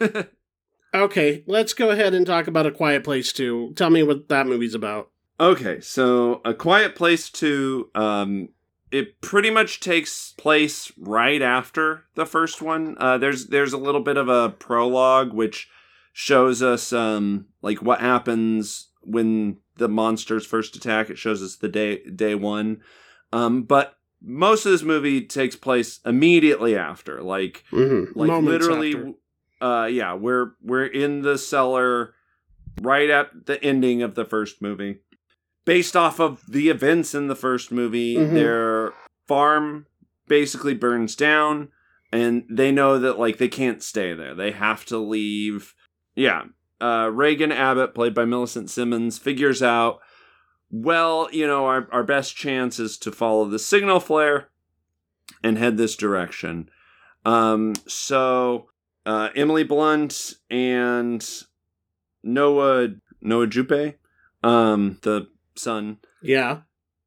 Okay, 0.92 1.44
let's 1.46 1.72
go 1.72 1.90
ahead 1.90 2.14
and 2.14 2.26
talk 2.26 2.48
about 2.48 2.66
A 2.66 2.72
Quiet 2.72 3.04
Place 3.04 3.32
2. 3.32 3.74
Tell 3.76 3.90
me 3.90 4.02
what 4.02 4.28
that 4.28 4.48
movie's 4.48 4.74
about. 4.74 5.10
Okay, 5.38 5.80
so 5.80 6.40
A 6.44 6.52
Quiet 6.52 6.96
Place 6.96 7.30
2, 7.30 7.90
um, 7.94 8.48
it 8.90 9.20
pretty 9.20 9.50
much 9.50 9.78
takes 9.78 10.32
place 10.32 10.90
right 10.98 11.40
after 11.42 12.06
the 12.16 12.26
first 12.26 12.60
one. 12.60 12.96
Uh, 12.98 13.18
there's 13.18 13.46
there's 13.46 13.72
a 13.72 13.78
little 13.78 14.00
bit 14.00 14.16
of 14.16 14.28
a 14.28 14.48
prologue 14.50 15.32
which 15.32 15.68
shows 16.12 16.60
us 16.60 16.92
um, 16.92 17.46
like 17.62 17.80
what 17.80 18.00
happens 18.00 18.88
when 19.02 19.58
the 19.76 19.88
monsters 19.88 20.44
first 20.44 20.74
attack. 20.74 21.08
It 21.08 21.18
shows 21.18 21.40
us 21.40 21.54
the 21.54 21.68
day 21.68 22.02
day 22.04 22.34
one, 22.34 22.80
um, 23.32 23.62
but 23.62 23.96
most 24.20 24.66
of 24.66 24.72
this 24.72 24.82
movie 24.82 25.24
takes 25.24 25.54
place 25.54 26.00
immediately 26.04 26.76
after. 26.76 27.22
Like 27.22 27.62
Mm-hmm. 27.70 28.18
like 28.18 28.42
literally 28.42 29.14
uh 29.60 29.88
yeah 29.90 30.14
we're 30.14 30.52
we're 30.62 30.86
in 30.86 31.22
the 31.22 31.36
cellar 31.38 32.14
right 32.80 33.10
at 33.10 33.46
the 33.46 33.62
ending 33.62 34.02
of 34.02 34.14
the 34.14 34.24
first 34.24 34.62
movie. 34.62 34.98
Based 35.64 35.94
off 35.96 36.18
of 36.20 36.42
the 36.48 36.68
events 36.70 37.14
in 37.14 37.28
the 37.28 37.36
first 37.36 37.70
movie 37.70 38.16
Mhm. 38.16 38.32
their 38.34 38.92
farm 39.28 39.86
basically 40.26 40.74
burns 40.74 41.14
down 41.14 41.68
and 42.12 42.44
they 42.50 42.72
know 42.72 42.98
that 42.98 43.18
like 43.18 43.38
they 43.38 43.48
can't 43.48 43.82
stay 43.82 44.14
there. 44.14 44.34
They 44.34 44.52
have 44.52 44.84
to 44.86 44.98
leave. 44.98 45.74
Yeah 46.14 46.44
uh 46.80 47.10
regan 47.12 47.52
abbott 47.52 47.94
played 47.94 48.14
by 48.14 48.24
millicent 48.24 48.70
simmonds 48.70 49.18
figures 49.18 49.62
out 49.62 50.00
well 50.70 51.28
you 51.30 51.46
know 51.46 51.66
our, 51.66 51.86
our 51.92 52.02
best 52.02 52.34
chance 52.34 52.78
is 52.78 52.96
to 52.96 53.12
follow 53.12 53.44
the 53.44 53.58
signal 53.58 54.00
flare 54.00 54.48
and 55.44 55.58
head 55.58 55.76
this 55.76 55.94
direction. 55.96 56.70
Um 57.26 57.74
so 57.86 58.70
uh, 59.06 59.30
Emily 59.34 59.64
Blunt 59.64 60.34
and 60.50 61.26
Noah 62.22 62.88
Noah 63.20 63.46
Jupe, 63.46 63.98
um, 64.42 64.98
the 65.02 65.28
son. 65.56 65.98
Yeah. 66.22 66.60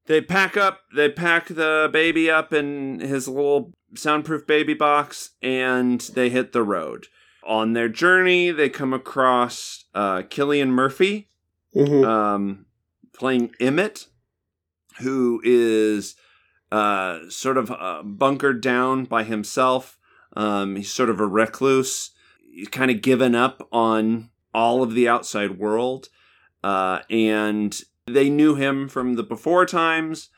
They 0.06 0.22
pack 0.22 0.58
up. 0.58 0.82
They 0.96 1.10
pack 1.10 1.48
the 1.48 1.90
baby 1.92 2.30
up 2.30 2.54
in 2.54 3.00
his 3.00 3.28
little 3.28 3.72
soundproof 3.96 4.46
baby 4.46 4.74
box, 4.74 5.32
and 5.42 6.02
they 6.14 6.30
hit 6.30 6.52
the 6.52 6.64
road. 6.64 7.08
On 7.46 7.74
their 7.74 7.90
journey, 7.90 8.52
they 8.52 8.70
come 8.70 8.94
across 8.94 9.86
uh, 9.94 10.24
Cillian 10.24 10.70
Murphy, 10.70 11.30
hmm 11.74 12.04
um, 12.04 12.66
playing 13.14 13.54
Emmett, 13.60 14.08
who 15.00 15.42
is 15.44 16.16
uh, 16.72 17.20
sort 17.30 17.58
of 17.58 17.72
uh, 17.72 18.02
bunkered 18.04 18.62
down 18.62 19.06
by 19.06 19.24
himself. 19.24 19.98
Um, 20.36 20.76
he's 20.76 20.92
sort 20.92 21.10
of 21.10 21.20
a 21.20 21.28
recluse. 21.28 22.12
He's 22.52 22.68
kind 22.68 22.92
of 22.92 23.02
given 23.02 23.36
up 23.36 23.68
on 23.72 24.30
all 24.54 24.84
of 24.84 24.94
the 24.94 25.08
outside 25.08 25.58
world. 25.58 26.10
Uh, 26.64 27.00
and 27.10 27.82
they 28.08 28.30
knew 28.30 28.56
him 28.56 28.88
from 28.88 29.16
the 29.16 29.24
before 29.24 29.66
times 29.66 30.30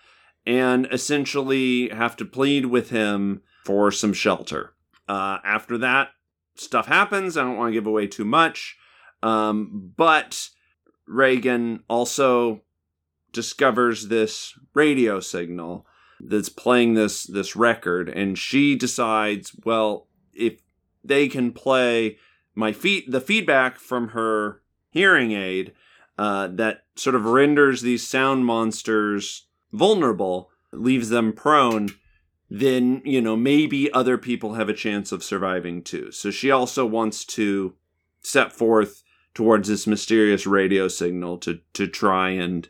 and 0.45 0.87
essentially 0.91 1.89
have 1.89 2.15
to 2.17 2.25
plead 2.25 2.67
with 2.67 2.89
him 2.89 3.41
for 3.63 3.91
some 3.91 4.13
shelter. 4.13 4.73
Uh, 5.07 5.39
after 5.43 5.77
that, 5.77 6.09
stuff 6.55 6.87
happens. 6.87 7.37
I 7.37 7.43
don't 7.43 7.57
want 7.57 7.69
to 7.69 7.73
give 7.73 7.87
away 7.87 8.07
too 8.07 8.25
much. 8.25 8.77
Um, 9.23 9.91
but 9.95 10.49
Regan 11.07 11.83
also 11.87 12.61
discovers 13.31 14.07
this 14.07 14.57
radio 14.73 15.19
signal 15.19 15.85
that's 16.19 16.49
playing 16.49 16.93
this 16.93 17.23
this 17.23 17.55
record 17.55 18.09
and 18.09 18.37
she 18.37 18.75
decides 18.75 19.55
well 19.63 20.07
if 20.33 20.61
they 21.03 21.27
can 21.27 21.51
play 21.51 22.17
my 22.53 22.71
feet 22.71 23.09
the 23.11 23.21
feedback 23.21 23.77
from 23.77 24.09
her 24.09 24.61
hearing 24.89 25.31
aid 25.31 25.73
uh, 26.17 26.47
that 26.47 26.85
sort 26.95 27.15
of 27.15 27.25
renders 27.25 27.81
these 27.81 28.07
sound 28.07 28.45
monsters 28.45 29.47
vulnerable 29.73 30.49
leaves 30.71 31.09
them 31.09 31.33
prone 31.33 31.89
then 32.49 33.01
you 33.03 33.21
know 33.21 33.35
maybe 33.35 33.91
other 33.91 34.17
people 34.17 34.53
have 34.53 34.69
a 34.69 34.73
chance 34.73 35.11
of 35.11 35.23
surviving 35.23 35.81
too. 35.81 36.11
So 36.11 36.31
she 36.31 36.51
also 36.51 36.85
wants 36.85 37.25
to 37.25 37.73
set 38.21 38.51
forth 38.51 39.03
towards 39.33 39.67
this 39.67 39.87
mysterious 39.87 40.45
radio 40.45 40.87
signal 40.87 41.37
to 41.39 41.59
to 41.73 41.87
try 41.87 42.29
and 42.29 42.67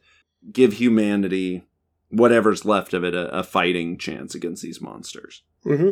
give 0.51 0.73
humanity 0.73 1.63
whatever's 2.09 2.65
left 2.65 2.93
of 2.93 3.03
it 3.03 3.13
a, 3.13 3.27
a 3.37 3.43
fighting 3.43 3.97
chance 3.97 4.35
against 4.35 4.61
these 4.61 4.81
monsters. 4.81 5.43
hmm 5.63 5.89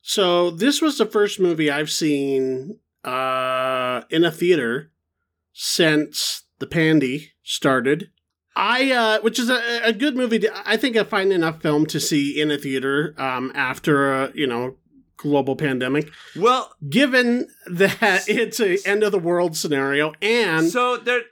So 0.00 0.50
this 0.50 0.80
was 0.80 0.98
the 0.98 1.06
first 1.06 1.40
movie 1.40 1.70
I've 1.70 1.90
seen 1.90 2.78
uh, 3.04 4.02
in 4.10 4.24
a 4.24 4.30
theater 4.30 4.90
since 5.52 6.44
the 6.58 6.66
Pandy 6.66 7.32
started. 7.42 8.10
I, 8.54 8.90
uh, 8.92 9.20
which 9.22 9.38
is 9.38 9.48
a, 9.48 9.80
a 9.82 9.92
good 9.92 10.14
movie. 10.14 10.38
To, 10.40 10.68
I 10.68 10.76
think 10.76 10.96
I 10.96 11.04
find 11.04 11.32
enough 11.32 11.62
film 11.62 11.86
to 11.86 11.98
see 11.98 12.38
in 12.40 12.50
a 12.50 12.58
theater 12.58 13.14
um, 13.16 13.50
after 13.54 14.12
a 14.12 14.32
you 14.34 14.46
know 14.46 14.76
global 15.16 15.56
pandemic. 15.56 16.10
Well, 16.36 16.74
Given 16.88 17.48
that 17.70 18.24
it's 18.28 18.60
a 18.60 18.76
end 18.86 19.02
of 19.02 19.12
the 19.12 19.18
world 19.18 19.56
scenario, 19.56 20.12
and 20.20 20.68
so 20.68 20.98
there 20.98 21.22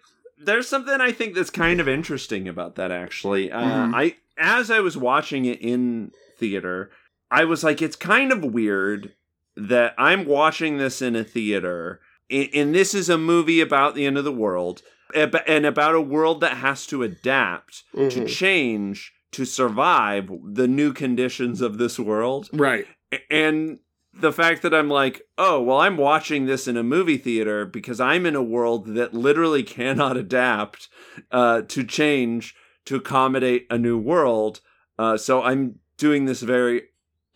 there's 0.43 0.69
something 0.69 1.01
I 1.01 1.13
think 1.13 1.35
that's 1.35 1.51
kind 1.51 1.81
of 1.81 1.89
interesting 1.89 2.49
about 2.49 2.77
that 2.77 2.91
actually. 2.91 3.51
Uh, 3.53 3.61
Mhm. 3.61 3.95
I 3.95 4.17
as 4.39 4.71
I 4.71 4.81
was 4.81 4.97
watching 4.97 5.45
it 5.45 5.61
in 5.61 6.13
theater, 6.39 6.91
I 7.31 7.45
was 7.45 7.63
like 7.63 7.83
it's 7.83 7.97
kind 7.97 8.33
of 8.33 8.45
weird 8.45 9.13
that 9.57 9.95
I'm 9.99 10.25
watching 10.25 10.79
this 10.79 11.03
in 11.03 11.15
a 11.17 11.25
theater 11.25 12.01
and, 12.31 12.49
and 12.55 12.75
this 12.75 12.95
is 12.95 13.09
a 13.09 13.19
movie 13.19 13.61
about 13.61 13.95
the 13.95 14.07
end 14.07 14.17
of 14.17 14.25
the 14.25 14.33
world 14.33 14.83
and 15.15 15.67
about 15.67 15.95
a 15.97 16.01
world 16.01 16.41
that 16.41 16.59
has 16.59 16.87
to 16.87 17.03
adapt 17.03 17.83
to 17.93 17.99
Mhm. 18.23 18.29
change 18.29 19.13
to 19.33 19.45
survive 19.45 20.31
the 20.45 20.69
new 20.69 20.93
conditions 20.93 21.61
of 21.61 21.79
this 21.79 21.99
world. 21.99 22.49
right, 22.53 22.87
And 23.31 23.79
the 24.21 24.33
fact 24.33 24.63
that 24.63 24.75
I'm 24.75 24.89
like, 24.89 25.23
oh, 25.39 25.63
well, 25.63 25.81
I'm 25.81 25.97
watching 25.97 26.47
this 26.47 26.67
in 26.69 26.77
a 26.77 26.83
movie 26.83 27.19
theater 27.19 27.65
because 27.65 28.01
I'm 28.01 28.27
in 28.27 28.35
a 28.37 28.43
world 28.43 28.95
that 28.95 29.15
literally 29.15 29.63
cannot 29.79 30.17
adapt 30.17 30.89
uh, 31.31 31.63
to 31.63 31.85
change 31.85 32.55
to 32.87 32.97
accommodate 32.97 33.67
a 33.71 33.79
new 33.79 33.99
world. 33.99 34.61
Uh, 34.99 35.17
so 35.17 35.43
I'm 35.43 35.79
doing 35.97 36.25
this 36.25 36.43
very 36.43 36.85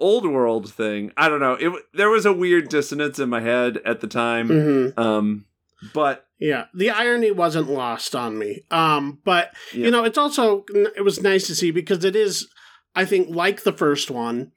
old 0.01 0.27
world 0.27 0.73
thing. 0.73 1.13
I 1.17 1.29
don't 1.29 1.41
know. 1.41 1.55
It 1.55 1.73
there 1.93 2.11
was 2.11 2.27
a 2.27 2.33
weird 2.33 2.69
dissonance 2.69 3.19
in 3.19 3.29
my 3.29 3.41
head 3.41 3.79
at 3.85 4.01
the 4.01 4.07
time. 4.07 4.49
hmm 4.49 5.01
Um, 5.01 5.47
but 5.93 6.27
Yeah, 6.39 6.67
the 6.75 6.91
irony 6.91 7.31
wasn't 7.31 7.71
lost 7.71 8.15
on 8.17 8.39
me. 8.39 8.65
Um, 8.71 9.21
but 9.25 9.53
Yeah. 9.73 9.87
you 9.87 9.91
know, 9.91 10.05
it's 10.05 10.19
also 10.19 10.65
it 10.97 11.05
was 11.05 11.23
nice 11.23 11.47
to 11.47 11.55
see 11.55 11.71
because 11.71 12.05
it 12.05 12.17
is, 12.17 12.49
I 12.95 13.05
think, 13.05 13.29
like 13.35 13.63
the 13.63 13.73
first 13.73 14.11
one, 14.11 14.53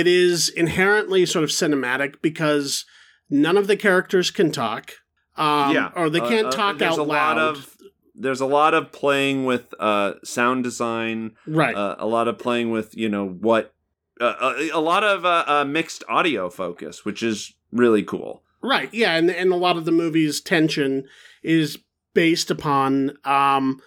it 0.00 0.06
is 0.06 0.48
inherently 0.48 1.24
sort 1.26 1.44
of 1.44 1.50
cinematic 1.50 2.16
because 2.20 2.84
none 3.30 3.56
of 3.56 3.66
the 3.66 3.76
characters 3.76 4.30
can 4.30 4.50
talk. 4.50 4.92
Um, 5.36 5.72
yeah, 5.74 5.90
or 5.96 6.10
they 6.10 6.20
Uh, 6.20 6.28
can't 6.28 6.46
uh, 6.48 6.50
talk 6.50 6.78
there's 6.78 6.92
out 6.94 6.98
a 6.98 7.02
loud. 7.02 7.36
lot 7.36 7.38
of 7.38 7.76
there's 8.14 8.40
a 8.40 8.46
lot 8.46 8.74
of 8.74 8.92
playing 8.92 9.44
with 9.44 9.74
uh, 9.80 10.14
sound 10.22 10.62
design, 10.64 11.32
right. 11.46 11.74
uh, 11.74 11.96
a 11.98 12.06
lot 12.06 12.28
of 12.28 12.38
playing 12.38 12.70
with 12.70 12.96
you 12.96 13.08
know 13.08 13.26
what, 13.28 13.72
uh, 14.20 14.34
a, 14.56 14.70
a 14.78 14.80
lot 14.80 15.02
of 15.02 15.24
uh, 15.24 15.44
uh, 15.46 15.64
mixed 15.64 16.04
audio 16.08 16.48
focus, 16.48 17.04
which 17.04 17.22
is 17.22 17.54
really 17.72 18.02
cool. 18.02 18.42
Right. 18.62 18.88
Yeah, 18.94 19.16
and 19.16 19.30
and 19.30 19.52
a 19.52 19.56
lot 19.56 19.76
of 19.76 19.84
the 19.84 19.92
movie's 19.92 20.40
tension 20.40 21.04
is 21.42 21.78
based 22.14 22.50
upon 22.50 23.18
um 23.24 23.80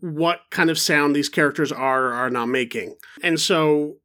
what 0.00 0.40
kind 0.50 0.70
of 0.70 0.78
sound 0.78 1.14
these 1.14 1.28
characters 1.28 1.70
are 1.72 2.06
or 2.06 2.12
are 2.14 2.30
not 2.30 2.46
making. 2.48 2.96
And 3.22 3.38
so 3.38 3.96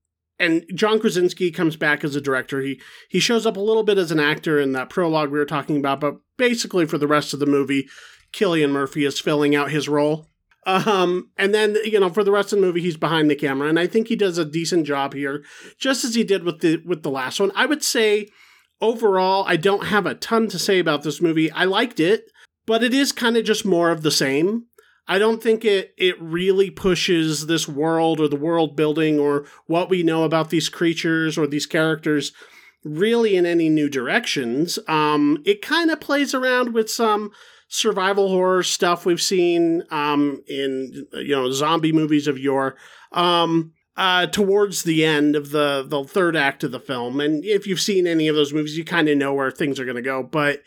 and 0.41 0.65
John 0.73 0.99
Krasinski 0.99 1.51
comes 1.51 1.75
back 1.75 2.03
as 2.03 2.15
a 2.15 2.21
director. 2.21 2.61
He 2.61 2.81
he 3.09 3.19
shows 3.19 3.45
up 3.45 3.57
a 3.57 3.61
little 3.61 3.83
bit 3.83 3.97
as 3.97 4.11
an 4.11 4.19
actor 4.19 4.59
in 4.59 4.73
that 4.73 4.89
prologue 4.89 5.29
we 5.29 5.39
were 5.39 5.45
talking 5.45 5.77
about, 5.77 5.99
but 5.99 6.17
basically 6.37 6.85
for 6.85 6.97
the 6.97 7.07
rest 7.07 7.33
of 7.33 7.39
the 7.39 7.45
movie, 7.45 7.87
Cillian 8.33 8.71
Murphy 8.71 9.05
is 9.05 9.19
filling 9.19 9.55
out 9.55 9.71
his 9.71 9.87
role. 9.87 10.27
Um, 10.65 11.29
and 11.37 11.53
then 11.53 11.77
you 11.85 11.99
know 11.99 12.09
for 12.09 12.23
the 12.23 12.31
rest 12.31 12.51
of 12.51 12.59
the 12.59 12.65
movie 12.65 12.81
he's 12.81 12.97
behind 12.97 13.29
the 13.29 13.35
camera, 13.35 13.69
and 13.69 13.79
I 13.79 13.87
think 13.87 14.07
he 14.07 14.15
does 14.15 14.37
a 14.37 14.45
decent 14.45 14.85
job 14.85 15.13
here, 15.13 15.43
just 15.77 16.03
as 16.03 16.15
he 16.15 16.23
did 16.23 16.43
with 16.43 16.59
the 16.59 16.81
with 16.85 17.03
the 17.03 17.11
last 17.11 17.39
one. 17.39 17.51
I 17.55 17.65
would 17.65 17.83
say 17.83 18.27
overall, 18.81 19.45
I 19.47 19.55
don't 19.55 19.85
have 19.85 20.05
a 20.05 20.15
ton 20.15 20.47
to 20.49 20.59
say 20.59 20.79
about 20.79 21.03
this 21.03 21.21
movie. 21.21 21.51
I 21.51 21.65
liked 21.65 21.99
it, 21.99 22.25
but 22.65 22.83
it 22.83 22.93
is 22.93 23.11
kind 23.11 23.37
of 23.37 23.45
just 23.45 23.65
more 23.65 23.91
of 23.91 24.01
the 24.01 24.11
same. 24.11 24.65
I 25.11 25.19
don't 25.19 25.43
think 25.43 25.65
it 25.65 25.93
it 25.97 26.15
really 26.21 26.69
pushes 26.69 27.47
this 27.47 27.67
world 27.67 28.21
or 28.21 28.29
the 28.29 28.37
world 28.37 28.77
building 28.77 29.19
or 29.19 29.45
what 29.65 29.89
we 29.89 30.03
know 30.03 30.23
about 30.23 30.51
these 30.51 30.69
creatures 30.69 31.37
or 31.37 31.47
these 31.47 31.65
characters 31.65 32.31
really 32.85 33.35
in 33.35 33.45
any 33.45 33.67
new 33.67 33.89
directions. 33.89 34.79
Um, 34.87 35.43
it 35.45 35.61
kind 35.61 35.91
of 35.91 35.99
plays 35.99 36.33
around 36.33 36.73
with 36.73 36.89
some 36.89 37.31
survival 37.67 38.29
horror 38.29 38.63
stuff 38.63 39.05
we've 39.05 39.21
seen 39.21 39.83
um, 39.91 40.43
in 40.47 41.05
you 41.11 41.35
know 41.35 41.51
zombie 41.51 41.91
movies 41.91 42.25
of 42.25 42.39
yore. 42.39 42.77
Um, 43.11 43.73
uh, 43.97 44.27
towards 44.27 44.83
the 44.83 45.03
end 45.03 45.35
of 45.35 45.51
the 45.51 45.85
the 45.85 46.05
third 46.05 46.37
act 46.37 46.63
of 46.63 46.71
the 46.71 46.79
film, 46.79 47.19
and 47.19 47.43
if 47.43 47.67
you've 47.67 47.81
seen 47.81 48.07
any 48.07 48.29
of 48.29 48.35
those 48.37 48.53
movies, 48.53 48.77
you 48.77 48.85
kind 48.85 49.09
of 49.09 49.17
know 49.17 49.33
where 49.33 49.51
things 49.51 49.77
are 49.77 49.85
going 49.85 49.97
to 49.97 50.01
go. 50.01 50.23
But 50.23 50.61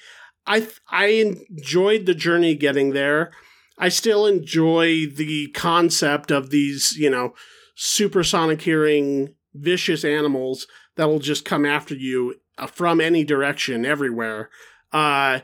I 0.47 0.68
I 0.90 1.07
enjoyed 1.07 2.05
the 2.05 2.14
journey 2.14 2.55
getting 2.55 2.90
there. 2.92 3.32
I 3.79 3.89
still 3.89 4.27
enjoy 4.27 5.07
the 5.07 5.49
concept 5.49 6.31
of 6.31 6.51
these, 6.51 6.97
you 6.97 7.11
know, 7.11 7.35
supersonic 7.75 8.62
hearing 8.62 9.35
vicious 9.55 10.05
animals 10.05 10.66
that'll 10.97 11.18
just 11.18 11.45
come 11.45 11.64
after 11.66 11.95
you 11.95 12.37
uh, 12.59 12.66
from 12.66 13.01
any 13.01 13.25
direction, 13.25 13.85
everywhere. 13.85 14.51
Uh, 14.93 15.41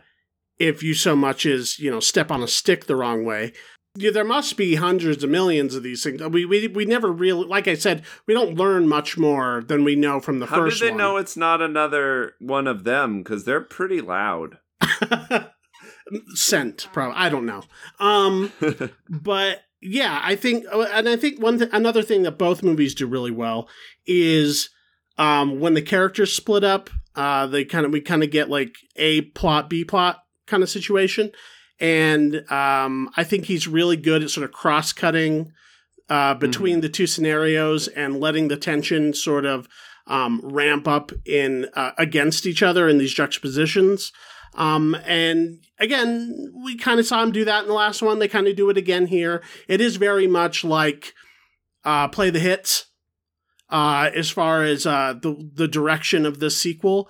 if 0.61 0.83
you 0.83 0.95
so 0.95 1.17
much 1.17 1.47
as 1.47 1.79
you 1.79 1.91
know 1.91 2.01
step 2.01 2.31
on 2.31 2.43
a 2.43 2.49
stick 2.49 2.85
the 2.85 2.95
wrong 2.95 3.25
way. 3.25 3.53
Yeah, 3.97 4.13
there 4.13 4.25
must 4.25 4.57
be 4.57 4.77
hundreds 4.77 5.25
of 5.25 5.31
millions 5.31 5.75
of 5.75 5.83
these 5.83 6.05
things. 6.05 6.23
We, 6.23 6.45
we 6.45 6.69
we 6.69 6.85
never 6.85 7.11
really, 7.11 7.45
like 7.45 7.67
I 7.67 7.75
said, 7.75 8.05
we 8.27 8.35
don't 8.35 8.55
learn 8.55 8.87
much 8.87 9.19
more 9.19 9.65
than 9.67 9.83
we 9.83 9.97
know 9.97 10.21
from 10.21 10.39
the 10.39 10.47
How 10.47 10.57
first 10.59 10.79
do 10.79 10.85
they 10.85 10.91
one. 10.93 10.99
know 10.99 11.17
it's 11.17 11.37
not 11.37 11.61
another 11.61 12.35
one 12.39 12.69
of 12.69 12.85
them? 12.85 13.23
Because 13.23 13.45
they're 13.45 13.61
pretty 13.61 14.01
loud. 14.01 14.59
Scent, 16.35 16.89
probably. 16.93 17.17
I 17.17 17.29
don't 17.29 17.47
know. 17.47 17.63
Um, 17.99 18.53
but 19.09 19.63
yeah, 19.81 20.21
I 20.23 20.37
think, 20.37 20.65
and 20.73 21.09
I 21.09 21.17
think 21.17 21.41
one 21.41 21.59
th- 21.59 21.71
another 21.73 22.03
thing 22.03 22.23
that 22.23 22.39
both 22.39 22.63
movies 22.63 22.95
do 22.95 23.07
really 23.07 23.31
well 23.31 23.69
is 24.07 24.71
um, 25.19 25.61
when 25.61 25.75
the 25.75 25.83
characters 25.83 26.33
split 26.35 26.65
up. 26.65 26.91
Uh, 27.17 27.47
they 27.47 27.65
kind 27.65 27.85
of 27.85 27.91
we 27.93 28.01
kind 28.01 28.23
of 28.23 28.31
get 28.31 28.49
like 28.49 28.77
a 28.95 29.23
plot, 29.23 29.69
B 29.69 29.85
plot 29.85 30.23
kind 30.47 30.63
of 30.63 30.71
situation, 30.71 31.33
and 31.81 32.49
um, 32.51 33.11
I 33.17 33.25
think 33.25 33.47
he's 33.47 33.67
really 33.67 33.97
good 33.97 34.23
at 34.23 34.31
sort 34.31 34.45
of 34.45 34.53
cross 34.53 34.93
cutting 34.93 35.53
uh, 36.09 36.35
between 36.35 36.81
the 36.81 36.89
two 36.89 37.07
scenarios 37.07 37.89
and 37.89 38.21
letting 38.21 38.49
the 38.49 38.57
tension 38.57 39.13
sort 39.13 39.45
of 39.45 39.69
um, 40.07 40.41
ramp 40.43 40.87
up 40.89 41.13
in 41.25 41.69
uh, 41.75 41.93
against 41.99 42.47
each 42.47 42.63
other 42.63 42.89
in 42.89 42.99
these 42.99 43.15
juxtapositions. 43.15 44.13
Um, 44.61 44.95
and 45.07 45.65
again, 45.79 46.53
we 46.63 46.77
kind 46.77 47.01
of 47.01 47.07
saw 47.07 47.23
him 47.23 47.33
do 47.33 47.47
that 47.47 47.63
in 47.63 47.69
the 47.69 47.75
last 47.75 48.03
one. 48.03 48.19
They 48.19 48.29
kind 48.29 48.47
of 48.47 48.57
do 48.57 48.69
it 48.69 48.77
again 48.77 49.07
here. 49.07 49.43
It 49.69 49.81
is 49.81 49.97
very 49.97 50.27
much 50.27 50.65
like 50.65 51.15
uh, 51.83 52.09
play 52.09 52.29
the 52.29 52.41
hits. 52.41 52.85
Uh, 53.71 54.11
as 54.15 54.29
far 54.29 54.63
as 54.65 54.85
uh, 54.85 55.15
the 55.23 55.51
the 55.55 55.69
direction 55.69 56.27
of 56.27 56.41
this 56.41 56.61
sequel, 56.61 57.09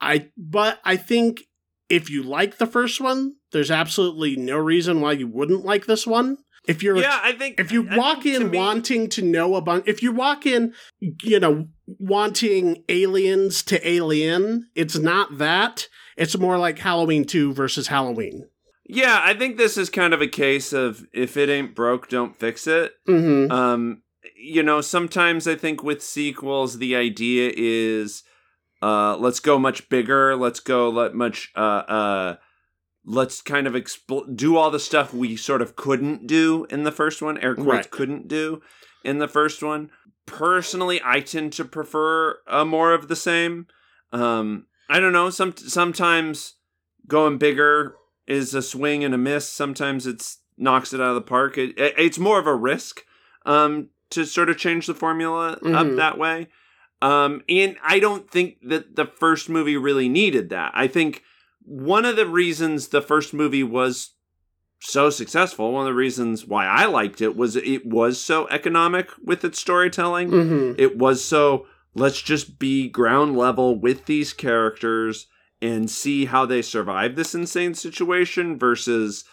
I 0.00 0.28
but 0.38 0.78
I 0.84 0.96
think 0.96 1.42
if 1.90 2.08
you 2.08 2.22
like 2.22 2.56
the 2.56 2.66
first 2.66 3.00
one, 3.00 3.34
there's 3.52 3.70
absolutely 3.72 4.36
no 4.36 4.56
reason 4.56 5.00
why 5.00 5.12
you 5.12 5.28
wouldn't 5.28 5.64
like 5.64 5.84
this 5.84 6.06
one. 6.06 6.38
If 6.66 6.82
you're 6.82 6.96
yeah, 6.96 7.20
I 7.22 7.32
think 7.32 7.60
if 7.60 7.72
you 7.72 7.88
I 7.90 7.98
walk 7.98 8.22
think 8.22 8.36
to 8.38 8.44
in 8.44 8.50
me- 8.52 8.58
wanting 8.58 9.08
to 9.10 9.22
know 9.22 9.56
a 9.56 9.60
bunch, 9.60 9.84
if 9.86 10.02
you 10.02 10.12
walk 10.12 10.46
in, 10.46 10.72
you 11.00 11.40
know, 11.40 11.66
wanting 11.86 12.84
aliens 12.88 13.62
to 13.64 13.86
alien, 13.86 14.70
it's 14.74 14.96
not 14.96 15.38
that. 15.38 15.88
It's 16.16 16.38
more 16.38 16.58
like 16.58 16.78
Halloween 16.78 17.24
2 17.24 17.52
versus 17.52 17.88
Halloween. 17.88 18.48
yeah, 18.88 19.20
I 19.22 19.34
think 19.34 19.56
this 19.56 19.76
is 19.76 19.90
kind 19.90 20.14
of 20.14 20.20
a 20.22 20.28
case 20.28 20.72
of 20.72 21.06
if 21.12 21.36
it 21.36 21.48
ain't 21.48 21.74
broke, 21.74 22.08
don't 22.08 22.38
fix 22.38 22.66
it. 22.66 22.92
Mm-hmm. 23.08 23.50
Um, 23.50 24.02
you 24.36 24.62
know, 24.62 24.80
sometimes 24.80 25.46
I 25.48 25.56
think 25.56 25.82
with 25.82 26.02
sequels, 26.02 26.78
the 26.78 26.94
idea 26.96 27.52
is, 27.56 28.22
uh, 28.82 29.16
let's 29.16 29.40
go 29.40 29.58
much 29.58 29.88
bigger. 29.88 30.36
Let's 30.36 30.60
go 30.60 30.88
let 30.88 31.14
much, 31.14 31.50
uh, 31.56 31.58
uh, 31.88 32.36
let's 33.04 33.40
kind 33.42 33.66
of 33.66 33.72
expl- 33.74 34.34
do 34.36 34.56
all 34.56 34.70
the 34.70 34.78
stuff 34.80 35.12
we 35.14 35.36
sort 35.36 35.62
of 35.62 35.76
couldn't 35.76 36.26
do 36.26 36.66
in 36.70 36.84
the 36.84 36.92
first 36.92 37.22
one. 37.22 37.38
Air 37.38 37.54
quotes 37.54 37.66
Right. 37.68 37.90
couldn't 37.90 38.28
do 38.28 38.62
in 39.04 39.18
the 39.18 39.28
first 39.28 39.62
one. 39.62 39.90
Personally, 40.26 41.00
I 41.04 41.20
tend 41.20 41.52
to 41.54 41.64
prefer 41.64 42.38
uh, 42.48 42.64
more 42.64 42.92
of 42.94 43.08
the 43.08 43.16
same. 43.16 43.66
Um, 44.12 44.66
I 44.88 45.00
don't 45.00 45.12
know. 45.12 45.30
Some 45.30 45.56
sometimes 45.56 46.54
going 47.06 47.38
bigger 47.38 47.94
is 48.26 48.54
a 48.54 48.62
swing 48.62 49.04
and 49.04 49.14
a 49.14 49.18
miss. 49.18 49.48
Sometimes 49.48 50.06
it's 50.06 50.38
knocks 50.58 50.92
it 50.92 51.00
out 51.00 51.10
of 51.10 51.14
the 51.16 51.20
park. 51.20 51.58
It, 51.58 51.78
it- 51.78 51.94
it's 51.98 52.18
more 52.18 52.38
of 52.38 52.46
a 52.46 52.54
risk 52.54 53.02
um, 53.44 53.88
to 54.10 54.24
sort 54.24 54.48
of 54.48 54.56
change 54.56 54.86
the 54.86 54.94
formula 54.94 55.52
up 55.52 55.60
Mhm. 55.62 55.96
that 55.96 56.18
way. 56.18 56.48
Um, 57.02 57.42
and 57.48 57.76
I 57.84 57.98
don't 58.00 58.30
think 58.30 58.56
that 58.68 58.96
the 58.96 59.04
first 59.06 59.48
movie 59.48 59.76
really 59.76 60.08
needed 60.08 60.48
that. 60.50 60.72
I 60.74 60.86
think 60.88 61.22
one 61.62 62.04
of 62.04 62.16
the 62.16 62.26
reasons 62.26 62.88
the 62.88 63.02
first 63.02 63.34
movie 63.34 63.62
was 63.62 64.14
so 64.80 65.10
successful, 65.10 65.72
one 65.72 65.82
of 65.82 65.86
the 65.86 65.94
reasons 65.94 66.46
why 66.46 66.66
I 66.66 66.86
liked 66.86 67.20
it 67.20 67.36
was 67.36 67.54
it 67.56 67.84
was 67.86 68.20
so 68.20 68.48
economic 68.48 69.10
with 69.22 69.44
its 69.44 69.58
storytelling 69.60 70.30
Mm-hmm. 70.30 70.80
it 70.80 70.96
was 70.96 71.24
so 71.24 71.66
let's 71.96 72.20
just 72.20 72.58
be 72.58 72.88
ground 72.88 73.36
level 73.36 73.74
with 73.74 74.04
these 74.04 74.32
characters 74.32 75.26
and 75.62 75.90
see 75.90 76.26
how 76.26 76.44
they 76.44 76.60
survive 76.60 77.16
this 77.16 77.34
insane 77.34 77.74
situation 77.74 78.58
versus 78.58 79.24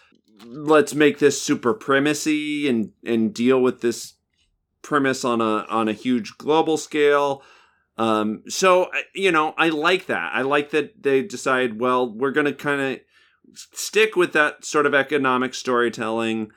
let's 0.46 0.96
make 0.96 1.20
this 1.20 1.42
super 1.42 1.74
primacy 1.74 2.68
and 2.68 2.92
and 3.06 3.34
deal 3.34 3.62
with 3.62 3.82
this 3.82 4.14
premise 4.82 5.24
on 5.26 5.42
a 5.42 5.66
on 5.70 5.88
a 5.88 5.94
huge 5.94 6.38
global 6.38 6.78
scale. 6.78 7.44
Um 7.98 8.44
so 8.48 8.90
you 9.14 9.32
know 9.32 9.54
i 9.58 9.70
like 9.70 10.08
that. 10.08 10.32
I 10.34 10.42
like 10.42 10.72
that 10.72 11.04
they 11.04 11.22
decide 11.22 11.80
well 11.80 12.12
we're 12.12 12.32
going 12.32 12.46
to 12.46 12.54
kind 12.54 12.82
of 12.82 13.00
stick 13.54 14.16
with 14.16 14.34
that 14.34 14.66
sort 14.66 14.86
of 14.86 14.96
economic 14.96 15.54
storytelling 15.54 16.50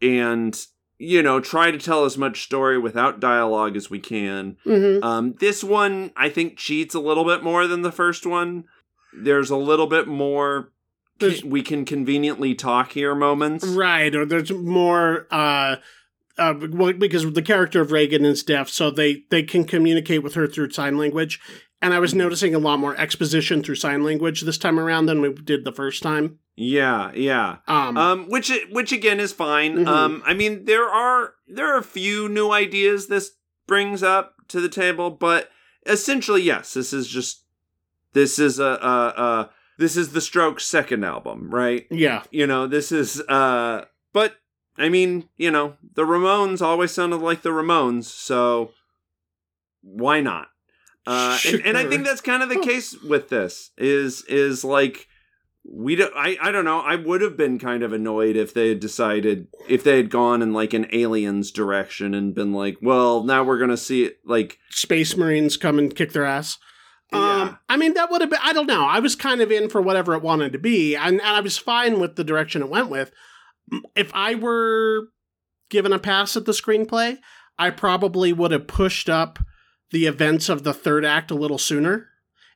and 0.00 0.58
you 1.02 1.22
know 1.22 1.40
try 1.40 1.70
to 1.70 1.78
tell 1.78 2.04
as 2.04 2.18
much 2.18 2.42
story 2.42 2.76
without 2.78 3.20
dialogue 3.20 3.74
as 3.74 3.88
we 3.88 3.98
can 3.98 4.56
Mm-hmm. 4.66 5.02
um, 5.02 5.34
this 5.40 5.64
one, 5.64 6.10
I 6.14 6.28
think, 6.28 6.58
cheats 6.58 6.94
a 6.94 7.00
little 7.00 7.24
bit 7.24 7.42
more 7.42 7.66
than 7.66 7.80
the 7.82 7.90
first 7.92 8.26
one. 8.26 8.64
There's 9.12 9.48
a 9.50 9.56
little 9.56 9.86
bit 9.86 10.06
more. 10.06 10.70
There's- 11.18 11.42
we 11.42 11.62
can 11.62 11.84
conveniently 11.84 12.54
talk 12.54 12.92
here 12.92 13.14
moments. 13.14 13.66
Right, 13.66 14.14
or 14.14 14.24
there's 14.26 14.50
more 14.52 15.26
uh, 15.30 15.76
uh, 16.38 16.54
well, 16.70 16.92
because 16.92 17.30
the 17.32 17.42
character 17.42 17.80
of 17.80 17.92
Regan 17.92 18.24
is 18.24 18.42
deaf, 18.42 18.68
so 18.68 18.90
they 18.90 19.24
they 19.30 19.42
can 19.42 19.64
communicate 19.64 20.22
with 20.22 20.34
her 20.34 20.46
through 20.46 20.70
sign 20.70 20.96
language. 20.98 21.40
And 21.82 21.94
I 21.94 21.98
was 21.98 22.14
noticing 22.14 22.54
a 22.54 22.58
lot 22.58 22.78
more 22.78 22.94
exposition 22.96 23.62
through 23.62 23.76
sign 23.76 24.04
language 24.04 24.42
this 24.42 24.58
time 24.58 24.78
around 24.78 25.06
than 25.06 25.22
we 25.22 25.32
did 25.32 25.64
the 25.64 25.72
first 25.72 26.02
time. 26.02 26.38
Yeah, 26.62 27.10
yeah. 27.14 27.56
Um, 27.66 27.96
Um, 27.96 28.28
which 28.28 28.52
which 28.70 28.92
again 28.92 29.18
is 29.18 29.32
fine. 29.32 29.78
Mhm. 29.78 29.86
Um, 29.88 30.22
I 30.26 30.34
mean, 30.34 30.66
there 30.66 30.86
are 30.86 31.32
there 31.48 31.74
are 31.74 31.78
a 31.78 31.82
few 31.82 32.28
new 32.28 32.50
ideas 32.50 33.06
this 33.06 33.32
brings 33.66 34.02
up 34.02 34.34
to 34.48 34.60
the 34.60 34.68
table, 34.68 35.10
but 35.10 35.50
essentially, 35.86 36.42
yes, 36.42 36.74
this 36.74 36.92
is 36.92 37.08
just 37.08 37.44
this 38.12 38.38
is 38.38 38.58
a 38.58 38.64
a, 38.82 39.22
a 39.22 39.50
this 39.78 39.96
is 39.96 40.12
the 40.12 40.20
Strokes' 40.20 40.66
second 40.66 41.02
album, 41.02 41.48
right? 41.50 41.86
Yeah. 41.90 42.24
You 42.30 42.46
know, 42.46 42.66
this 42.66 42.92
is 42.92 43.22
uh 43.22 43.86
but 44.12 44.34
I 44.76 44.90
mean, 44.90 45.30
you 45.38 45.50
know, 45.50 45.78
the 45.94 46.04
Ramones 46.04 46.60
always 46.60 46.90
sounded 46.90 47.22
like 47.22 47.40
the 47.40 47.50
Ramones, 47.50 48.04
so 48.04 48.72
why 49.80 50.20
not? 50.20 50.48
Uh 51.06 51.38
and, 51.48 51.64
and 51.64 51.78
I 51.78 51.86
think 51.86 52.04
that's 52.04 52.20
kind 52.20 52.42
of 52.42 52.50
the 52.50 52.60
case 52.60 52.94
with 53.00 53.30
this 53.30 53.70
is 53.78 54.22
is 54.28 54.62
like 54.62 55.06
we 55.64 55.96
do, 55.96 56.08
I 56.16 56.38
I 56.40 56.50
don't 56.52 56.64
know. 56.64 56.80
I 56.80 56.96
would 56.96 57.20
have 57.20 57.36
been 57.36 57.58
kind 57.58 57.82
of 57.82 57.92
annoyed 57.92 58.36
if 58.36 58.54
they 58.54 58.70
had 58.70 58.80
decided 58.80 59.48
if 59.68 59.84
they 59.84 59.96
had 59.96 60.10
gone 60.10 60.42
in 60.42 60.52
like 60.52 60.72
an 60.72 60.86
aliens 60.92 61.50
direction 61.50 62.14
and 62.14 62.34
been 62.34 62.52
like, 62.52 62.78
well, 62.80 63.22
now 63.24 63.44
we're 63.44 63.58
gonna 63.58 63.76
see 63.76 64.04
it 64.04 64.18
like 64.24 64.58
Space 64.70 65.16
Marines 65.16 65.56
come 65.56 65.78
and 65.78 65.94
kick 65.94 66.12
their 66.12 66.24
ass. 66.24 66.58
Um, 67.12 67.20
Yeah. 67.20 67.54
I 67.68 67.76
mean, 67.76 67.94
that 67.94 68.10
would 68.10 68.20
have 68.20 68.30
been, 68.30 68.38
I 68.42 68.52
don't 68.52 68.66
know. 68.66 68.84
I 68.84 69.00
was 69.00 69.16
kind 69.16 69.40
of 69.40 69.50
in 69.50 69.68
for 69.68 69.82
whatever 69.82 70.14
it 70.14 70.22
wanted 70.22 70.52
to 70.52 70.58
be, 70.58 70.94
and, 70.96 71.20
and 71.20 71.36
I 71.36 71.40
was 71.40 71.58
fine 71.58 71.98
with 72.00 72.16
the 72.16 72.24
direction 72.24 72.62
it 72.62 72.68
went 72.70 72.88
with. 72.88 73.12
If 73.94 74.10
I 74.14 74.34
were 74.34 75.08
given 75.70 75.92
a 75.92 75.98
pass 75.98 76.36
at 76.36 76.44
the 76.46 76.52
screenplay, 76.52 77.18
I 77.58 77.70
probably 77.70 78.32
would 78.32 78.50
have 78.52 78.66
pushed 78.66 79.08
up 79.08 79.38
the 79.90 80.06
events 80.06 80.48
of 80.48 80.62
the 80.62 80.72
third 80.72 81.04
act 81.04 81.30
a 81.30 81.34
little 81.36 81.58
sooner 81.58 82.08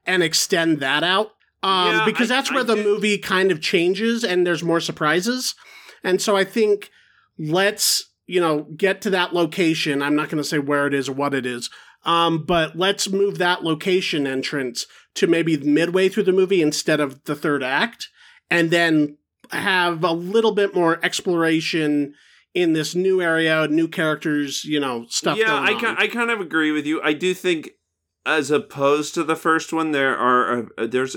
and 0.04 0.22
extend 0.22 0.80
that 0.80 1.02
out. 1.02 1.32
Um, 1.64 1.88
Yeah, 1.96 2.04
because 2.04 2.30
I- 2.30 2.36
that's 2.36 2.50
I 2.50 2.54
where 2.54 2.64
the 2.64 2.74
did- 2.76 2.84
movie 2.84 3.18
kind 3.18 3.50
of 3.50 3.60
changes 3.60 4.22
and 4.24 4.46
there's 4.46 4.62
more 4.62 4.80
surprises. 4.80 5.54
And 6.02 6.20
so 6.20 6.36
I 6.36 6.44
think 6.44 6.90
let's, 7.38 8.04
you 8.26 8.40
know, 8.40 8.66
get 8.76 9.00
to 9.02 9.10
that 9.10 9.32
location. 9.34 10.02
I'm 10.02 10.14
not 10.16 10.28
going 10.28 10.42
to 10.42 10.48
say 10.48 10.58
where 10.58 10.86
it 10.86 10.94
is 10.94 11.08
or 11.08 11.12
what 11.14 11.34
it 11.34 11.46
is. 11.46 11.70
Um, 12.04 12.44
but 12.44 12.76
let's 12.76 13.08
move 13.08 13.38
that 13.38 13.64
location 13.64 14.26
entrance 14.26 14.86
to 15.14 15.26
maybe 15.26 15.56
midway 15.56 16.08
through 16.10 16.24
the 16.24 16.32
movie 16.32 16.60
instead 16.60 17.00
of 17.00 17.24
the 17.24 17.34
third 17.34 17.62
act, 17.62 18.08
and 18.50 18.70
then 18.70 19.16
have 19.50 20.04
a 20.04 20.12
little 20.12 20.52
bit 20.52 20.74
more 20.74 20.98
exploration 21.02 22.14
in 22.52 22.72
this 22.74 22.94
new 22.94 23.22
area, 23.22 23.66
new 23.68 23.88
characters, 23.88 24.64
you 24.64 24.78
know, 24.80 25.06
stuff. 25.08 25.38
yeah, 25.38 25.46
going 25.46 25.68
I 25.68 25.72
on. 25.72 25.80
ki- 25.96 26.02
I 26.04 26.08
kind 26.08 26.30
of 26.30 26.40
agree 26.40 26.72
with 26.72 26.86
you. 26.86 27.00
I 27.02 27.14
do 27.14 27.32
think, 27.32 27.70
as 28.26 28.50
opposed 28.50 29.14
to 29.14 29.24
the 29.24 29.36
first 29.36 29.72
one, 29.72 29.92
there 29.92 30.16
are 30.16 30.66
uh, 30.76 30.86
there's 30.86 31.16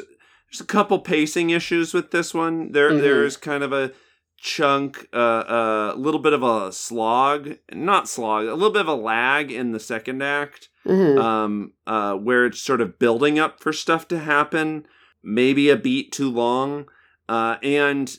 there's 0.51 0.61
a 0.61 0.65
couple 0.65 0.99
pacing 0.99 1.49
issues 1.49 1.93
with 1.93 2.11
this 2.11 2.33
one. 2.33 2.71
There 2.71 2.91
Mhm. 2.91 3.01
there's 3.01 3.37
kind 3.37 3.63
of 3.63 3.73
a 3.73 3.91
chunk, 4.39 5.07
a 5.13 5.17
uh, 5.19 5.93
uh, 5.93 5.97
little 5.97 6.19
bit 6.19 6.33
of 6.33 6.43
a 6.43 6.71
slog, 6.71 7.55
not 7.73 8.07
slog, 8.07 8.45
a 8.45 8.53
little 8.53 8.71
bit 8.71 8.81
of 8.81 8.87
a 8.87 8.93
lag 8.93 9.51
in 9.51 9.71
the 9.71 9.79
second 9.79 10.21
act, 10.21 10.69
Mhm. 10.85 11.19
um, 11.19 11.73
uh, 11.87 12.13
where 12.13 12.45
it's 12.45 12.61
sort 12.61 12.79
of 12.81 12.99
building 12.99 13.39
up 13.39 13.59
for 13.59 13.73
stuff 13.73 14.07
to 14.09 14.19
happen. 14.19 14.85
Maybe 15.23 15.69
a 15.69 15.75
beat 15.75 16.11
too 16.11 16.29
long, 16.31 16.85
uh, 17.27 17.57
and 17.63 18.15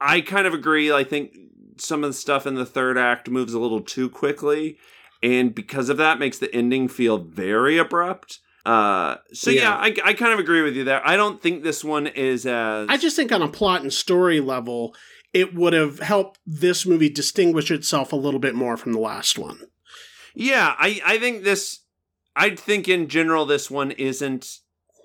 I 0.00 0.20
kind 0.20 0.46
of 0.46 0.54
agree. 0.54 0.92
I 0.92 1.02
think 1.04 1.34
some 1.78 2.04
of 2.04 2.10
the 2.10 2.14
stuff 2.14 2.46
in 2.46 2.54
the 2.54 2.64
third 2.64 2.96
act 2.96 3.28
moves 3.28 3.52
a 3.52 3.58
little 3.58 3.80
too 3.82 4.08
quickly, 4.08 4.78
and 5.22 5.54
because 5.54 5.88
of 5.88 5.96
that, 5.96 6.18
makes 6.20 6.38
the 6.38 6.54
ending 6.54 6.86
feel 6.88 7.18
very 7.18 7.76
abrupt. 7.76 8.38
Uh, 8.66 9.16
so 9.32 9.50
yeah, 9.50 9.62
Yeah. 9.62 9.76
I, 9.76 10.10
I 10.10 10.12
kind 10.14 10.32
of 10.32 10.40
agree 10.40 10.60
with 10.62 10.74
you 10.76 10.82
there. 10.84 11.00
I 11.06 11.16
don't 11.16 11.40
think 11.40 11.62
this 11.62 11.84
one 11.84 12.08
is 12.08 12.44
as 12.46 12.88
I 12.88 12.96
just 12.96 13.14
think 13.14 13.30
on 13.30 13.40
a 13.40 13.48
plot 13.48 13.82
and 13.82 13.92
story 13.92 14.40
level, 14.40 14.94
it 15.32 15.54
would 15.54 15.72
have 15.72 16.00
helped 16.00 16.40
this 16.44 16.84
movie 16.84 17.08
distinguish 17.08 17.70
itself 17.70 18.12
a 18.12 18.16
little 18.16 18.40
bit 18.40 18.54
more 18.56 18.76
from 18.76 18.92
the 18.92 18.98
last 18.98 19.38
one. 19.38 19.60
Yeah, 20.34 20.74
I, 20.78 21.00
I 21.06 21.18
think 21.18 21.44
this. 21.44 21.80
I 22.34 22.50
think 22.56 22.88
in 22.88 23.08
general 23.08 23.46
this 23.46 23.70
one 23.70 23.92
isn't 23.92 24.58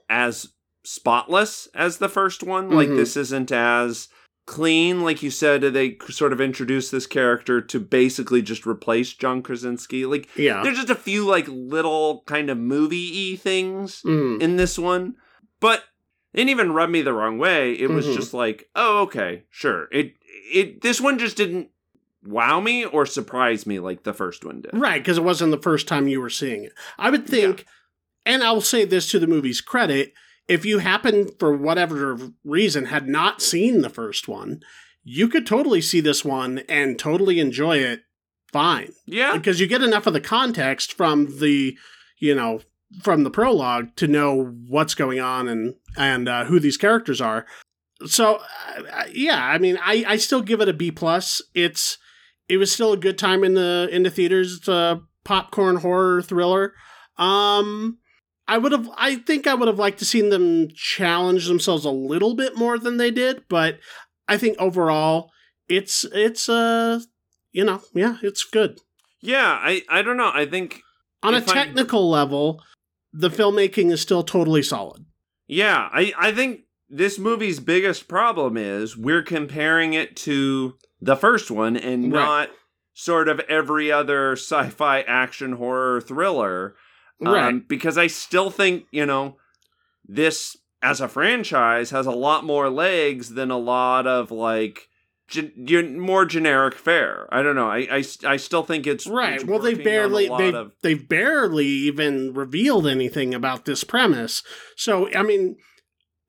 as 0.09 0.49
spotless 0.83 1.67
as 1.75 1.99
the 1.99 2.09
first 2.09 2.41
one. 2.43 2.69
Like 2.71 2.89
Mhm. 2.89 2.97
this 2.97 3.15
isn't 3.15 3.51
as 3.51 4.09
clean. 4.45 5.01
Like 5.01 5.21
you 5.23 5.29
said, 5.29 5.61
they 5.61 5.97
sort 6.09 6.33
of 6.33 6.41
introduced 6.41 6.91
this 6.91 7.07
character 7.07 7.61
to 7.61 7.79
basically 7.79 8.41
just 8.41 8.65
replace 8.65 9.13
John 9.13 9.41
Krasinski. 9.41 10.05
Like 10.05 10.27
Yeah. 10.35 10.61
there's 10.63 10.77
just 10.77 10.89
a 10.89 10.95
few 10.95 11.25
like 11.25 11.47
little 11.47 12.23
kind 12.25 12.49
of 12.49 12.57
movie 12.57 13.31
y 13.33 13.37
things 13.37 14.01
Mm. 14.03 14.41
in 14.41 14.57
this 14.57 14.77
one, 14.79 15.15
but 15.59 15.83
it 16.33 16.37
didn't 16.37 16.49
even 16.49 16.73
rub 16.73 16.89
me 16.89 17.01
the 17.01 17.13
wrong 17.13 17.37
way. 17.37 17.73
It 17.73 17.89
was 17.89 18.05
Mhm. 18.07 18.15
just 18.15 18.33
like, 18.33 18.69
oh, 18.75 18.99
okay, 19.03 19.43
sure. 19.49 19.87
It 19.91 20.13
it 20.53 20.81
this 20.81 20.99
one 20.99 21.17
just 21.19 21.37
didn't 21.37 21.69
wow 22.23 22.59
me 22.59 22.85
or 22.85 23.05
surprise 23.05 23.65
me 23.65 23.79
like 23.79 24.03
the 24.03 24.13
first 24.13 24.43
one 24.45 24.61
did. 24.61 24.71
Right, 24.73 25.01
because 25.01 25.17
it 25.17 25.23
wasn't 25.23 25.51
the 25.51 25.61
first 25.61 25.87
time 25.87 26.07
you 26.07 26.19
were 26.21 26.29
seeing 26.29 26.63
it. 26.63 26.73
I 26.97 27.09
would 27.09 27.25
think, 27.27 27.65
and 28.25 28.43
I'll 28.43 28.61
say 28.61 28.85
this 28.85 29.09
to 29.11 29.19
the 29.19 29.27
movie's 29.27 29.61
credit, 29.61 30.13
if 30.51 30.65
you 30.65 30.79
happen, 30.79 31.29
for 31.39 31.55
whatever 31.55 32.17
reason, 32.43 32.85
had 32.85 33.07
not 33.07 33.41
seen 33.41 33.81
the 33.81 33.89
first 33.89 34.27
one, 34.27 34.61
you 35.01 35.29
could 35.29 35.47
totally 35.47 35.79
see 35.79 36.01
this 36.01 36.25
one 36.25 36.59
and 36.67 36.99
totally 36.99 37.39
enjoy 37.39 37.77
it 37.77 38.01
fine. 38.51 38.91
Yeah, 39.05 39.37
Because 39.37 39.61
you 39.61 39.67
get 39.67 39.81
enough 39.81 40.07
of 40.07 40.13
the 40.13 40.19
context 40.19 40.91
from 40.93 41.39
the, 41.39 41.77
you 42.19 42.35
know, 42.35 42.59
from 43.01 43.23
the 43.23 43.31
prologue 43.31 43.95
to 43.95 44.07
know 44.07 44.53
what's 44.67 44.93
going 44.93 45.21
on 45.21 45.47
and 45.47 45.75
and 45.95 46.27
uh, 46.27 46.43
who 46.43 46.59
these 46.59 46.75
characters 46.75 47.21
are. 47.21 47.45
So 48.05 48.41
uh, 48.91 49.05
yeah, 49.13 49.45
I 49.45 49.57
mean, 49.57 49.77
I 49.81 50.03
I 50.05 50.17
still 50.17 50.41
give 50.41 50.59
it 50.59 50.67
a 50.67 50.73
B 50.73 50.91
plus. 50.91 51.41
It's 51.53 51.97
it 52.49 52.57
was 52.57 52.73
still 52.73 52.91
a 52.91 52.97
good 52.97 53.17
time 53.17 53.45
in 53.45 53.53
the 53.53 53.87
in 53.89 54.03
the 54.03 54.09
theaters. 54.09 54.57
It's 54.57 54.67
a 54.67 55.01
popcorn 55.23 55.77
horror 55.77 56.21
thriller. 56.21 56.73
Um, 57.17 57.99
I 58.53 58.57
would 58.57 58.71
have. 58.73 58.89
I 58.97 59.15
think 59.15 59.47
I 59.47 59.53
would 59.53 59.67
have 59.67 59.79
liked 59.79 59.99
to 59.99 60.05
seen 60.05 60.29
them 60.29 60.67
challenge 60.75 61.47
themselves 61.47 61.85
a 61.85 61.89
little 61.91 62.35
bit 62.35 62.55
more 62.57 62.77
than 62.77 62.97
they 62.97 63.09
did, 63.11 63.43
but 63.49 63.79
I 64.27 64.37
think 64.37 64.57
overall, 64.59 65.31
it's 65.69 66.05
it's 66.13 66.49
uh, 66.49 66.99
you 67.51 67.63
know, 67.63 67.81
yeah, 67.93 68.17
it's 68.21 68.43
good. 68.43 68.79
yeah. 69.21 69.57
I 69.61 69.83
I 69.89 70.01
don't 70.01 70.17
know. 70.17 70.31
I 70.33 70.45
think 70.45 70.81
On 71.23 71.33
a 71.33 71.37
If 71.37 71.49
I- 71.49 71.53
technical 71.53 72.09
level, 72.09 72.61
the 73.13 73.29
filmmaking 73.29 73.91
is 73.91 74.01
still 74.01 74.23
totally 74.23 74.63
solid. 74.63 75.05
yeah. 75.47 75.89
I 75.93 76.13
I 76.17 76.31
think 76.31 76.61
this 76.89 77.17
movie's 77.17 77.59
biggest 77.61 78.07
problem 78.09 78.57
is 78.57 78.97
we're 78.97 79.23
comparing 79.23 79.93
it 79.93 80.15
to 80.27 80.75
the 80.99 81.15
first 81.15 81.49
one 81.49 81.77
and 81.77 82.11
Right. 82.11 82.19
not 82.25 82.49
sort 82.93 83.29
of 83.29 83.39
every 83.47 83.89
other 83.91 84.33
sci-fi 84.33 85.01
action 85.03 85.53
horror 85.53 86.01
thriller. 86.01 86.75
Um, 87.49 87.65
because 87.67 87.97
I 87.97 88.07
still 88.07 88.49
think, 88.49 88.85
you 88.91 89.05
know, 89.05 89.37
this 90.07 90.57
as 90.81 90.99
a 90.99 91.07
franchise 91.07 91.91
has 91.91 92.05
a 92.05 92.11
lot 92.11 92.43
more 92.43 92.69
legs 92.69 93.29
than 93.35 93.51
a 93.51 93.57
lot 93.57 94.07
of 94.07 94.31
like 94.31 94.89
gen- 95.27 95.99
more 95.99 96.25
generic 96.25 96.75
fare. 96.75 97.27
I 97.31 97.41
don't 97.43 97.55
know. 97.55 97.69
I, 97.69 97.87
I, 97.91 98.03
I 98.25 98.37
still 98.37 98.63
think 98.63 98.87
it's 98.87 99.07
right. 99.07 99.43
Well, 99.45 99.59
they 99.59 99.73
working 99.75 99.79
on 99.79 99.81
a 99.81 99.83
barely 99.83 100.27
they 100.27 100.53
of- 100.53 100.71
they've 100.81 101.09
barely 101.09 101.65
even 101.67 102.33
revealed 102.33 102.87
anything 102.87 103.33
about 103.33 103.65
this 103.65 103.83
premise. 103.83 104.43
So, 104.75 105.11
I 105.13 105.23
mean, 105.23 105.57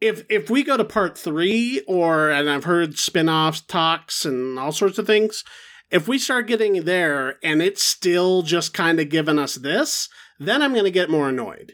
if 0.00 0.24
if 0.28 0.50
we 0.50 0.62
go 0.62 0.76
to 0.76 0.84
part 0.84 1.16
3 1.16 1.82
or 1.86 2.30
and 2.30 2.50
I've 2.50 2.64
heard 2.64 2.98
spin-offs, 2.98 3.60
talks 3.62 4.24
and 4.24 4.58
all 4.58 4.72
sorts 4.72 4.98
of 4.98 5.06
things, 5.06 5.44
if 5.90 6.08
we 6.08 6.18
start 6.18 6.46
getting 6.46 6.84
there 6.84 7.36
and 7.42 7.62
it's 7.62 7.82
still 7.82 8.42
just 8.42 8.74
kind 8.74 8.98
of 8.98 9.08
giving 9.08 9.38
us 9.38 9.54
this, 9.56 10.08
then 10.46 10.62
I'm 10.62 10.72
going 10.72 10.84
to 10.84 10.90
get 10.90 11.10
more 11.10 11.28
annoyed. 11.28 11.72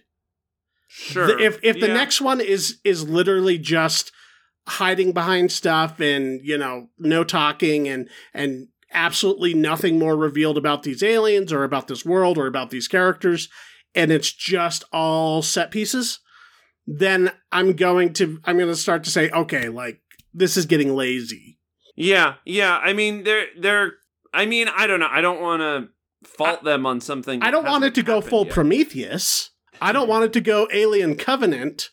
sure. 0.89 1.27
The- 1.27 1.39
if 1.45 1.59
if 1.63 1.81
the 1.81 1.89
next 1.89 2.21
one 2.21 2.41
is 2.41 2.79
is 2.85 3.09
literally 3.09 3.59
just 3.59 4.13
hiding 4.67 5.13
behind 5.13 5.51
stuff 5.51 5.99
and 6.01 6.41
you 6.45 6.59
know 6.59 6.89
no 6.99 7.25
talking 7.25 7.89
and 7.89 8.09
and 8.35 8.69
absolutely 8.93 9.55
nothing 9.55 9.99
more 9.99 10.17
revealed 10.17 10.59
about 10.59 10.83
these 10.83 11.03
aliens 11.03 11.53
or 11.53 11.65
about 11.65 11.89
this 11.89 12.05
world 12.05 12.37
or 12.39 12.47
about 12.47 12.69
these 12.71 12.87
characters 12.89 13.49
and 13.95 14.13
it's 14.13 14.31
just 14.33 14.85
all 14.93 15.41
set 15.43 15.71
pieces 15.71 16.21
then 16.87 17.31
i'm 17.53 17.73
going 17.75 18.13
to 18.13 18.39
i'm 18.45 18.57
going 18.59 18.69
to 18.69 18.77
start 18.77 19.05
to 19.05 19.11
say 19.11 19.31
okay 19.31 19.69
like 19.71 20.01
this 20.35 20.57
is 20.57 20.67
getting 20.67 20.95
lazy 20.95 21.59
Yeah, 21.97 22.35
yeah. 22.45 22.77
I 22.79 22.93
mean, 22.93 23.25
they're 23.25 23.47
they're. 23.59 23.93
I 24.33 24.45
mean, 24.47 24.69
I 24.69 24.87
don't 24.87 25.01
know. 25.01 25.09
I 25.11 25.21
don't 25.23 25.41
want 25.41 25.61
to 25.63 25.89
fault 26.25 26.65
them 26.65 26.85
on 26.87 27.01
something. 27.01 27.43
i 27.43 27.51
don't 27.51 27.65
want 27.67 27.85
it 27.85 27.95
to 27.95 28.03
go 28.03 28.21
full 28.21 28.45
yet. 28.45 28.53
prometheus 28.55 29.51
i 29.81 29.93
don't 29.93 30.09
want 30.09 30.25
it 30.25 30.33
to 30.33 30.41
go 30.41 30.67
alien 30.73 31.15
covenant 31.17 31.91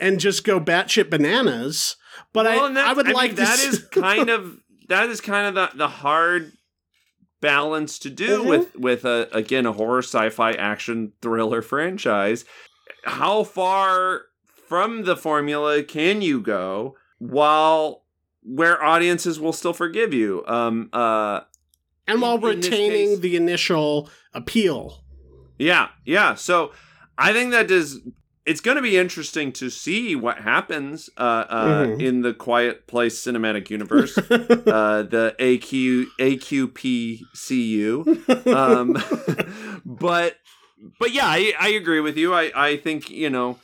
and 0.00 0.18
just 0.20 0.44
go 0.44 0.60
batshit 0.60 1.08
bananas 1.10 1.96
but 2.32 2.44
Well, 2.46 2.64
I, 2.66 2.72
that- 2.72 2.86
I 2.88 2.92
would 2.92 3.06
mean, 3.06 3.14
like 3.14 3.30
to 3.30 3.36
that 3.36 3.58
is 3.68 3.84
kind 3.92 4.28
of 4.30 4.58
that 4.88 5.08
is 5.08 5.20
kind 5.20 5.46
of 5.46 5.54
the 5.54 5.76
the 5.76 5.88
hard 5.88 6.52
balance 7.40 7.98
to 8.00 8.10
do 8.10 8.42
Mhm. 8.42 8.46
with 8.48 8.74
with 8.76 9.04
a 9.04 9.28
again 9.32 9.66
a 9.66 9.72
horror 9.72 10.02
sci-fi 10.02 10.52
action 10.52 11.12
thriller 11.22 11.62
franchise. 11.62 12.44
How 13.04 13.44
far 13.44 14.22
from 14.66 15.04
the 15.04 15.16
formula 15.16 15.82
can 15.84 16.20
you 16.20 16.40
go 16.40 16.96
while 17.18 18.02
where 18.42 18.82
audiences 18.82 19.38
will 19.38 19.52
still 19.52 19.72
forgive 19.72 20.12
you? 20.12 20.42
Um 20.48 20.88
uh 20.92 21.40
and 22.08 22.20
while 22.22 22.36
in- 22.36 22.42
in 22.42 22.48
retaining 22.60 23.08
case- 23.10 23.18
the 23.20 23.36
initial 23.36 24.08
appeal. 24.34 25.04
Yeah, 25.58 25.88
yeah. 26.04 26.34
So 26.34 26.72
I 27.16 27.32
think 27.32 27.50
that 27.52 27.70
is 27.70 28.00
it's 28.46 28.60
going 28.62 28.76
to 28.76 28.82
be 28.82 28.96
interesting 28.96 29.52
to 29.52 29.68
see 29.68 30.16
what 30.16 30.38
happens 30.38 31.10
uh, 31.18 31.44
uh, 31.50 31.84
Mhm. 31.86 32.00
in 32.02 32.22
the 32.22 32.32
Quiet 32.32 32.86
Place 32.86 33.22
cinematic 33.22 33.68
universe, 33.68 34.16
uh, 34.16 34.22
the 35.10 35.34
AQ 35.38 36.06
AQPCU. 36.18 38.48
Um, 38.54 38.96
but 39.84 40.36
but 40.98 41.12
yeah, 41.12 41.26
I, 41.26 41.52
I 41.60 41.68
agree 41.70 42.00
with 42.00 42.16
you. 42.16 42.34
I, 42.34 42.50
I 42.54 42.76
think 42.76 43.10
you 43.10 43.30
know 43.30 43.58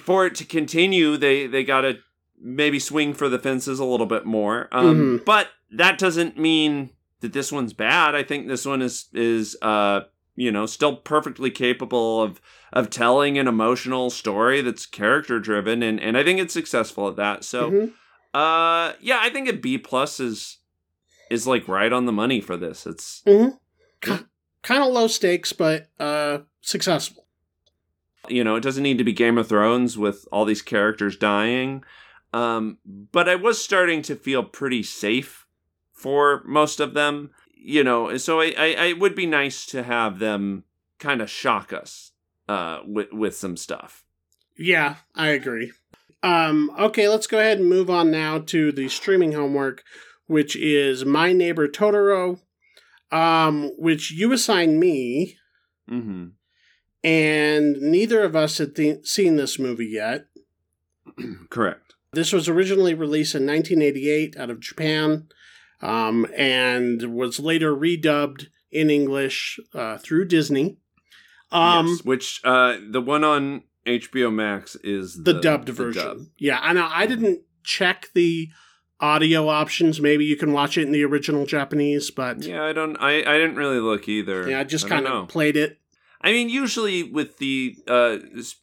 for 0.00 0.26
it 0.26 0.34
to 0.36 0.44
continue, 0.44 1.16
they 1.16 1.46
they 1.46 1.64
got 1.64 1.82
to 1.82 1.98
maybe 2.40 2.78
swing 2.78 3.12
for 3.14 3.28
the 3.28 3.38
fences 3.38 3.78
a 3.80 3.84
little 3.84 4.06
bit 4.06 4.24
more. 4.24 4.68
Um, 4.72 5.20
Mhm. 5.20 5.24
But 5.24 5.48
that 5.72 5.98
doesn't 5.98 6.38
mean 6.38 6.90
that 7.20 7.32
this 7.32 7.52
one's 7.52 7.72
bad. 7.72 8.14
I 8.14 8.22
think 8.22 8.48
this 8.48 8.64
one 8.66 8.82
is 8.82 9.06
is 9.12 9.56
uh 9.62 10.00
you 10.36 10.50
know 10.52 10.66
still 10.66 10.96
perfectly 10.96 11.50
capable 11.50 12.22
of 12.22 12.40
of 12.72 12.88
telling 12.90 13.38
an 13.38 13.48
emotional 13.48 14.10
story 14.10 14.60
that's 14.62 14.86
character 14.86 15.38
driven, 15.40 15.82
and 15.82 16.00
and 16.00 16.16
I 16.16 16.24
think 16.24 16.40
it's 16.40 16.54
successful 16.54 17.08
at 17.08 17.16
that. 17.16 17.44
So 17.44 17.70
Mhm. 17.70 17.92
uh 18.34 18.92
yeah, 19.00 19.18
I 19.20 19.30
think 19.30 19.48
a 19.48 19.52
B 19.52 19.78
plus 19.78 20.20
is 20.20 20.58
is 21.30 21.46
like 21.46 21.68
right 21.68 21.92
on 21.92 22.06
the 22.06 22.12
money 22.12 22.40
for 22.40 22.56
this. 22.56 22.86
It's 22.86 23.22
mm-hmm 23.26 23.50
kind 24.62 24.82
of 24.82 24.92
low 24.92 25.06
stakes, 25.06 25.52
but 25.52 25.88
uh, 25.98 26.38
successful. 26.60 27.26
you 28.28 28.44
know 28.44 28.56
it 28.56 28.62
doesn't 28.62 28.82
need 28.82 28.98
to 28.98 29.04
be 29.04 29.12
game 29.12 29.38
of 29.38 29.48
thrones 29.48 29.96
with 29.96 30.26
all 30.30 30.44
these 30.44 30.60
characters 30.62 31.16
dying 31.16 31.82
um 32.34 32.76
but 32.84 33.28
i 33.28 33.34
was 33.34 33.62
starting 33.62 34.02
to 34.02 34.14
feel 34.14 34.42
pretty 34.44 34.82
safe 34.82 35.39
for 36.00 36.42
most 36.46 36.80
of 36.80 36.94
them 36.94 37.30
you 37.54 37.84
know 37.84 38.16
so 38.16 38.40
i 38.40 38.54
i, 38.58 38.74
I 38.78 38.92
would 38.94 39.14
be 39.14 39.26
nice 39.26 39.66
to 39.66 39.82
have 39.82 40.18
them 40.18 40.64
kind 40.98 41.20
of 41.20 41.28
shock 41.30 41.72
us 41.72 42.12
uh 42.48 42.78
with 42.86 43.12
with 43.12 43.36
some 43.36 43.56
stuff 43.56 44.04
Yeah, 44.56 44.96
I 45.14 45.28
agree. 45.28 45.72
Um, 46.22 46.70
okay, 46.78 47.08
let's 47.08 47.26
go 47.26 47.38
ahead 47.38 47.58
and 47.58 47.68
move 47.68 47.88
on 47.88 48.10
now 48.10 48.38
to 48.38 48.72
the 48.72 48.88
streaming 48.88 49.32
homework, 49.32 49.82
which 50.26 50.54
is 50.54 51.06
My 51.06 51.32
Neighbor 51.32 51.66
Totoro, 51.66 52.40
um, 53.10 53.70
which 53.78 54.10
you 54.10 54.30
assigned 54.32 54.78
me, 54.78 55.38
mm-hmm 55.90 56.26
and 57.02 57.80
neither 57.80 58.22
of 58.22 58.36
us 58.36 58.58
had 58.58 58.76
th- 58.76 59.06
seen 59.06 59.36
this 59.36 59.58
movie 59.58 59.86
yet. 59.86 60.26
correct 61.48 61.94
This 62.12 62.30
was 62.30 62.46
originally 62.46 62.92
released 62.92 63.34
in 63.34 63.46
1988 63.46 64.36
out 64.36 64.50
of 64.50 64.60
Japan, 64.60 65.28
um, 65.82 66.26
and 66.36 67.14
was 67.14 67.40
later 67.40 67.74
redubbed 67.74 68.46
in 68.70 68.90
English 68.90 69.58
uh, 69.74 69.98
through 69.98 70.26
Disney. 70.26 70.78
Um, 71.52 71.88
yes, 71.88 72.04
which 72.04 72.40
uh 72.44 72.76
the 72.90 73.00
one 73.00 73.24
on 73.24 73.64
hbo 73.84 74.32
max 74.32 74.76
is 74.84 75.24
the, 75.24 75.34
dubbed 75.34 75.68
version. 75.70 76.02
dub. 76.02 76.18
Yeah, 76.38 76.60
I 76.62 76.72
know. 76.72 76.88
I 76.88 77.06
didn't 77.06 77.40
check 77.64 78.08
the 78.14 78.50
audio 79.00 79.48
options. 79.48 80.00
Maybe 80.00 80.24
you 80.24 80.36
can 80.36 80.52
watch 80.52 80.78
it 80.78 80.82
in 80.82 80.92
the 80.92 81.04
original 81.04 81.46
Japanese, 81.46 82.10
but 82.12 82.44
yeah, 82.44 82.56
yeah 82.56 82.64
i 82.64 82.72
don't 82.72 82.96
i 82.98 83.16
i 83.18 83.38
didn't 83.38 83.56
really 83.56 83.80
look 83.80 84.08
either 84.08 84.48
Yeah, 84.48 84.60
I 84.60 84.64
just 84.64 84.88
kind 84.88 85.06
of 85.06 85.28
played 85.28 85.56
it. 85.56 85.78
I 86.22 86.32
mean, 86.32 86.50
usually 86.50 87.02
with 87.02 87.38
the, 87.38 87.76
uh, 87.88 88.18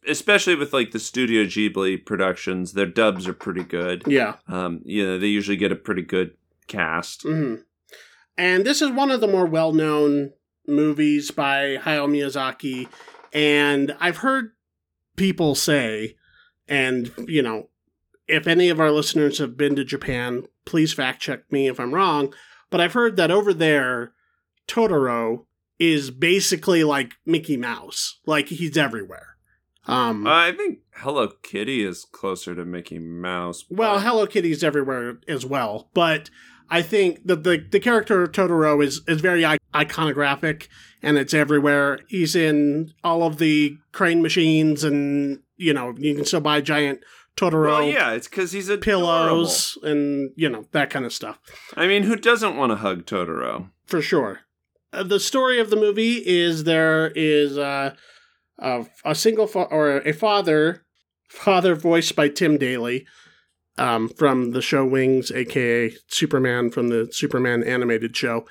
especially 0.07 0.53
with 0.53 0.74
like 0.74 0.91
the 0.91 0.99
Studio 0.99 1.43
Ghibli 1.43 2.05
productions, 2.05 2.74
their 2.74 2.86
dubs 2.86 3.28
are 3.28 3.34
pretty 3.34 3.63
good. 3.63 4.03
Yeah. 4.05 4.36
Um, 4.47 4.82
you 4.86 5.03
know, 5.03 5.18
they 5.18 5.26
usually 5.26 5.57
get 5.57 5.72
a 5.72 5.76
pretty 5.76 6.03
good 6.03 6.36
cast. 6.68 7.24
hmm 7.24 7.55
And 8.38 8.65
this 8.65 8.82
is 8.82 8.91
one 8.91 9.11
of 9.11 9.22
the 9.22 9.28
more 9.28 9.45
well 9.45 9.74
known 9.74 10.32
movies 10.68 11.32
by 11.32 11.78
Hayao 11.78 12.07
Miyazaki. 12.09 12.88
And 13.34 13.95
I've 13.99 14.18
heard 14.18 14.51
people 15.15 15.55
say, 15.55 16.15
and, 16.68 17.11
you 17.28 17.41
know, 17.41 17.70
if 18.28 18.45
any 18.47 18.70
of 18.70 18.80
our 18.80 18.91
listeners 18.91 19.38
have 19.39 19.55
been 19.57 19.76
to 19.78 19.86
Japan, 19.86 20.43
please 20.65 20.93
fact 20.93 21.22
check 21.22 21.49
me 21.51 21.68
if 21.68 21.80
I'm 21.80 21.93
wrong. 21.93 22.34
But 22.70 22.82
I've 22.82 22.93
heard 22.93 23.15
that 23.18 23.32
over 23.32 23.53
there, 23.53 24.11
Totoro 24.68 25.45
is 25.80 26.11
basically 26.11 26.84
like 26.84 27.13
Mickey 27.26 27.55
Mouse. 27.57 28.20
Like 28.26 28.49
he's 28.49 28.78
everywhere. 28.78 29.38
Um, 29.86 30.28
Uh, 30.28 30.32
I 30.34 30.51
think 30.51 30.80
Hello 30.95 31.30
Kitty 31.43 31.86
is 31.86 32.05
closer 32.11 32.53
to 32.55 32.65
Mickey 32.65 32.99
Mouse. 32.99 33.63
well, 33.70 33.95
but- 33.95 34.01
Hello 34.03 34.28
Kitty's 34.28 34.63
everywhere 34.63 35.20
as 35.28 35.45
well, 35.45 35.89
but 35.93 36.30
I 36.70 36.82
think 36.82 37.26
that 37.28 37.43
the 37.43 37.65
the 37.70 37.80
character 37.80 38.24
of 38.24 38.32
Totoro 38.32 38.84
is 38.84 39.01
is 39.07 39.22
very 39.22 39.43
iconographic 39.74 40.68
and 41.01 41.18
it's 41.18 41.34
everywhere. 41.34 41.99
He's 42.07 42.36
in 42.36 42.93
all 43.03 43.24
of 43.24 43.38
the 43.38 43.78
crane 43.91 44.22
machines, 44.22 44.84
and 44.84 45.41
you 45.55 45.74
know 45.74 45.93
you 45.97 46.15
can 46.15 46.26
still 46.26 46.41
buy 46.41 46.61
giant 46.61 47.01
Totoro 47.36 47.68
well, 47.68 47.84
yeah, 47.84 48.11
it's 48.11 48.28
because 48.28 48.51
he's 48.51 48.68
a 48.68 48.78
pillows 48.78 49.78
and 49.84 50.32
you 50.36 50.49
know 50.49 50.65
that 50.72 50.89
kind 50.89 51.05
of 51.05 51.13
stuff 51.13 51.39
I 51.76 51.86
mean, 51.86 52.03
who 52.03 52.15
doesn't 52.15 52.57
want 52.57 52.72
to 52.72 52.78
hug 52.78 53.05
Totoro? 53.05 53.70
for 53.86 54.01
sure. 54.01 54.41
Uh, 54.91 55.03
the 55.03 55.20
story 55.20 55.59
of 55.59 55.70
the 55.70 55.76
movie 55.76 56.24
is 56.26 56.63
there 56.63 57.11
is 57.15 57.57
uh, 57.57 57.93
a, 58.57 58.86
a 59.05 59.13
single 59.13 59.45
fa- 59.47 59.68
or 59.70 59.97
a 59.99 60.13
father, 60.13 60.84
father 61.30 61.76
voiced 61.76 62.15
by 62.15 62.28
Tim 62.30 62.57
Daly, 62.57 63.05
um, 63.78 64.09
from 64.09 64.51
the 64.51 64.61
show 64.61 64.86
Wings, 64.86 65.32
aka 65.32 65.93
Superman 66.07 66.69
from 66.69 66.89
the 66.89 67.07
Superman 67.11 67.63
animated 67.63 68.15
show, 68.15 68.45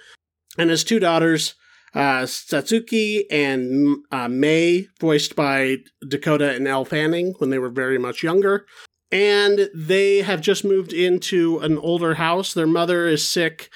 and 0.59 0.71
his 0.71 0.85
two 0.85 0.99
daughters, 0.99 1.55
uh, 1.95 2.23
Satsuki 2.23 3.25
and 3.31 3.99
uh, 4.13 4.29
May, 4.29 4.89
voiced 5.01 5.35
by 5.37 5.79
Dakota 6.07 6.55
and 6.55 6.67
Elle 6.69 6.85
Fanning 6.85 7.35
when 7.39 7.51
they 7.51 7.59
were 7.59 7.71
very 7.71 7.99
much 7.99 8.23
younger. 8.23 8.67
And 9.13 9.71
they 9.75 10.19
have 10.19 10.41
just 10.41 10.65
moved 10.65 10.93
into 10.93 11.59
an 11.61 11.79
older 11.79 12.15
house. 12.15 12.53
Their 12.53 12.67
mother 12.67 13.07
is 13.07 13.29
sick 13.29 13.71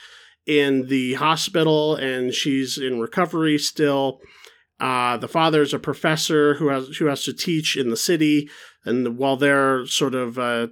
in 0.44 0.88
the 0.88 1.14
hospital 1.14 1.94
and 1.94 2.34
she's 2.34 2.76
in 2.76 2.98
recovery 3.00 3.56
still. 3.56 4.20
Uh, 4.80 5.16
the 5.18 5.28
father's 5.28 5.72
a 5.74 5.78
professor 5.78 6.54
who 6.54 6.68
has 6.68 6.88
who 6.96 7.06
has 7.06 7.22
to 7.24 7.34
teach 7.34 7.76
in 7.76 7.90
the 7.90 7.96
city, 7.96 8.48
and 8.84 9.18
while 9.18 9.36
they're 9.36 9.86
sort 9.86 10.14
of 10.14 10.38
uh, 10.38 10.68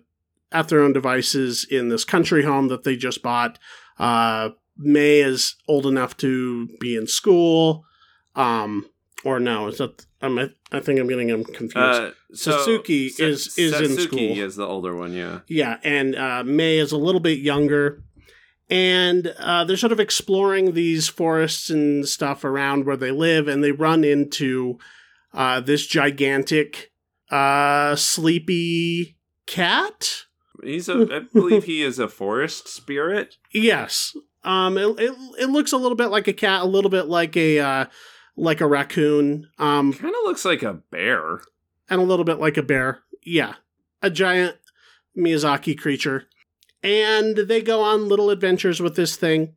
at 0.53 0.68
their 0.68 0.80
own 0.80 0.92
devices 0.92 1.66
in 1.70 1.88
this 1.88 2.05
country 2.05 2.42
home 2.44 2.68
that 2.68 2.84
they 2.84 2.96
just 2.96 3.22
bought, 3.22 3.59
uh, 3.99 4.51
May 4.76 5.20
is 5.20 5.57
old 5.66 5.86
enough 5.86 6.16
to 6.18 6.68
be 6.80 6.96
in 6.96 7.07
school. 7.07 7.84
Um, 8.36 8.88
or 9.24 9.40
no, 9.40 9.66
is 9.66 9.78
that 9.78 10.07
I'm, 10.22 10.38
I 10.38 10.78
think 10.80 11.01
I'm 11.01 11.09
getting 11.09 11.26
them 11.28 11.42
confused. 11.44 11.76
Uh, 11.76 12.11
so 12.32 12.53
Sa- 12.53 12.64
is- 13.24 13.59
is 13.59 13.80
in 13.80 13.96
school. 13.99 14.18
is 14.38 14.55
the 14.57 14.66
older 14.66 14.94
one, 14.94 15.12
yeah. 15.12 15.40
Yeah, 15.49 15.78
and 15.82 16.14
uh, 16.14 16.44
May 16.44 16.78
is 16.78 16.92
a 16.92 16.96
little 16.96 17.20
bit 17.20 17.38
younger. 17.38 18.03
And 18.70 19.34
uh, 19.38 19.64
they're 19.64 19.76
sort 19.78 19.92
of 19.92 19.99
exploring 20.01 20.74
these 20.74 21.09
forests 21.09 21.70
and 21.70 22.07
stuff 22.07 22.44
around 22.44 22.84
where 22.84 22.99
they 22.99 23.11
live, 23.11 23.49
and 23.49 23.64
they 23.64 23.72
run 23.72 24.05
into 24.05 24.78
uh, 25.32 25.61
this 25.61 25.86
gigantic, 25.86 26.92
uh, 27.30 27.96
sleepy 27.96 29.16
cat. 29.46 30.24
He's 30.62 30.88
a, 30.88 31.06
I 31.12 31.18
believe 31.32 31.64
he 31.64 31.82
is 31.82 31.98
a 31.98 32.09
forest 32.09 32.68
spirit. 32.68 33.36
Yes, 33.52 34.16
um, 34.44 34.76
it, 34.78 34.88
it, 34.98 35.14
it 35.40 35.50
looks 35.50 35.72
a 35.72 35.76
little 35.76 35.96
bit 35.96 36.09
like 36.09 36.28
a 36.28 36.32
cat, 36.32 36.62
a 36.62 36.66
little 36.66 36.90
bit 36.90 37.06
like 37.06 37.36
a 37.36 37.59
uh, 37.59 37.84
like 38.36 38.61
a 38.61 38.66
raccoon, 38.66 39.48
um, 39.59 39.92
Kind 39.92 40.14
of 40.14 40.20
looks 40.24 40.44
like 40.44 40.62
a 40.62 40.74
bear. 40.74 41.40
and 41.90 42.00
a 42.00 42.04
little 42.04 42.24
bit 42.24 42.38
like 42.38 42.56
a 42.56 42.62
bear. 42.62 43.00
Yeah, 43.24 43.54
a 44.02 44.11
giant 44.11 44.56
Miyazaki 45.16 45.76
creature. 45.78 46.24
And 46.82 47.36
they 47.36 47.61
go 47.61 47.82
on 47.82 48.09
little 48.09 48.30
adventures 48.30 48.80
with 48.80 48.94
this 48.94 49.16
thing. 49.16 49.54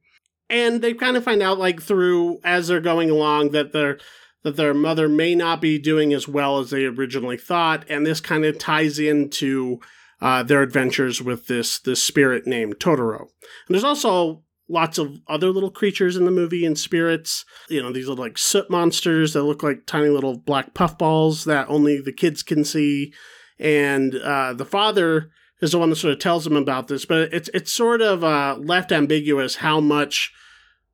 And 0.50 0.82
they 0.82 0.94
kind 0.94 1.16
of 1.16 1.24
find 1.24 1.42
out 1.44 1.60
like 1.60 1.82
through 1.82 2.40
as 2.44 2.68
they're 2.68 2.82
going 2.82 3.10
along 3.10 3.52
that 3.52 3.72
their 3.72 4.00
that 4.44 4.56
their 4.56 4.74
mother 4.74 5.08
may 5.08 5.36
not 5.36 5.62
be 5.62 5.78
doing 5.78 6.12
as 6.14 6.28
well 6.28 6.58
as 6.58 6.72
they 6.72 6.86
originally 6.86 7.38
thought, 7.38 7.86
and 7.90 8.06
this 8.06 8.20
kind 8.20 8.44
of 8.44 8.58
ties 8.58 8.98
into 8.98 9.80
uh, 10.22 10.44
their 10.44 10.62
adventures 10.62 11.22
with 11.22 11.48
this 11.48 11.80
this 11.80 12.02
spirit 12.02 12.46
named 12.46 12.80
Totoro. 12.80 13.22
And 13.22 13.30
there's 13.70 13.84
also 13.84 14.44
lots 14.70 14.98
of 14.98 15.20
other 15.28 15.50
little 15.50 15.72
creatures 15.72 16.16
in 16.16 16.26
the 16.26 16.32
movie 16.32 16.66
and 16.66 16.78
spirits. 16.78 17.44
You 17.70 17.82
know, 17.82 17.92
these 17.92 18.08
little 18.08 18.24
like 18.24 18.38
soot 18.38 18.70
monsters 18.70 19.34
that 19.34 19.44
look 19.44 19.64
like 19.64 19.86
tiny 19.86 20.10
little 20.10 20.38
black 20.38 20.74
puffballs 20.74 21.46
that 21.46 21.70
only 21.70 22.00
the 22.00 22.14
kids 22.14 22.44
can 22.44 22.64
see. 22.64 23.14
And 23.60 24.16
uh, 24.16 24.54
the 24.54 24.66
father 24.66 25.32
is 25.62 25.72
the 25.72 25.80
one 25.80 25.90
that 25.90 25.98
sort 25.98 26.14
of 26.14 26.20
tells 26.20 26.44
them 26.44 26.56
about 26.56 26.88
this, 26.88 27.06
but 27.06 27.34
it's 27.34 27.50
it's 27.54 27.72
sort 27.72 28.02
of 28.02 28.24
uh, 28.24 28.58
left 28.60 28.92
ambiguous 28.92 29.56
how 29.56 29.80
much 29.80 30.34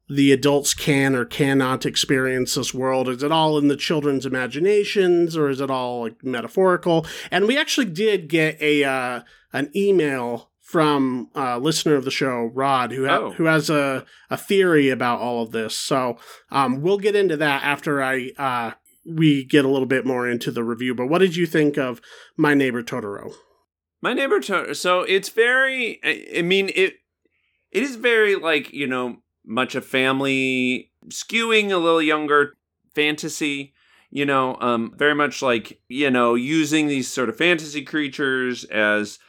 the 0.10 0.32
adults 0.32 0.74
can 0.74 1.16
or 1.16 1.26
cannot 1.26 1.86
experience 1.86 2.56
this 2.56 2.74
world. 2.74 3.10
Is 3.10 3.24
it 3.24 3.32
all 3.32 3.58
in 3.58 3.68
the 3.68 3.76
children's 3.76 4.26
imaginations, 4.26 5.36
or 5.36 5.50
is 5.50 5.60
it 5.62 5.70
all 5.70 6.04
like 6.04 6.24
metaphorical? 6.24 7.06
And 7.32 7.46
we 7.48 7.58
actually 7.58 7.88
did 7.88 8.30
get 8.30 8.62
a 8.62 8.84
uh, 8.84 9.22
an 9.54 9.72
email 9.76 10.52
from 10.62 11.30
a 11.34 11.58
listener 11.60 11.96
of 11.96 12.04
the 12.04 12.12
show, 12.12 12.52
Rod, 12.54 12.92
who 12.92 13.06
ha- 13.08 13.18
Oh. 13.20 13.32
who 13.32 13.46
has 13.46 13.70
a 13.70 14.06
a 14.30 14.38
theory 14.38 14.90
about 14.90 15.20
all 15.20 15.44
of 15.44 15.52
this. 15.52 15.78
So 15.78 16.18
um, 16.52 16.82
we'll 16.82 16.98
get 16.98 17.16
into 17.16 17.38
that 17.38 17.64
after 17.64 18.02
I 18.04 18.32
uh, 18.38 18.72
we 19.06 19.46
get 19.46 19.66
a 19.66 19.70
little 19.70 19.86
bit 19.88 20.06
more 20.06 20.30
into 20.30 20.52
the 20.52 20.64
review. 20.64 20.94
But 20.94 21.08
what 21.08 21.20
did 21.20 21.36
you 21.38 21.46
think 21.46 21.78
of 21.78 22.02
My 22.36 22.54
Neighbor 22.54 22.84
Totoro? 22.84 23.32
My 24.02 24.14
neighbor 24.14 24.40
Totoro. 24.40 24.76
So 24.76 25.02
it's 25.02 25.30
very. 25.30 26.00
I, 26.04 26.40
I 26.40 26.42
mean 26.44 26.70
it. 26.76 26.96
It 27.72 27.84
is 27.84 27.96
very 27.96 28.36
like 28.36 28.72
you 28.74 28.88
know 28.88 29.18
much 29.48 29.74
a 29.74 29.82
family 29.82 30.92
skewing 31.08 31.72
a 31.72 31.78
little 31.78 32.02
younger 32.02 32.54
fantasy. 32.94 33.74
You 34.10 34.26
know, 34.26 34.58
um, 34.62 34.94
very 34.96 35.16
much 35.16 35.42
like 35.42 35.82
you 35.90 36.12
know 36.12 36.36
using 36.36 36.88
these 36.88 37.08
sort 37.08 37.30
of 37.30 37.38
fantasy 37.38 37.84
creatures 37.84 38.64
as 38.66 39.20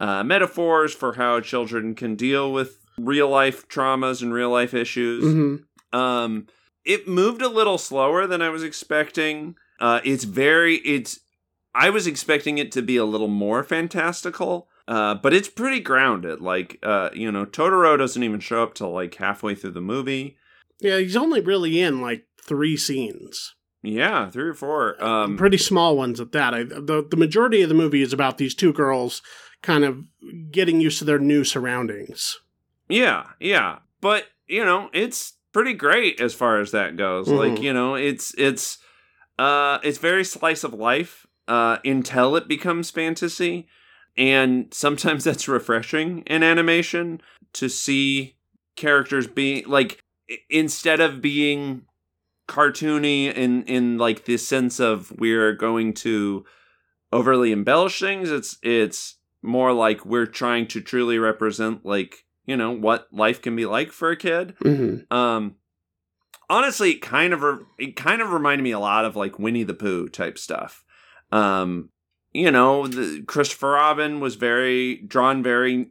uh, 0.00 0.24
metaphors 0.24 0.94
for 0.94 1.14
how 1.14 1.40
children 1.40 1.94
can 1.94 2.16
deal 2.16 2.52
with 2.52 2.78
real 2.98 3.28
life 3.28 3.68
traumas 3.68 4.22
and 4.22 4.32
real 4.32 4.50
life 4.50 4.74
issues. 4.74 5.24
Mm-hmm. 5.24 5.98
Um, 5.98 6.46
it 6.84 7.08
moved 7.08 7.42
a 7.42 7.48
little 7.48 7.78
slower 7.78 8.26
than 8.26 8.42
I 8.42 8.50
was 8.50 8.62
expecting. 8.62 9.56
Uh, 9.80 10.00
it's 10.04 10.24
very 10.24 10.76
it's. 10.76 11.20
I 11.74 11.90
was 11.90 12.06
expecting 12.06 12.58
it 12.58 12.70
to 12.72 12.82
be 12.82 12.96
a 12.96 13.04
little 13.04 13.28
more 13.28 13.64
fantastical, 13.64 14.68
uh, 14.88 15.14
but 15.14 15.32
it's 15.32 15.48
pretty 15.48 15.80
grounded. 15.80 16.40
Like, 16.40 16.78
uh, 16.82 17.10
you 17.14 17.30
know, 17.32 17.44
Totoro 17.46 17.96
doesn't 17.98 18.22
even 18.22 18.40
show 18.40 18.62
up 18.62 18.74
till 18.74 18.90
like 18.92 19.14
halfway 19.14 19.54
through 19.54 19.72
the 19.72 19.80
movie. 19.80 20.36
Yeah, 20.80 20.98
he's 20.98 21.16
only 21.16 21.40
really 21.40 21.80
in 21.80 22.00
like 22.00 22.26
three 22.42 22.76
scenes. 22.76 23.54
Yeah, 23.82 24.30
three 24.30 24.48
or 24.48 24.54
four. 24.54 25.02
Um, 25.04 25.36
Pretty 25.36 25.58
small 25.58 25.96
ones 25.96 26.18
at 26.20 26.32
that. 26.32 26.54
I, 26.54 26.62
the 26.64 27.06
the 27.08 27.16
majority 27.16 27.62
of 27.62 27.68
the 27.68 27.74
movie 27.74 28.02
is 28.02 28.12
about 28.12 28.38
these 28.38 28.54
two 28.54 28.72
girls 28.72 29.20
kind 29.62 29.84
of 29.84 30.04
getting 30.50 30.80
used 30.80 30.98
to 30.98 31.04
their 31.04 31.18
new 31.18 31.44
surroundings. 31.44 32.38
Yeah, 32.88 33.24
yeah. 33.40 33.78
But, 34.00 34.26
you 34.46 34.64
know, 34.64 34.90
it's 34.92 35.34
pretty 35.52 35.72
great 35.72 36.20
as 36.20 36.34
far 36.34 36.60
as 36.60 36.70
that 36.72 36.96
goes. 36.96 37.28
Mhm. 37.28 37.38
Like, 37.38 37.62
you 37.62 37.72
know, 37.72 37.94
it's 37.94 38.34
it's 38.36 38.78
uh 39.38 39.78
it's 39.82 39.98
very 39.98 40.24
slice 40.24 40.64
of 40.64 40.74
life 40.74 41.26
uh 41.48 41.78
until 41.84 42.36
it 42.36 42.48
becomes 42.48 42.90
fantasy. 42.90 43.68
And 44.16 44.72
sometimes 44.72 45.24
that's 45.24 45.48
refreshing 45.48 46.20
in 46.26 46.42
animation 46.42 47.20
to 47.54 47.68
see 47.68 48.36
characters 48.76 49.26
being 49.26 49.64
like 49.66 50.02
instead 50.50 51.00
of 51.00 51.20
being 51.20 51.82
cartoony 52.48 53.32
in 53.32 53.62
in 53.64 53.96
like 53.98 54.24
this 54.24 54.46
sense 54.46 54.78
of 54.80 55.12
we're 55.18 55.52
going 55.54 55.94
to 55.94 56.44
overly 57.12 57.52
embellish 57.52 58.00
things 58.00 58.30
it's 58.30 58.58
it's 58.62 59.16
more 59.42 59.72
like 59.72 60.04
we're 60.04 60.26
trying 60.26 60.66
to 60.66 60.80
truly 60.80 61.18
represent 61.18 61.86
like 61.86 62.24
you 62.46 62.56
know 62.56 62.70
what 62.70 63.06
life 63.12 63.40
can 63.40 63.54
be 63.56 63.64
like 63.64 63.92
for 63.92 64.10
a 64.10 64.16
kid 64.16 64.54
Mm-hmm. 64.62 65.16
um 65.16 65.54
honestly 66.50 66.90
it 66.92 67.00
kind 67.02 67.32
of 67.32 67.42
re- 67.42 67.64
it 67.78 67.96
kind 67.96 68.20
of 68.20 68.30
reminded 68.32 68.62
me 68.64 68.72
a 68.72 68.78
lot 68.78 69.04
of 69.04 69.16
like 69.16 69.38
winnie 69.38 69.62
the 69.62 69.72
pooh 69.72 70.08
type 70.08 70.36
stuff 70.36 70.84
um 71.32 71.88
you 72.34 72.50
know 72.50 72.86
the 72.86 73.22
christopher 73.26 73.70
robin 73.70 74.20
was 74.20 74.34
very 74.34 74.96
drawn 74.96 75.42
very 75.42 75.88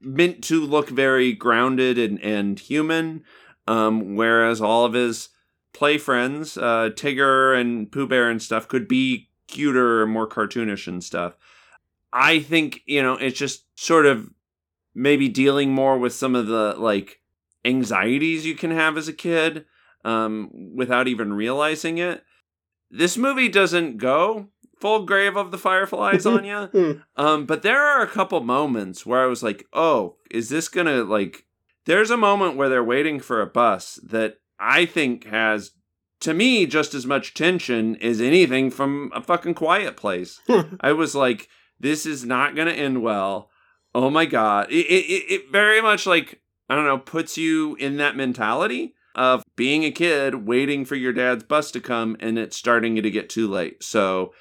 meant 0.00 0.42
to 0.44 0.60
look 0.60 0.90
very 0.90 1.32
grounded 1.32 1.98
and 1.98 2.22
and 2.22 2.60
human 2.60 3.24
um 3.66 4.14
whereas 4.16 4.60
all 4.60 4.84
of 4.84 4.92
his 4.92 5.30
play 5.72 5.96
friends 5.96 6.58
uh 6.58 6.90
tigger 6.94 7.58
and 7.58 7.90
pooh 7.90 8.06
bear 8.06 8.28
and 8.28 8.42
stuff 8.42 8.68
could 8.68 8.86
be 8.86 9.30
cuter 9.46 10.02
and 10.02 10.12
more 10.12 10.28
cartoonish 10.28 10.86
and 10.86 11.02
stuff 11.02 11.34
i 12.12 12.38
think 12.38 12.82
you 12.84 13.02
know 13.02 13.14
it's 13.14 13.38
just 13.38 13.64
sort 13.78 14.04
of 14.04 14.30
maybe 14.94 15.28
dealing 15.28 15.72
more 15.72 15.96
with 15.96 16.12
some 16.12 16.34
of 16.34 16.48
the 16.48 16.74
like 16.76 17.20
anxieties 17.64 18.44
you 18.44 18.54
can 18.54 18.70
have 18.70 18.96
as 18.96 19.08
a 19.08 19.12
kid 19.12 19.64
um, 20.04 20.50
without 20.74 21.08
even 21.08 21.32
realizing 21.32 21.98
it. 21.98 22.24
This 22.90 23.16
movie 23.16 23.48
doesn't 23.48 23.98
go 23.98 24.48
full 24.80 25.04
grave 25.04 25.36
of 25.36 25.50
the 25.50 25.58
fireflies 25.58 26.26
on 26.26 26.44
you, 26.44 26.54
Mm. 26.72 27.02
um, 27.16 27.46
but 27.46 27.62
there 27.62 27.80
are 27.82 28.02
a 28.02 28.06
couple 28.08 28.40
moments 28.40 29.04
where 29.06 29.22
I 29.22 29.26
was 29.26 29.42
like, 29.42 29.66
"Oh, 29.72 30.16
is 30.30 30.48
this 30.48 30.68
gonna 30.68 31.04
like?" 31.04 31.44
There's 31.86 32.10
a 32.10 32.16
moment 32.16 32.56
where 32.56 32.68
they're 32.68 32.84
waiting 32.84 33.18
for 33.20 33.40
a 33.40 33.46
bus 33.46 33.98
that 34.02 34.38
I 34.60 34.84
think 34.86 35.24
has, 35.26 35.70
to 36.20 36.34
me, 36.34 36.66
just 36.66 36.92
as 36.94 37.06
much 37.06 37.32
tension 37.34 37.96
as 38.02 38.20
anything 38.20 38.70
from 38.70 39.10
a 39.14 39.22
fucking 39.22 39.54
Quiet 39.54 39.96
Place. 39.96 40.40
I 40.80 40.92
was 40.92 41.14
like, 41.14 41.48
"This 41.80 42.04
is 42.06 42.24
not 42.24 42.54
gonna 42.56 42.72
end 42.72 43.02
well." 43.02 43.50
Oh 43.94 44.10
my 44.10 44.26
god! 44.26 44.70
It, 44.70 44.86
it 44.86 45.32
it 45.32 45.50
very 45.50 45.80
much 45.80 46.06
like 46.06 46.40
I 46.68 46.74
don't 46.74 46.84
know 46.84 46.98
puts 46.98 47.38
you 47.38 47.74
in 47.76 47.96
that 47.96 48.16
mentality 48.16 48.94
of 49.14 49.42
being 49.56 49.82
a 49.84 49.90
kid 49.90 50.46
waiting 50.46 50.84
for 50.84 50.94
your 50.94 51.12
dad's 51.12 51.42
bus 51.42 51.70
to 51.72 51.80
come 51.80 52.16
and 52.20 52.38
it's 52.38 52.56
starting 52.56 52.94
to 52.96 53.10
get 53.10 53.28
too 53.30 53.48
late. 53.48 53.82
So 53.82 54.32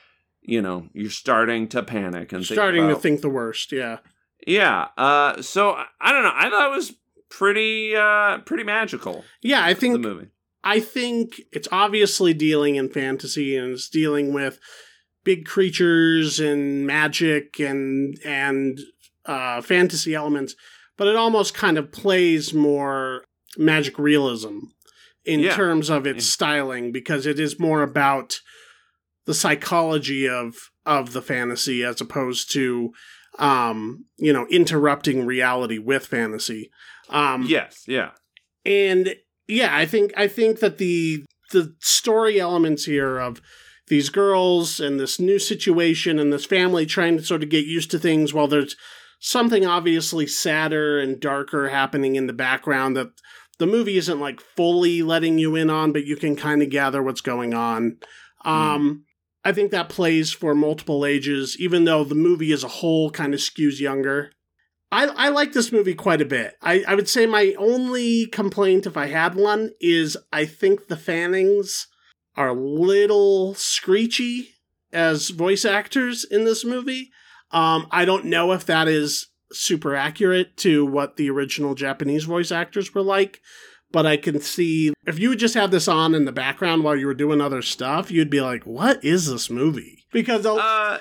you 0.47 0.61
know 0.61 0.87
you're 0.93 1.11
starting 1.11 1.67
to 1.67 1.83
panic 1.83 2.31
and 2.33 2.43
think 2.45 2.55
Starting 2.57 2.87
to 2.87 2.95
think 2.95 3.21
the 3.21 3.29
worst. 3.29 3.71
Yeah. 3.71 3.99
Yeah. 4.47 4.87
Uh. 4.97 5.41
So 5.43 5.71
I- 5.71 5.85
I 6.01 6.11
don't 6.11 6.23
know. 6.23 6.33
I 6.33 6.49
thought 6.49 6.71
it 6.71 6.75
was 6.75 6.93
pretty 7.29 7.95
uh 7.95 8.39
pretty 8.39 8.63
magical. 8.63 9.23
Yeah, 9.41 9.63
I 9.63 9.73
think 9.75 9.93
The 9.93 9.99
movie. 10.09 10.27
I 10.63 10.79
think 10.79 11.41
it's 11.51 11.67
obviously 11.71 12.33
dealing 12.33 12.75
in 12.75 12.89
fantasy 12.89 13.55
and 13.55 13.73
it's 13.73 13.87
dealing 13.89 14.33
with 14.33 14.59
big 15.23 15.45
creatures 15.45 16.39
and 16.39 16.87
magic 16.87 17.59
and 17.59 18.17
and 18.25 18.79
uh, 19.25 19.61
fantasy 19.61 20.15
elements, 20.15 20.55
but 20.97 21.07
it 21.07 21.15
almost 21.17 21.53
kind 21.53 21.77
of 21.77 21.91
plays 21.91 22.53
more 22.53 23.25
magic 23.57 23.99
realism 23.99 24.59
in 25.25 25.41
Yeah. 25.41 25.53
terms 25.55 25.89
of 25.89 26.07
its 26.07 26.25
Yeah. 26.25 26.31
styling 26.31 26.91
because 26.93 27.25
it 27.25 27.37
is 27.39 27.59
more 27.59 27.81
about 27.83 28.39
the 29.27 29.33
psychology 29.35 30.27
of 30.27 30.55
of 30.85 31.13
the 31.13 31.21
fantasy 31.21 31.83
as 31.83 32.01
opposed 32.01 32.51
to 32.53 32.91
um 33.37 34.05
you 34.17 34.33
know 34.33 34.47
interrupting 34.49 35.25
reality 35.25 35.77
with 35.77 36.07
fantasy 36.07 36.71
um 37.09 37.43
Yes. 37.47 37.83
Yeah. 37.87 38.11
and 38.65 39.13
yeah 39.47 39.75
i 39.75 39.85
think 39.85 40.11
i 40.17 40.27
think 40.27 40.59
that 40.59 40.77
the 40.79 41.23
the 41.51 41.75
story 41.79 42.39
elements 42.39 42.85
here 42.85 43.19
of 43.19 43.39
these 43.89 44.09
girls 44.09 44.79
and 44.79 44.99
this 44.99 45.19
new 45.19 45.39
situation 45.39 46.19
and 46.19 46.33
this 46.33 46.45
family 46.45 46.85
trying 46.85 47.15
to 47.17 47.23
sort 47.23 47.43
of 47.43 47.49
get 47.49 47.65
used 47.65 47.91
to 47.91 47.99
things 47.99 48.33
while 48.33 48.47
there's 48.47 48.75
something 49.19 49.65
obviously 49.65 50.25
sadder 50.27 50.99
and 50.99 51.19
darker 51.21 51.69
happening 51.69 52.15
in 52.15 52.27
the 52.27 52.33
background 52.33 52.95
that 52.97 53.07
the 53.59 53.65
movie 53.67 53.97
isn't 53.97 54.19
like 54.19 54.39
fully 54.41 55.01
letting 55.01 55.37
you 55.37 55.55
in 55.55 55.69
on 55.69 55.91
but 55.91 56.05
you 56.05 56.15
can 56.15 56.35
kind 56.35 56.61
of 56.61 56.69
gather 56.69 57.01
what's 57.03 57.21
going 57.21 57.53
on 57.53 57.97
um 58.45 59.03
i 59.47 59.53
think 59.53 59.71
that 59.71 59.89
plays 59.89 60.31
for 60.31 60.53
multiple 60.53 61.05
ages 61.05 61.57
even 61.59 61.85
though 61.85 62.03
the 62.03 62.15
movie 62.15 62.51
as 62.51 62.63
a 62.63 62.67
whole 62.67 63.09
kind 63.09 63.33
of 63.33 63.39
skews 63.39 63.79
younger 63.79 64.31
I, 64.91 65.07
I 65.07 65.29
like 65.29 65.51
this 65.51 65.71
movie 65.71 65.95
quite 65.95 66.21
a 66.21 66.25
bit. 66.25 66.55
I, 66.61 66.83
I 66.87 66.95
would 66.95 67.09
say 67.09 67.25
my 67.25 67.53
only 67.57 68.25
complaint, 68.27 68.85
if 68.85 68.95
I 68.95 69.07
had 69.07 69.35
one, 69.35 69.71
is 69.81 70.15
I 70.31 70.45
think 70.45 70.87
the 70.87 70.95
Fannings 70.95 71.87
are 72.35 72.49
a 72.49 72.53
little 72.53 73.53
screechy 73.55 74.51
as 74.93 75.29
voice 75.29 75.65
actors 75.65 76.23
in 76.23 76.45
this 76.45 76.63
movie. 76.63 77.11
Um, 77.51 77.87
I 77.91 78.05
don't 78.05 78.25
know 78.25 78.53
if 78.53 78.65
that 78.67 78.87
is 78.87 79.27
super 79.51 79.95
accurate 79.95 80.55
to 80.57 80.85
what 80.85 81.17
the 81.17 81.29
original 81.29 81.75
Japanese 81.75 82.25
voice 82.25 82.51
actors 82.51 82.93
were 82.93 83.01
like, 83.01 83.41
but 83.91 84.05
I 84.05 84.17
can 84.17 84.39
see 84.41 84.93
if 85.05 85.19
you 85.19 85.29
would 85.29 85.39
just 85.39 85.53
have 85.55 85.71
this 85.71 85.87
on 85.87 86.13
in 86.15 86.25
the 86.25 86.31
background 86.31 86.83
while 86.83 86.95
you 86.95 87.07
were 87.07 87.13
doing 87.13 87.41
other 87.41 87.61
stuff, 87.61 88.11
you'd 88.11 88.29
be 88.29 88.41
like, 88.41 88.63
"What 88.65 89.03
is 89.03 89.29
this 89.29 89.49
movie?" 89.49 90.05
Because 90.11 90.45
Uh. 90.45 90.99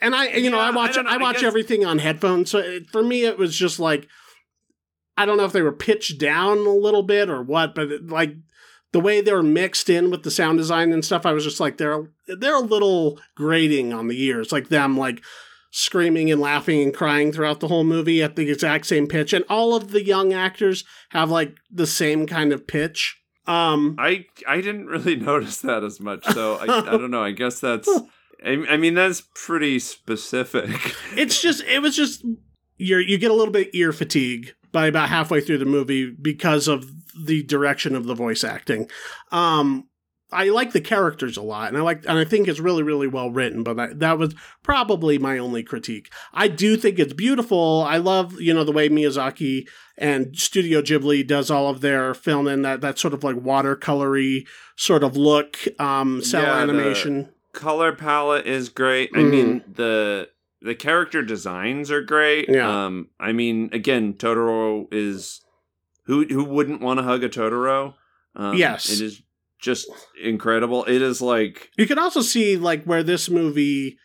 and 0.00 0.14
I, 0.14 0.28
you 0.34 0.50
know, 0.50 0.58
I 0.58 0.70
watch 0.70 0.98
I 0.98 1.02
know, 1.02 1.10
I, 1.10 1.14
I 1.14 1.16
watch 1.18 1.36
guess- 1.36 1.44
everything 1.44 1.84
on 1.84 1.98
headphones. 1.98 2.50
So 2.50 2.58
it, 2.58 2.90
for 2.90 3.02
me, 3.02 3.24
it 3.24 3.38
was 3.38 3.56
just 3.56 3.78
like 3.78 4.08
I 5.16 5.26
don't 5.26 5.36
know 5.36 5.44
if 5.44 5.52
they 5.52 5.62
were 5.62 5.72
pitched 5.72 6.18
down 6.18 6.58
a 6.58 6.70
little 6.74 7.04
bit 7.04 7.30
or 7.30 7.40
what, 7.42 7.74
but 7.74 7.90
it, 7.90 8.08
like 8.08 8.34
the 8.92 8.98
way 9.00 9.20
they 9.20 9.32
were 9.32 9.42
mixed 9.42 9.88
in 9.88 10.10
with 10.10 10.22
the 10.24 10.30
sound 10.30 10.58
design 10.58 10.92
and 10.92 11.04
stuff, 11.04 11.24
I 11.26 11.32
was 11.32 11.44
just 11.44 11.60
like 11.60 11.76
they're 11.78 12.08
they're 12.26 12.56
a 12.56 12.60
little 12.60 13.20
grating 13.36 13.92
on 13.92 14.08
the 14.08 14.20
ears, 14.22 14.50
like 14.52 14.68
them 14.68 14.96
like 14.98 15.22
screaming 15.76 16.30
and 16.30 16.40
laughing 16.40 16.80
and 16.80 16.94
crying 16.94 17.32
throughout 17.32 17.58
the 17.58 17.66
whole 17.66 17.82
movie 17.82 18.22
at 18.22 18.36
the 18.36 18.48
exact 18.48 18.86
same 18.86 19.08
pitch, 19.08 19.32
and 19.32 19.44
all 19.48 19.74
of 19.74 19.90
the 19.90 20.04
young 20.04 20.32
actors 20.32 20.84
have 21.10 21.30
like 21.30 21.56
the 21.68 21.86
same 21.86 22.28
kind 22.28 22.52
of 22.52 22.66
pitch. 22.66 23.20
Um, 23.46 23.96
I 23.98 24.26
I 24.46 24.60
didn't 24.60 24.86
really 24.86 25.16
notice 25.32 25.58
that 25.62 25.82
as 25.82 25.98
much. 25.98 26.24
So 26.26 26.54
I 26.56 26.64
I 26.64 26.96
don't 26.96 27.10
know. 27.10 27.24
I 27.24 27.32
guess 27.32 27.58
that's. 27.58 27.88
I, 28.44 28.64
I 28.70 28.76
mean 28.76 28.94
that's 28.94 29.24
pretty 29.34 29.80
specific. 29.80 30.94
it's 31.16 31.42
just 31.42 31.64
it 31.64 31.82
was 31.82 31.96
just 31.96 32.24
you're 32.76 33.00
you 33.00 33.18
get 33.18 33.32
a 33.32 33.34
little 33.34 33.52
bit 33.52 33.74
ear 33.74 33.92
fatigue 33.92 34.54
by 34.70 34.86
about 34.86 35.08
halfway 35.08 35.40
through 35.40 35.58
the 35.58 35.64
movie 35.64 36.10
because 36.10 36.68
of 36.68 36.90
the 37.18 37.42
direction 37.42 37.96
of 37.96 38.04
the 38.06 38.14
voice 38.14 38.44
acting. 38.44 38.88
Um 39.32 39.88
I 40.34 40.50
like 40.50 40.72
the 40.72 40.80
characters 40.80 41.36
a 41.36 41.42
lot, 41.42 41.68
and 41.68 41.76
I 41.78 41.80
like, 41.80 42.04
and 42.06 42.18
I 42.18 42.24
think 42.24 42.48
it's 42.48 42.60
really, 42.60 42.82
really 42.82 43.06
well 43.06 43.30
written. 43.30 43.62
But 43.62 43.78
I, 43.80 43.86
that 43.94 44.18
was 44.18 44.34
probably 44.62 45.18
my 45.18 45.38
only 45.38 45.62
critique. 45.62 46.12
I 46.32 46.48
do 46.48 46.76
think 46.76 46.98
it's 46.98 47.12
beautiful. 47.14 47.84
I 47.86 47.96
love, 47.98 48.40
you 48.40 48.52
know, 48.52 48.64
the 48.64 48.72
way 48.72 48.88
Miyazaki 48.88 49.66
and 49.96 50.36
Studio 50.36 50.82
Ghibli 50.82 51.26
does 51.26 51.50
all 51.50 51.68
of 51.70 51.80
their 51.80 52.12
film 52.14 52.48
in 52.48 52.62
that 52.62 52.80
that 52.82 52.98
sort 52.98 53.14
of 53.14 53.22
like 53.24 53.36
watercolory 53.36 54.46
sort 54.76 55.02
of 55.04 55.16
look, 55.16 55.56
um, 55.78 56.22
cel 56.22 56.42
Yeah, 56.42 56.54
the- 56.56 56.62
animation. 56.72 57.28
color 57.52 57.92
palette 57.94 58.46
is 58.46 58.68
great. 58.68 59.10
I 59.14 59.22
mean 59.22 59.62
the 59.72 60.28
the 60.60 60.74
character 60.74 61.22
designs 61.22 61.90
are 61.90 62.02
great. 62.02 62.48
Yeah. 62.48 62.86
Um 62.86 63.08
I 63.20 63.32
mean 63.32 63.70
again 63.72 64.14
Totoro 64.14 64.88
is 64.92 65.40
who 66.06 66.24
who 66.26 66.42
wouldn't 66.42 66.80
want 66.80 66.98
to 66.98 67.04
hug 67.04 67.22
a 67.22 67.28
Totoro? 67.28 67.94
Um, 68.34 68.56
Yes. 68.56 68.90
It 68.90 69.00
is 69.04 69.22
just 69.64 69.90
incredible. 70.22 70.84
It 70.84 71.02
is 71.02 71.20
like 71.20 71.70
You 71.76 71.86
can 71.86 71.98
also 71.98 72.20
see 72.20 72.56
like 72.56 72.84
where 72.84 73.02
this 73.02 73.28
movie 73.28 73.98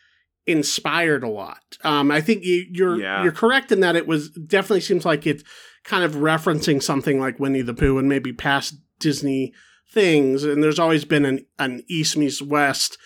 inspired 0.46 1.22
a 1.22 1.28
lot. 1.28 1.76
Um, 1.84 2.10
I 2.10 2.20
think 2.20 2.44
you, 2.44 2.66
you're 2.70 3.00
Yeah. 3.00 3.22
you're 3.22 3.32
correct 3.32 3.70
in 3.70 3.80
that 3.80 3.94
it 3.94 4.06
was 4.06 4.30
definitely 4.30 4.80
seems 4.80 5.04
like 5.04 5.26
it's 5.26 5.44
kind 5.84 6.02
of 6.02 6.14
referencing 6.14 6.82
something 6.82 7.20
like 7.20 7.38
Winnie 7.38 7.62
the 7.62 7.74
Pooh 7.74 7.98
and 7.98 8.08
maybe 8.08 8.32
past 8.32 8.74
Disney 8.98 9.52
things. 9.92 10.44
And 10.44 10.62
there's 10.62 10.78
always 10.78 11.04
been 11.04 11.24
an 11.24 11.46
an 11.58 11.82
East 11.88 12.16
meets 12.16 12.42
West 12.42 12.98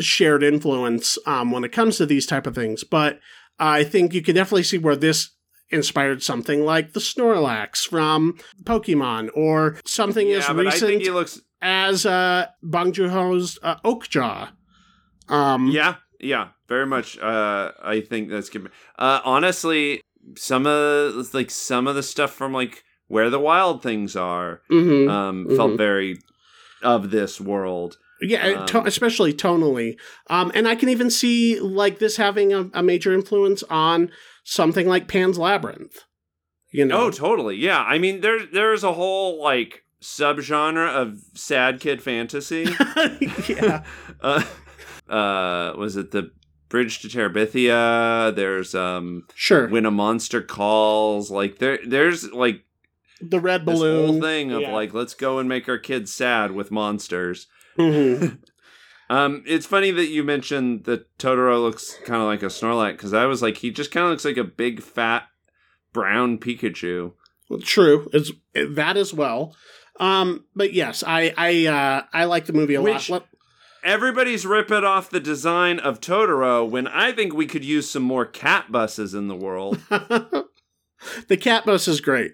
shared 0.00 0.42
influence 0.42 1.18
um, 1.26 1.50
when 1.50 1.64
it 1.64 1.72
comes 1.72 1.96
to 1.98 2.06
these 2.06 2.26
type 2.26 2.46
of 2.46 2.54
things. 2.54 2.84
But 2.84 3.18
I 3.58 3.84
think 3.84 4.14
you 4.14 4.22
can 4.22 4.34
definitely 4.36 4.62
see 4.62 4.78
where 4.78 4.96
this 4.96 5.30
inspired 5.70 6.22
something 6.22 6.64
like 6.64 6.92
the 6.92 7.00
Snorlax 7.00 7.88
from 7.88 8.38
Pokemon 8.64 9.30
or 9.34 9.78
something 9.84 10.28
yeah, 10.28 10.38
as 10.38 10.46
but 10.46 10.58
I 10.58 10.62
recent 10.64 10.90
think 10.90 11.02
he 11.02 11.10
looks 11.10 11.40
as 11.62 12.04
uh, 12.04 12.46
Bong 12.62 12.92
Joon-ho's 12.92 13.58
uh, 13.62 13.76
Okja. 13.84 14.50
Um, 15.28 15.68
Yeah, 15.68 15.96
yeah, 16.20 16.48
very 16.68 16.86
much. 16.86 17.18
Uh, 17.18 17.70
I 17.82 18.00
think 18.00 18.28
that's 18.28 18.50
good. 18.50 18.70
Uh, 18.98 19.20
honestly, 19.24 20.02
some 20.36 20.66
of 20.66 21.32
like 21.32 21.50
some 21.50 21.86
of 21.86 21.94
the 21.94 22.02
stuff 22.02 22.32
from 22.32 22.52
like 22.52 22.84
where 23.06 23.30
the 23.30 23.38
wild 23.40 23.82
things 23.82 24.16
are 24.16 24.60
mhm. 24.70 25.08
um, 25.08 25.46
Mhm. 25.46 25.56
felt 25.56 25.76
very 25.78 26.18
of 26.82 27.10
this 27.10 27.40
world. 27.40 27.98
yeah, 28.20 28.64
to- 28.66 28.80
um, 28.80 28.86
especially 28.86 29.32
tonally. 29.32 29.96
Um, 30.30 30.52
and 30.54 30.68
I 30.68 30.74
can 30.76 30.88
even 30.88 31.10
see 31.10 31.58
like 31.60 31.98
this 31.98 32.16
having 32.16 32.52
a, 32.52 32.70
a 32.72 32.82
major 32.82 33.12
influence 33.12 33.62
on 33.64 34.10
something 34.44 34.86
like 34.88 35.08
Pan's 35.08 35.38
Labyrinth. 35.38 36.04
You 36.72 36.84
know, 36.86 37.02
Oh, 37.06 37.10
totally. 37.10 37.56
Yeah. 37.56 37.82
I 37.82 37.98
mean, 37.98 38.20
there 38.20 38.46
there's 38.46 38.82
a 38.84 38.92
whole 38.94 39.42
like 39.42 39.81
subgenre 40.02 40.88
of 40.88 41.18
sad 41.34 41.80
kid 41.80 42.02
fantasy. 42.02 42.64
yeah, 43.48 43.84
uh, 44.20 44.42
uh, 45.08 45.72
was 45.76 45.96
it 45.96 46.10
the 46.10 46.30
Bridge 46.68 47.00
to 47.00 47.08
Terabithia? 47.08 48.34
There's 48.34 48.74
um, 48.74 49.26
sure. 49.34 49.68
when 49.68 49.86
a 49.86 49.90
monster 49.90 50.42
calls. 50.42 51.30
Like 51.30 51.58
there, 51.58 51.78
there's 51.86 52.30
like 52.32 52.64
the 53.20 53.40
red 53.40 53.64
this 53.64 53.74
balloon 53.78 54.06
whole 54.08 54.20
thing 54.20 54.52
of 54.52 54.62
Yeah. 54.62 54.72
like 54.72 54.92
let's 54.92 55.14
go 55.14 55.38
and 55.38 55.48
make 55.48 55.68
our 55.68 55.78
kids 55.78 56.12
sad 56.12 56.52
with 56.52 56.70
monsters. 56.70 57.46
Mhm. 57.78 58.38
Um, 59.10 59.42
it's 59.46 59.66
funny 59.66 59.90
that 59.90 60.06
you 60.06 60.24
mentioned 60.24 60.84
that 60.84 61.18
Totoro 61.18 61.60
looks 61.60 61.98
kind 62.06 62.22
of 62.22 62.26
like 62.28 62.42
a 62.42 62.46
Snorlax 62.46 62.92
because 62.92 63.12
I 63.12 63.26
was 63.26 63.42
like, 63.42 63.58
he 63.58 63.70
just 63.70 63.90
kind 63.90 64.04
of 64.06 64.10
looks 64.10 64.24
like 64.24 64.38
a 64.38 64.44
big 64.44 64.80
fat 64.80 65.24
brown 65.92 66.38
Pikachu. 66.38 67.12
Well, 67.50 67.60
True, 67.60 68.08
is 68.14 68.32
that 68.54 68.96
as 68.96 69.12
well. 69.12 69.54
Um, 70.00 70.44
but 70.54 70.72
yes, 70.72 71.02
I 71.06 71.32
I 71.36 71.66
uh, 71.66 72.02
I 72.12 72.24
like 72.24 72.46
the 72.46 72.52
movie 72.52 72.74
a 72.74 72.82
Which- 72.82 73.10
lot. 73.10 73.26
Everybody's 73.84 74.46
ripping 74.46 74.84
off 74.84 75.10
the 75.10 75.18
design 75.18 75.80
of 75.80 76.00
Totoro 76.00 76.68
when 76.68 76.86
I 76.86 77.10
think 77.10 77.34
we 77.34 77.46
could 77.48 77.64
use 77.64 77.90
some 77.90 78.04
more 78.04 78.24
cat 78.24 78.70
buses 78.70 79.12
in 79.12 79.26
the 79.26 79.34
world. 79.34 79.80
the 79.90 81.36
cat 81.36 81.64
bus 81.66 81.88
is 81.88 82.00
great. 82.00 82.32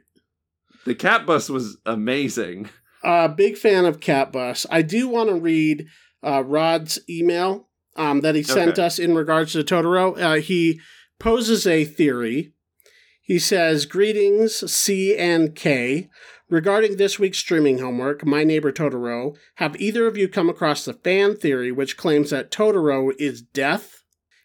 the 0.85 0.95
cat 0.95 1.25
bus 1.27 1.49
was 1.49 1.79
amazing. 1.87 2.69
Uh, 3.03 3.29
big 3.29 3.57
fan 3.57 3.85
of 3.87 4.01
Cat 4.01 4.33
Bus. 4.33 4.67
I 4.71 4.83
do 4.83 5.09
want 5.09 5.29
to 5.31 5.37
read 5.37 5.87
uh, 6.23 6.43
Rod's 6.45 6.99
email 7.09 7.69
um, 7.97 8.21
that 8.23 8.35
he 8.35 8.43
sent 8.43 8.73
Okay. 8.73 8.83
us 8.83 8.99
in 8.99 9.15
regards 9.15 9.53
to 9.53 9.63
Totoro. 9.63 10.21
Uh, 10.21 10.35
he 10.41 10.81
poses 11.21 11.67
a 11.67 11.85
theory. 11.85 12.53
He 13.23 13.39
says, 13.39 13.87
Greetings, 13.87 14.71
C 14.71 15.17
and 15.17 15.55
K. 15.55 16.11
Regarding 16.51 16.96
this 16.96 17.18
week's 17.18 17.38
streaming 17.38 17.78
homework, 17.78 18.24
My 18.24 18.42
Neighbor 18.42 18.72
Totoro, 18.72 19.36
have 19.57 19.78
either 19.78 20.07
of 20.07 20.16
you 20.16 20.28
come 20.28 20.49
across 20.49 20.82
the 20.82 20.94
fan 20.94 21.36
theory 21.36 21.70
which 21.70 21.99
claims 21.99 22.30
that 22.30 22.51
Totoro 22.51 23.12
is 23.18 23.42
death? 23.42 24.03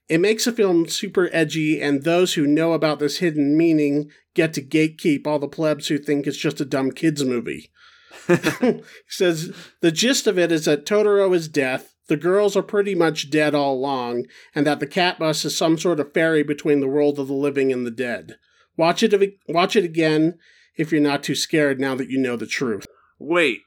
It 0.10 0.20
makes 0.20 0.44
the 0.44 0.52
film 0.52 0.90
super 0.90 1.30
edgy, 1.32 1.82
and 1.82 2.04
those 2.04 2.34
who 2.34 2.46
know 2.46 2.74
about 2.74 3.00
this 3.00 3.20
hidden 3.20 3.56
meaning 3.56 4.12
get 4.34 4.54
to 4.56 4.62
gatekeep 4.62 5.26
all 5.26 5.40
the 5.40 5.48
plebs 5.48 5.88
who 5.88 5.98
think 5.98 6.28
it's 6.28 6.38
just 6.38 6.60
a 6.60 6.66
dumb 6.66 6.92
kids 6.92 7.24
movie. 7.24 7.72
he 8.28 8.82
says 9.08 9.56
the 9.80 9.92
gist 9.92 10.28
of 10.28 10.38
it 10.38 10.52
is 10.52 10.66
that 10.66 10.86
Totoro 10.86 11.34
is 11.34 11.48
death. 11.48 11.96
The 12.10 12.18
girls 12.18 12.58
are 12.58 12.64
pretty 12.64 12.96
much 12.96 13.30
dead 13.30 13.56
all 13.56 13.76
along, 13.76 14.26
and 14.54 14.68
that 14.68 14.82
the 14.82 14.88
cat 14.88 15.20
bus 15.20 15.46
is 15.46 15.56
some 15.56 15.78
sort 15.78 16.02
of 16.02 16.14
ferry 16.14 16.44
between 16.44 16.82
the 16.82 16.88
world 16.90 17.18
of 17.18 17.28
the 17.28 17.34
living 17.34 17.72
and 17.72 17.86
the 17.86 17.92
dead. 17.92 18.36
Watch 18.76 19.04
it. 19.04 19.40
Watch 19.48 19.78
it 19.78 19.86
again 19.86 20.38
if 20.78 20.92
you're 20.92 21.02
not 21.02 21.24
too 21.24 21.36
scared 21.36 21.80
now 21.80 21.96
that 21.96 22.10
you 22.10 22.20
know 22.20 22.36
the 22.36 22.48
truth. 22.48 22.86
Wait, 23.20 23.62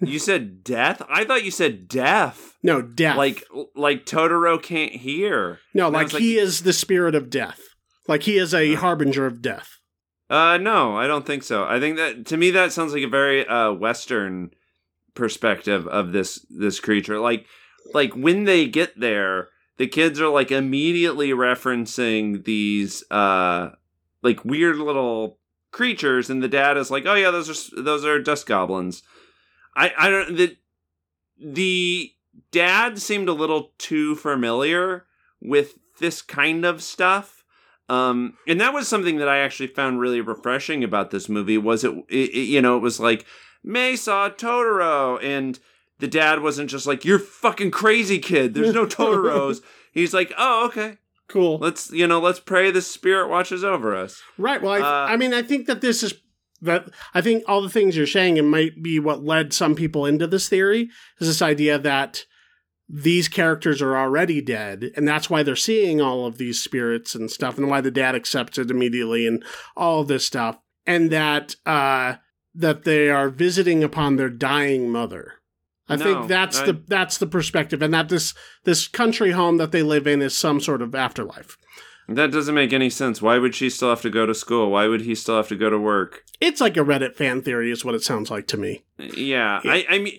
you 0.00 0.18
said 0.20 0.62
death? 0.64 1.02
I 1.08 1.24
thought 1.24 1.44
you 1.44 1.50
said 1.50 1.88
deaf. 1.88 2.56
No, 2.62 2.82
death. 2.82 3.16
Like 3.16 3.44
like 3.74 4.04
Totoro 4.06 4.62
can't 4.62 4.92
hear. 4.92 5.58
no, 5.74 5.86
And 5.86 5.94
like, 5.94 6.10
he 6.10 6.36
is 6.38 6.62
the 6.62 6.72
spirit 6.72 7.14
of 7.14 7.30
death. 7.30 7.60
Like 8.08 8.24
he 8.24 8.36
is 8.36 8.52
a 8.54 8.74
harbinger 8.74 9.26
of 9.26 9.42
death. 9.42 9.78
Uh 10.30 10.58
no, 10.58 10.96
I 10.96 11.06
don't 11.06 11.26
think 11.26 11.42
so. 11.42 11.64
I 11.64 11.78
think 11.80 11.96
that 11.98 12.26
to 12.26 12.36
me 12.36 12.50
that 12.52 12.72
sounds 12.72 12.92
like 12.92 13.02
a 13.02 13.08
very 13.08 13.46
uh 13.46 13.72
western 13.72 14.50
perspective 15.14 15.86
of 15.86 16.12
this 16.12 16.44
this 16.50 16.80
creature. 16.80 17.18
Like 17.18 17.46
like 17.94 18.14
when 18.14 18.44
they 18.44 18.66
get 18.66 18.98
there, 18.98 19.48
the 19.76 19.86
kids 19.86 20.20
are 20.20 20.28
like 20.28 20.50
immediately 20.50 21.30
referencing 21.30 22.44
these 22.44 23.04
uh 23.10 23.70
like 24.22 24.44
weird 24.44 24.76
little 24.76 25.38
creatures 25.72 26.30
and 26.30 26.42
the 26.42 26.48
dad 26.48 26.76
is 26.76 26.90
like, 26.90 27.04
"Oh 27.06 27.14
yeah, 27.14 27.30
those 27.32 27.48
are 27.74 27.82
those 27.82 28.04
are 28.04 28.20
dust 28.20 28.46
goblins." 28.46 29.02
I 29.74 29.92
I 29.98 30.08
don't 30.10 30.36
the 30.36 30.56
the 31.38 32.12
dad 32.50 32.98
seemed 33.00 33.28
a 33.28 33.32
little 33.34 33.72
too 33.78 34.14
familiar 34.14 35.06
with 35.40 35.74
this 35.98 36.22
kind 36.22 36.64
of 36.64 36.82
stuff. 36.82 37.44
Um, 37.88 38.34
and 38.46 38.60
that 38.60 38.72
was 38.72 38.88
something 38.88 39.16
that 39.18 39.28
I 39.28 39.38
actually 39.38 39.66
found 39.66 40.00
really 40.00 40.20
refreshing 40.20 40.82
about 40.84 41.10
this 41.10 41.28
movie 41.28 41.58
was 41.58 41.84
it, 41.84 41.92
it, 42.08 42.30
it- 42.30 42.48
you 42.48 42.62
know, 42.62 42.76
it 42.76 42.80
was 42.80 43.00
like, 43.00 43.26
Mei 43.64 43.96
saw 43.96 44.30
Totoro 44.30 45.22
and 45.22 45.58
the 45.98 46.08
dad 46.08 46.40
wasn't 46.42 46.70
just 46.70 46.86
like, 46.86 47.04
you're 47.04 47.18
fucking 47.18 47.70
crazy 47.70 48.18
kid. 48.18 48.54
There's 48.54 48.72
no 48.74 48.86
Totoros. 48.86 49.60
He's 49.92 50.14
like, 50.14 50.32
oh, 50.38 50.66
okay. 50.66 50.98
Cool. 51.32 51.58
Let's, 51.58 51.90
you 51.90 52.06
know, 52.06 52.20
let's 52.20 52.40
pray 52.40 52.70
the 52.70 52.82
spirit 52.82 53.28
watches 53.30 53.64
over 53.64 53.96
us. 53.96 54.20
Right. 54.36 54.60
Well, 54.60 54.72
I, 54.72 54.80
Uh, 54.80 55.06
I 55.12 55.16
mean, 55.16 55.32
I 55.32 55.40
think 55.40 55.66
that 55.66 55.80
this 55.80 56.02
is 56.02 56.12
that. 56.60 56.90
I 57.14 57.22
think 57.22 57.42
all 57.48 57.62
the 57.62 57.70
things 57.70 57.96
you're 57.96 58.06
saying 58.06 58.36
it 58.36 58.42
might 58.42 58.82
be 58.82 58.98
what 59.00 59.24
led 59.24 59.54
some 59.54 59.74
people 59.74 60.04
into 60.04 60.26
this 60.26 60.48
theory 60.48 60.90
is 61.20 61.28
this 61.28 61.40
idea 61.40 61.78
that 61.78 62.26
these 62.86 63.28
characters 63.28 63.80
are 63.80 63.96
already 63.96 64.42
dead, 64.42 64.90
and 64.94 65.08
that's 65.08 65.30
why 65.30 65.42
they're 65.42 65.56
seeing 65.56 66.02
all 66.02 66.26
of 66.26 66.36
these 66.36 66.62
spirits 66.62 67.14
and 67.14 67.30
stuff, 67.30 67.56
and 67.56 67.70
why 67.70 67.80
the 67.80 67.90
dad 67.90 68.14
accepts 68.14 68.58
it 68.58 68.70
immediately, 68.70 69.26
and 69.26 69.42
all 69.74 70.02
of 70.02 70.08
this 70.08 70.26
stuff, 70.26 70.58
and 70.86 71.10
that 71.10 71.56
uh, 71.64 72.16
that 72.54 72.84
they 72.84 73.08
are 73.08 73.30
visiting 73.30 73.82
upon 73.82 74.16
their 74.16 74.28
dying 74.28 74.90
mother. 74.90 75.36
I 75.88 75.96
No, 75.96 76.04
think 76.04 76.28
that's 76.28 76.60
I- 76.60 76.66
the 76.66 76.82
that's 76.86 77.18
the 77.18 77.26
perspective, 77.26 77.82
and 77.82 77.92
that 77.94 78.08
this 78.08 78.34
this 78.64 78.86
country 78.88 79.32
home 79.32 79.56
that 79.58 79.72
they 79.72 79.82
live 79.82 80.06
in 80.06 80.22
is 80.22 80.36
some 80.36 80.60
sort 80.60 80.80
of 80.82 80.94
afterlife. 80.94 81.56
That 82.08 82.32
doesn't 82.32 82.54
make 82.54 82.72
any 82.72 82.90
sense. 82.90 83.22
Why 83.22 83.38
would 83.38 83.54
she 83.54 83.70
still 83.70 83.88
have 83.90 84.02
to 84.02 84.10
go 84.10 84.26
to 84.26 84.34
school? 84.34 84.70
Why 84.70 84.86
would 84.88 85.02
he 85.02 85.14
still 85.14 85.36
have 85.36 85.48
to 85.48 85.56
go 85.56 85.70
to 85.70 85.78
work? 85.78 86.24
It's 86.40 86.60
like 86.60 86.76
a 86.76 86.80
Reddit 86.80 87.14
fan 87.14 87.42
theory, 87.42 87.70
is 87.70 87.84
what 87.84 87.94
it 87.94 88.02
sounds 88.02 88.30
like 88.30 88.46
to 88.48 88.56
me. 88.56 88.84
Yeah, 88.98 89.60
Yeah. 89.64 89.72
I, 89.72 89.86
I 89.88 89.98
mean, 89.98 90.18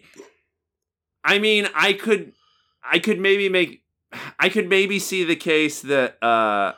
I 1.24 1.40
mean, 1.40 1.68
I 1.76 1.94
could, 1.94 2.34
I 2.90 3.00
could 3.00 3.20
maybe 3.20 3.50
make, 3.50 3.84
I 4.40 4.48
could 4.50 4.70
maybe 4.70 4.98
see 5.00 5.24
the 5.26 5.36
case 5.36 5.82
that, 5.82 6.18
uh, 6.24 6.74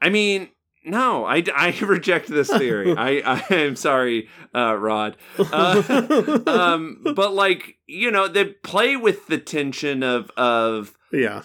I 0.00 0.08
mean, 0.10 0.48
no, 0.84 1.24
I, 1.24 1.42
I 1.54 1.76
reject 1.82 2.28
this 2.28 2.48
theory. 2.48 2.94
I, 2.96 3.42
I 3.50 3.54
am 3.54 3.76
sorry, 3.76 4.28
uh, 4.54 4.76
Rod. 4.76 5.16
Uh, 5.38 6.40
um, 6.46 7.04
but 7.14 7.32
like, 7.32 7.78
you 7.86 8.10
know, 8.10 8.28
they 8.28 8.44
play 8.44 8.96
with 8.96 9.26
the 9.26 9.38
tension 9.38 10.02
of 10.02 10.30
of 10.36 10.96
yeah. 11.12 11.42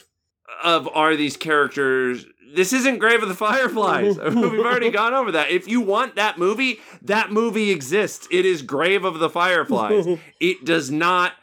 of 0.63 0.87
are 0.93 1.15
these 1.15 1.37
characters 1.37 2.25
this 2.51 2.73
isn't 2.73 2.97
Grave 2.97 3.21
of 3.21 3.29
the 3.29 3.35
Fireflies. 3.35 4.17
We've 4.17 4.65
already 4.65 4.89
gone 4.89 5.13
over 5.13 5.31
that. 5.33 5.51
If 5.51 5.67
you 5.67 5.81
want 5.81 6.15
that 6.15 6.39
movie, 6.39 6.79
that 7.03 7.31
movie 7.31 7.69
exists. 7.69 8.27
It 8.31 8.43
is 8.43 8.63
Grave 8.63 9.05
of 9.05 9.19
the 9.19 9.29
Fireflies. 9.29 10.17
It 10.39 10.65
does 10.65 10.89
not 10.89 11.33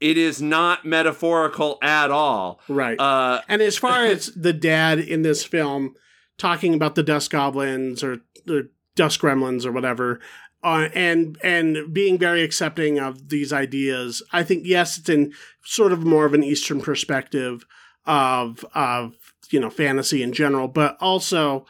it 0.00 0.16
is 0.16 0.40
not 0.40 0.84
metaphorical 0.84 1.78
at 1.82 2.10
all. 2.10 2.60
Right. 2.68 2.98
Uh, 2.98 3.42
and 3.48 3.60
as 3.62 3.76
far 3.76 4.06
as 4.06 4.32
the 4.34 4.52
dad 4.52 4.98
in 4.98 5.22
this 5.22 5.44
film 5.44 5.94
talking 6.40 6.74
about 6.74 6.94
the 6.94 7.02
dust 7.02 7.30
goblins 7.30 8.02
or 8.02 8.22
the 8.46 8.70
dust 8.96 9.20
gremlins 9.20 9.66
or 9.66 9.70
whatever, 9.70 10.18
uh, 10.64 10.88
and 10.94 11.38
and 11.42 11.92
being 11.92 12.18
very 12.18 12.42
accepting 12.42 12.98
of 12.98 13.28
these 13.28 13.52
ideas, 13.52 14.22
I 14.32 14.42
think 14.42 14.62
yes, 14.66 14.98
it's 14.98 15.08
in 15.08 15.32
sort 15.64 15.92
of 15.92 16.04
more 16.04 16.24
of 16.24 16.34
an 16.34 16.42
Eastern 16.42 16.80
perspective 16.80 17.64
of 18.06 18.64
of 18.74 19.14
you 19.50 19.60
know 19.60 19.70
fantasy 19.70 20.22
in 20.22 20.32
general, 20.32 20.66
but 20.66 20.96
also 21.00 21.66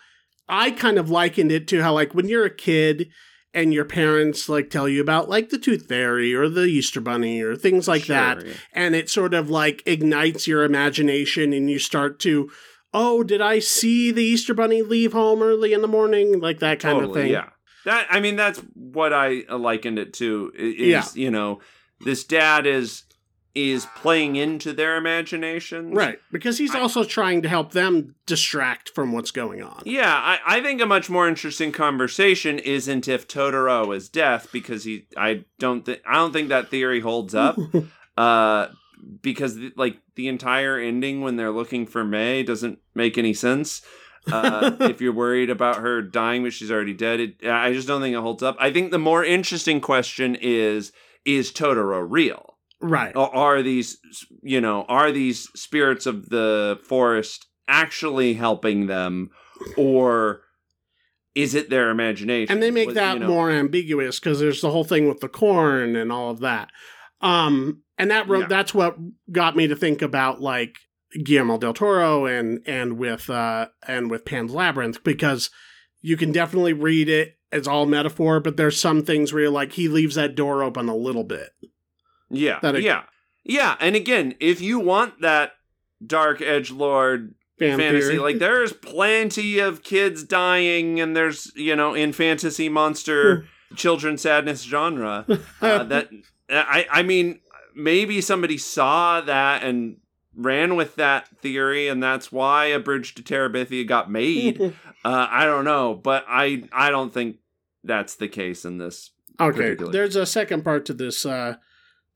I 0.49 0.71
kind 0.71 0.99
of 0.99 1.11
likened 1.11 1.53
it 1.53 1.69
to 1.69 1.83
how 1.83 1.93
like 1.93 2.15
when 2.15 2.29
you're 2.29 2.47
a 2.47 2.55
kid 2.55 3.11
and 3.53 3.75
your 3.75 3.85
parents 3.85 4.49
like 4.49 4.71
tell 4.71 4.89
you 4.89 5.01
about 5.01 5.29
like 5.29 5.49
the 5.49 5.59
tooth 5.59 5.87
fairy 5.89 6.33
or 6.33 6.49
the 6.49 6.67
easter 6.67 7.01
bunny 7.01 7.43
or 7.43 7.57
things 7.57 7.89
like 7.89 8.05
sure, 8.05 8.15
that 8.15 8.47
yeah. 8.47 8.53
and 8.73 8.95
it 8.95 9.11
sort 9.11 9.35
of 9.35 9.51
like 9.51 9.83
ignites 9.87 10.47
your 10.47 10.63
imagination 10.63 11.53
and 11.53 11.69
you 11.69 11.79
start 11.79 12.21
to 12.21 12.49
oh 12.93 13.23
did 13.23 13.41
i 13.41 13.59
see 13.59 14.11
the 14.11 14.23
easter 14.25 14.55
bunny 14.55 14.83
leave 14.83 15.13
home 15.13 15.43
early 15.43 15.73
in 15.73 15.83
the 15.83 15.89
morning 15.89 16.41
like 16.41 16.59
that 16.61 16.81
kind 16.81 16.97
totally, 17.01 17.21
of 17.21 17.25
thing 17.25 17.33
Yeah. 17.33 17.49
That 17.87 18.07
I 18.11 18.21
mean, 18.21 18.37
that's 18.37 18.59
what 18.75 19.15
I 19.15 19.45
likened 19.49 19.99
it 19.99 20.13
to. 20.15 20.53
Is 20.55 20.77
Yeah. 20.79 21.05
you 21.15 21.31
know, 21.31 21.61
this 22.05 22.25
dad 22.25 22.67
is 22.67 23.05
is 23.55 23.87
playing 23.97 24.37
into 24.37 24.73
their 24.75 24.97
imagination. 24.97 25.93
right 25.95 26.19
because 26.31 26.59
he's 26.59 26.75
I- 26.75 26.81
also 26.81 27.05
trying 27.05 27.41
to 27.41 27.49
help 27.49 27.73
them 27.73 28.17
distract 28.27 28.91
from 28.91 29.13
what's 29.13 29.31
going 29.31 29.63
on 29.63 29.83
Yeah, 29.87 30.13
I, 30.15 30.39
I 30.59 30.61
think 30.61 30.83
a 30.83 30.87
much 30.87 31.09
more 31.09 31.27
interesting 31.27 31.73
conversation 31.73 32.59
isn't 32.59 33.09
if 33.09 33.27
Totoro 33.27 33.97
is 33.97 34.11
deaf 34.11 34.53
because 34.53 34.85
he 34.85 35.07
I 35.17 35.45
don't 35.59 35.87
think 35.87 36.01
I 36.07 36.17
don't 36.17 36.33
think 36.35 36.51
that 36.51 36.69
theory 36.69 37.01
holds 37.01 37.35
up. 37.35 37.57
uh 38.19 38.67
because 39.23 39.59
like 39.77 39.99
the 40.15 40.29
entire 40.29 40.79
ending 40.79 41.21
when 41.21 41.37
they're 41.37 41.51
looking 41.51 41.87
for 41.87 42.05
Mei 42.05 42.43
doesn't 42.43 42.79
make 42.95 43.17
any 43.19 43.35
sense. 43.35 43.83
Uh, 44.31 44.73
if 44.81 45.01
you're 45.01 45.13
worried 45.13 45.51
about 45.51 45.77
her 45.77 46.03
dying 46.03 46.43
but 46.43 46.53
she's 46.53 46.71
already 46.71 46.95
dead, 46.95 47.21
it, 47.21 47.47
I 47.47 47.73
just 47.73 47.89
don't 47.89 48.01
think 48.01 48.15
it 48.15 48.21
holds 48.21 48.43
up. 48.43 48.57
I 48.61 48.73
think 48.73 48.91
the 48.91 48.99
more 48.99 49.25
interesting 49.25 49.81
question 49.81 50.37
is 50.41 50.93
is 51.25 51.53
Totoro 51.53 52.07
real? 52.09 52.57
right 52.83 53.15
Or 53.15 53.35
are 53.35 53.63
these 53.63 53.99
you 54.43 54.61
know, 54.61 54.85
are 54.89 55.13
these 55.13 55.49
spirits 55.55 56.07
of 56.07 56.31
the 56.31 56.79
forest 56.85 57.47
actually 57.69 58.35
helping 58.35 58.87
them 58.87 59.31
or 59.77 60.43
is 61.35 61.55
it 61.55 61.71
their 61.71 61.91
imagination? 61.91 62.53
and 62.53 62.63
they 62.63 62.71
make 62.71 62.89
Was- 62.89 62.95
that 62.97 63.15
you 63.15 63.21
know- 63.21 63.29
more 63.29 63.51
ambiguous 63.51 64.19
because 64.19 64.41
there's 64.41 64.61
the 64.63 64.71
whole 64.71 64.85
thing 64.85 65.09
with 65.09 65.21
the 65.21 65.29
corn 65.29 65.95
and 65.97 66.11
all 66.11 66.31
of 66.31 66.41
that 66.41 66.71
um 67.21 67.83
and 67.99 68.11
that 68.11 68.29
wrote 68.29 68.41
Yeah. 68.43 68.47
that's 68.49 68.73
what 68.75 68.97
got 69.31 69.57
me 69.57 69.67
to 69.69 69.77
think 69.77 70.03
about 70.03 70.41
like 70.41 70.77
guillermo 71.25 71.59
del 71.59 71.75
toro 71.75 72.27
and 72.27 72.61
and 72.67 72.99
with 72.99 73.29
uh 73.29 73.67
and 73.87 74.11
with 74.11 74.25
pan's 74.25 74.53
labyrinth 74.53 75.03
because 75.05 75.51
you 76.03 76.17
can 76.17 76.33
definitely 76.33 76.73
read 76.73 77.09
it 77.09 77.37
as 77.53 77.67
all 77.67 77.85
metaphor 77.87 78.41
but 78.41 78.57
there's 78.57 78.81
some 78.81 79.03
things 79.03 79.33
where 79.33 79.43
you're 79.43 79.51
like 79.51 79.73
he 79.73 79.89
leaves 79.89 80.15
that 80.15 80.35
door 80.35 80.63
open 80.63 80.89
a 80.89 80.95
little 80.97 81.25
bit 81.25 81.51
Yeah, 82.31 82.59
it- 82.63 82.83
yeah, 82.83 83.03
yeah. 83.45 83.75
And 83.81 83.97
again, 83.97 84.35
if 84.41 84.61
you 84.61 84.79
want 84.79 85.21
that 85.23 85.53
dark 86.07 86.41
edge 86.41 86.71
lord 86.71 87.35
fantasy, 87.59 88.19
like 88.19 88.39
there's 88.39 88.73
plenty 88.73 89.59
of 89.59 89.83
kids 89.83 90.23
dying, 90.25 91.01
and 91.01 91.15
there's 91.17 91.51
you 91.57 91.75
know 91.77 91.93
in 91.93 92.13
fantasy 92.13 92.69
monster 92.69 93.47
children 93.77 94.17
sadness 94.17 94.63
genre 94.63 95.27
uh, 95.61 95.83
that 95.93 96.09
I 96.51 96.87
I 96.91 97.03
mean 97.03 97.41
maybe 97.75 98.21
somebody 98.21 98.59
saw 98.59 99.21
that 99.21 99.63
and 99.63 99.97
ran 100.35 100.77
with 100.77 100.97
that 100.97 101.29
theory, 101.39 101.89
and 101.89 102.03
that's 102.03 102.31
why 102.33 102.67
a 102.67 102.79
bridge 102.79 103.15
to 103.15 103.23
Terabithia 103.23 103.87
got 103.87 104.11
made. 104.11 104.61
uh, 105.05 105.27
I 105.31 105.45
don't 105.45 105.65
know, 105.65 105.95
but 105.95 106.25
I 106.29 106.65
I 106.73 106.91
don't 106.91 107.13
think 107.13 107.37
that's 107.85 108.17
the 108.17 108.29
case 108.29 108.65
in 108.65 108.79
this. 108.79 109.11
Okay, 109.39 109.75
there's 109.75 110.17
a 110.17 110.27
second 110.27 110.65
part 110.65 110.85
to 110.87 110.95
this 110.95 111.25
uh, 111.25 111.57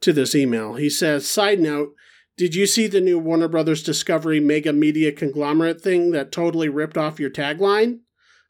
to 0.00 0.12
this 0.12 0.34
email. 0.34 0.74
He 0.74 0.90
says, 0.90 1.26
"Side 1.26 1.60
note: 1.60 1.94
Did 2.36 2.54
you 2.54 2.66
see 2.66 2.86
the 2.86 3.00
new 3.00 3.18
Warner 3.18 3.48
Brothers 3.48 3.82
Discovery 3.82 4.40
mega 4.40 4.72
media 4.72 5.12
conglomerate 5.12 5.80
thing 5.80 6.10
that 6.10 6.32
totally 6.32 6.68
ripped 6.68 6.98
off 6.98 7.20
your 7.20 7.30
tagline? 7.30 8.00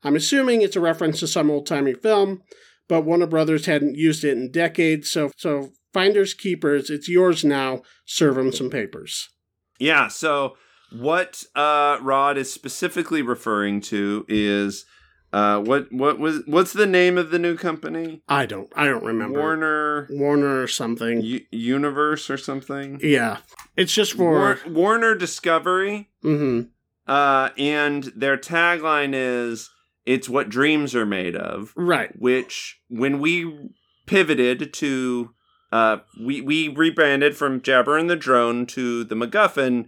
I'm 0.02 0.16
assuming 0.16 0.60
it's 0.60 0.76
a 0.76 0.80
reference 0.80 1.20
to 1.20 1.26
some 1.26 1.50
old 1.50 1.66
timey 1.66 1.94
film, 1.94 2.42
but 2.88 3.02
Warner 3.02 3.26
Brothers 3.26 3.66
hadn't 3.66 3.96
used 3.96 4.24
it 4.24 4.32
in 4.36 4.50
decades. 4.50 5.10
So, 5.10 5.30
so 5.36 5.70
finders 5.92 6.34
keepers, 6.34 6.90
it's 6.90 7.08
yours 7.08 7.44
now. 7.44 7.82
Serve 8.04 8.34
them 8.36 8.52
some 8.52 8.70
papers. 8.70 9.28
Yeah, 9.78 10.08
so 10.08 10.56
what 10.92 11.42
uh 11.56 11.98
Rod 12.00 12.36
is 12.38 12.52
specifically 12.52 13.22
referring 13.22 13.80
to 13.82 14.24
is 14.28 14.84
uh 15.32 15.58
what 15.60 15.90
what 15.90 16.20
was 16.20 16.42
what's 16.46 16.72
the 16.72 16.86
name 16.86 17.18
of 17.18 17.30
the 17.32 17.38
new 17.40 17.56
company? 17.56 18.22
I 18.28 18.46
don't, 18.46 18.70
I 18.76 18.84
don't 18.84 19.02
remember 19.04 19.40
Warner 19.40 20.06
Warner 20.10 20.62
or 20.62 20.68
something. 20.68 21.22
U- 21.22 21.40
Universe 21.50 22.30
or 22.30 22.36
something? 22.36 23.00
yeah, 23.02 23.38
it's 23.76 23.92
just 23.92 24.12
for. 24.12 24.30
War- 24.30 24.58
Warner 24.68 25.14
Discovery 25.16 26.10
Mm-hmm. 26.22 26.68
uh 27.10 27.48
and 27.58 28.04
their 28.14 28.36
tagline 28.36 29.12
is 29.14 29.70
it's 30.06 30.28
what 30.28 30.48
dreams 30.48 30.94
are 30.94 31.06
made 31.06 31.36
of, 31.36 31.72
Right. 31.76 32.10
which 32.18 32.80
when 32.88 33.20
we 33.20 33.70
pivoted 34.06 34.72
to 34.74 35.30
uh 35.72 35.98
we 36.20 36.40
we 36.40 36.68
rebranded 36.68 37.36
from 37.36 37.60
Jabber 37.62 37.96
and 37.96 38.08
the 38.10 38.16
Drone 38.16 38.66
to 38.66 39.02
the 39.04 39.14
MacGuffin 39.14 39.86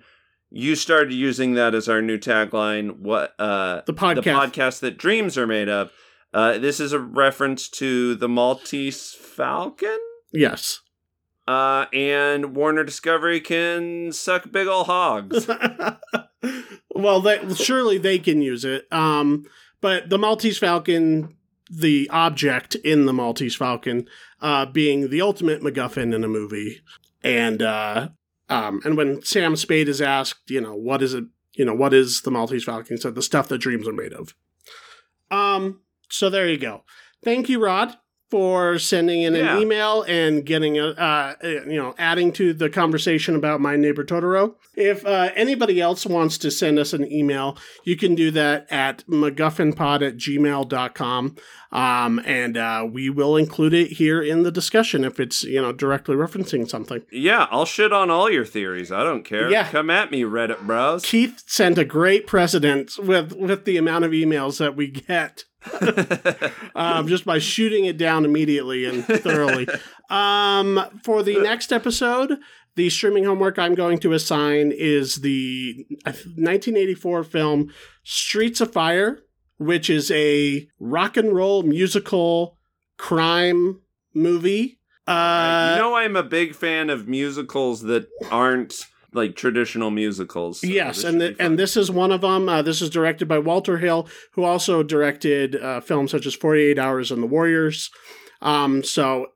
you 0.50 0.74
started 0.76 1.12
using 1.12 1.54
that 1.54 1.74
as 1.74 1.88
our 1.88 2.00
new 2.00 2.16
tagline. 2.18 3.00
What 3.00 3.34
uh, 3.38 3.82
The 3.84 3.92
podcast. 3.92 4.14
the 4.24 4.30
podcast 4.30 4.80
that 4.80 4.96
dreams 4.96 5.36
are 5.36 5.46
made 5.46 5.68
of. 5.68 5.90
Uh, 6.32 6.56
this 6.58 6.78
is 6.78 6.92
a 6.92 7.00
reference 7.00 7.68
to 7.70 8.14
the 8.14 8.28
Maltese 8.28 9.12
Falcon. 9.12 9.98
Yes. 10.32 10.80
Uh, 11.48 11.86
and 11.92 12.54
Warner 12.54 12.84
Discovery 12.84 13.40
can 13.40 14.12
suck 14.12 14.50
big 14.52 14.68
ol' 14.68 14.84
hogs. 14.84 15.48
well, 16.94 17.20
they, 17.20 17.54
surely 17.54 17.98
they 17.98 18.18
can 18.18 18.40
use 18.40 18.64
it. 18.64 18.86
Um, 18.92 19.44
but 19.80 20.08
the 20.08 20.18
Maltese 20.18 20.58
Falcon, 20.58 21.36
the 21.70 22.08
object 22.10 22.74
in 22.76 23.06
the 23.06 23.12
Maltese 23.12 23.56
Falcon, 23.56 24.08
uh, 24.40 24.66
being 24.66 25.10
the 25.10 25.20
ultimate 25.20 25.62
MacGuffin 25.62 26.14
in 26.14 26.24
a 26.24 26.28
movie, 26.28 26.80
and 27.22 27.62
uh, 27.62 28.08
um, 28.48 28.80
and 28.84 28.96
when 28.96 29.22
Sam 29.22 29.56
Spade 29.56 29.88
is 29.88 30.00
asked, 30.00 30.50
you 30.50 30.60
know, 30.60 30.74
what 30.74 31.02
is 31.02 31.14
it? 31.14 31.24
You 31.54 31.64
know, 31.64 31.74
what 31.74 31.94
is 31.94 32.20
the 32.20 32.30
Maltese 32.30 32.64
Falcon? 32.64 32.96
He 32.96 33.00
said 33.00 33.14
the 33.14 33.22
stuff 33.22 33.48
that 33.48 33.58
dreams 33.58 33.88
are 33.88 33.92
made 33.92 34.12
of. 34.12 34.34
Um. 35.30 35.80
So 36.08 36.30
there 36.30 36.48
you 36.48 36.58
go. 36.58 36.84
Thank 37.24 37.48
you, 37.48 37.58
Rod, 37.58 37.96
for 38.30 38.76
sending 38.78 39.22
in 39.22 39.34
Yeah. 39.34 39.56
an 39.56 39.62
email 39.62 40.02
and 40.08 40.44
getting 40.44 40.78
a, 40.78 40.88
uh, 40.88 41.34
uh, 41.42 41.48
you 41.66 41.76
know, 41.76 41.94
adding 41.96 42.32
to 42.32 42.52
the 42.52 42.68
conversation 42.68 43.36
about 43.36 43.60
my 43.60 43.76
neighbor 43.76 44.02
Totoro. 44.04 44.54
If 44.74 45.06
uh, 45.06 45.30
anybody 45.36 45.80
else 45.80 46.04
wants 46.04 46.36
to 46.38 46.50
send 46.50 46.78
us 46.78 46.92
an 46.92 47.10
email, 47.10 47.56
you 47.84 47.96
can 47.96 48.14
do 48.16 48.30
that 48.32 48.66
at 48.70 49.04
MacGuffinPod 49.06 50.06
at 50.06 50.16
gmail.com. 50.16 51.36
Um, 51.72 52.20
and 52.24 52.56
uh, 52.56 52.86
we 52.90 53.10
will 53.10 53.36
include 53.36 53.74
it 53.74 53.92
here 53.92 54.22
in 54.22 54.42
the 54.42 54.50
discussion 54.50 55.04
if 55.04 55.20
it's, 55.20 55.44
you 55.44 55.60
know, 55.60 55.72
directly 55.72 56.16
referencing 56.16 56.68
something. 56.68 57.02
yeah, 57.12 57.46
I'll 57.50 57.64
shit 57.66 57.92
on 57.92 58.10
all 58.10 58.30
your 58.30 58.44
theories. 58.44 58.90
I 58.90 59.02
don't 59.04 59.24
care. 59.24 59.50
Yeah. 59.50 59.68
Come 59.70 59.90
at 59.90 60.10
me, 60.10 60.22
Reddit 60.22 60.60
bros. 60.66 61.04
Keith 61.04 61.42
sent 61.46 61.78
a 61.78 61.84
great 61.84 62.26
precedent 62.26 62.92
with, 62.98 63.32
with 63.34 63.64
the 63.66 63.76
amount 63.76 64.04
of 64.04 64.12
emails 64.12 64.58
that 64.58 64.74
we 64.76 64.88
get. 64.88 65.44
um, 66.74 67.08
just 67.08 67.24
by 67.24 67.38
shooting 67.38 67.84
it 67.84 67.96
down 67.96 68.24
immediately 68.24 68.84
and 68.84 69.04
thoroughly. 69.04 69.66
um, 70.10 70.80
for 71.02 71.22
the 71.22 71.38
next 71.40 71.72
episode, 71.72 72.38
the 72.76 72.90
streaming 72.90 73.24
homework 73.24 73.58
I'm 73.58 73.74
going 73.74 73.98
to 73.98 74.12
assign 74.12 74.72
is 74.72 75.16
the 75.16 75.86
1984 76.04 77.24
film 77.24 77.72
Streets 78.04 78.60
of 78.60 78.72
Fire, 78.72 79.20
which 79.58 79.88
is 79.88 80.10
a 80.10 80.68
rock 80.78 81.16
and 81.16 81.34
roll 81.34 81.62
musical 81.62 82.58
crime 82.98 83.80
movie. 84.14 84.78
Uh, 85.06 85.74
you 85.76 85.82
know, 85.82 85.94
I'm 85.94 86.16
a 86.16 86.22
big 86.22 86.54
fan 86.54 86.90
of 86.90 87.06
musicals 87.06 87.82
that 87.82 88.08
aren't 88.30 88.86
like 89.16 89.36
traditional 89.36 89.90
musicals. 89.90 90.60
so 90.60 90.66
Yes, 90.66 91.04
and 91.04 91.20
the, 91.20 91.36
and 91.38 91.58
this 91.58 91.76
is 91.76 91.90
one 91.90 92.12
of 92.12 92.20
them. 92.20 92.48
Uh, 92.48 92.62
this 92.62 92.82
is 92.82 92.90
directed 92.90 93.26
by 93.26 93.38
Walter 93.38 93.78
Hill, 93.78 94.08
who 94.32 94.44
also 94.44 94.82
directed 94.82 95.56
uh, 95.56 95.80
films 95.80 96.10
such 96.10 96.26
as 96.26 96.34
Forty 96.34 96.62
Eight 96.62 96.78
Hours 96.78 97.10
and 97.10 97.22
The 97.22 97.26
Warriors. 97.26 97.90
Um, 98.42 98.84
so 98.84 99.28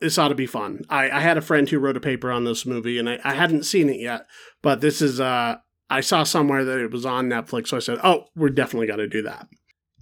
this 0.00 0.18
ought 0.18 0.28
to 0.28 0.34
be 0.34 0.46
fun. 0.46 0.82
I, 0.88 1.10
I 1.10 1.20
had 1.20 1.36
a 1.36 1.42
friend 1.42 1.68
who 1.68 1.78
wrote 1.78 1.96
a 1.96 2.00
paper 2.00 2.30
on 2.30 2.44
this 2.44 2.64
movie, 2.64 2.98
and 2.98 3.08
I, 3.08 3.18
I 3.24 3.34
hadn't 3.34 3.64
seen 3.64 3.88
it 3.88 4.00
yet, 4.00 4.26
but 4.62 4.80
this 4.80 5.02
is 5.02 5.20
uh, 5.20 5.56
I 5.88 6.00
saw 6.00 6.22
somewhere 6.22 6.64
that 6.64 6.78
it 6.78 6.90
was 6.90 7.04
on 7.04 7.28
Netflix, 7.28 7.68
so 7.68 7.76
I 7.76 7.80
said, 7.80 7.98
"Oh, 8.04 8.26
we're 8.36 8.50
definitely 8.50 8.86
got 8.86 8.96
to 8.96 9.08
do 9.08 9.22
that." 9.22 9.48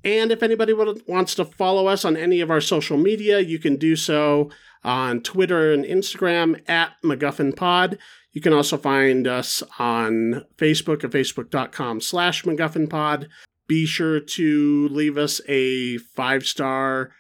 And 0.05 0.31
if 0.31 0.43
anybody 0.43 0.73
would, 0.73 1.03
wants 1.09 1.35
to 1.37 1.45
follow 1.45 1.89
us 1.89 2.05
on 2.05 2.17
any 2.17 2.41
of 2.41 2.51
our 2.51 2.61
social 2.61 2.97
media, 2.97 3.41
you 3.41 3.59
can 3.59 3.77
do 3.77 3.97
so 3.97 4.51
on 4.85 5.23
Twitter 5.23 5.73
and 5.73 5.85
Instagram 5.85 6.63
at 6.69 6.93
MacGuffin 7.05 7.57
Pod. 7.57 7.99
You 8.33 8.41
can 8.41 8.53
also 8.53 8.77
find 8.77 9.27
us 9.27 9.63
on 9.79 10.45
Facebook 10.57 11.03
at 11.05 11.11
facebook.com 11.11 12.01
slash 12.01 12.45
MacGuffin 12.45 12.89
Pod. 12.89 13.29
Be 13.67 13.87
sure 13.87 14.21
to 14.21 14.89
leave 14.89 15.19
us 15.19 15.41
a 15.49 15.99
five 15.99 16.45
star 16.45 17.11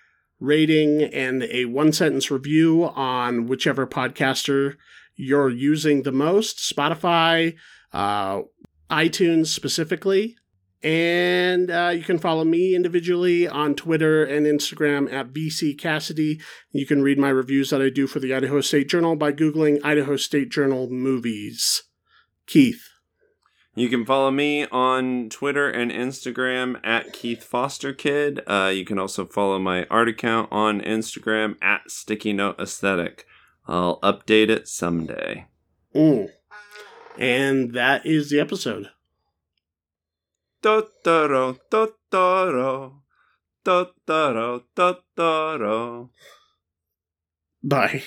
rating 0.40 1.02
and 1.02 1.42
a 1.44 1.64
one 1.66 1.92
sentence 1.92 2.30
review 2.30 2.84
on 2.84 3.46
whichever 3.46 3.86
podcaster 3.86 4.76
you're 5.16 5.50
using 5.50 6.02
the 6.02 6.12
most 6.12 6.58
Spotify, 6.58 7.56
uh, 7.92 8.42
iTunes 8.88 9.48
specifically. 9.48 10.36
And 10.82 11.70
uh, 11.70 11.92
you 11.94 12.02
can 12.02 12.18
follow 12.18 12.44
me 12.44 12.74
individually 12.76 13.48
on 13.48 13.74
Twitter 13.74 14.24
and 14.24 14.46
Instagram 14.46 15.12
at 15.12 15.32
BC 15.32 15.76
Cassidy. 15.76 16.40
You 16.70 16.86
can 16.86 17.02
read 17.02 17.18
my 17.18 17.30
reviews 17.30 17.70
that 17.70 17.82
I 17.82 17.90
do 17.90 18.06
for 18.06 18.20
the 18.20 18.32
Idaho 18.32 18.60
State 18.60 18.88
Journal 18.88 19.16
by 19.16 19.32
Googling 19.32 19.80
Idaho 19.82 20.16
State 20.16 20.50
Journal 20.50 20.88
movies. 20.88 21.82
Keith. 22.46 22.88
You 23.74 23.88
can 23.88 24.04
follow 24.04 24.30
me 24.30 24.66
on 24.66 25.28
Twitter 25.28 25.68
and 25.68 25.92
Instagram 25.92 26.80
at 26.84 27.12
Keith 27.12 27.44
Foster 27.44 27.92
Kid. 27.92 28.40
Uh, 28.46 28.72
you 28.74 28.84
can 28.84 28.98
also 28.98 29.24
follow 29.24 29.58
my 29.58 29.84
art 29.84 30.08
account 30.08 30.48
on 30.50 30.80
Instagram 30.80 31.56
at 31.62 31.88
Sticky 31.88 32.32
Note 32.32 32.58
Aesthetic. 32.58 33.24
I'll 33.66 34.00
update 34.00 34.48
it 34.48 34.66
someday. 34.66 35.46
Mm. 35.94 36.30
And 37.18 37.72
that 37.74 38.04
is 38.06 38.30
the 38.30 38.40
episode. 38.40 38.90
Totoro, 40.60 41.54
Totoro, 41.70 43.04
Totoro, 43.64 44.68
Totoro. 44.74 46.10
Bye. 47.62 48.02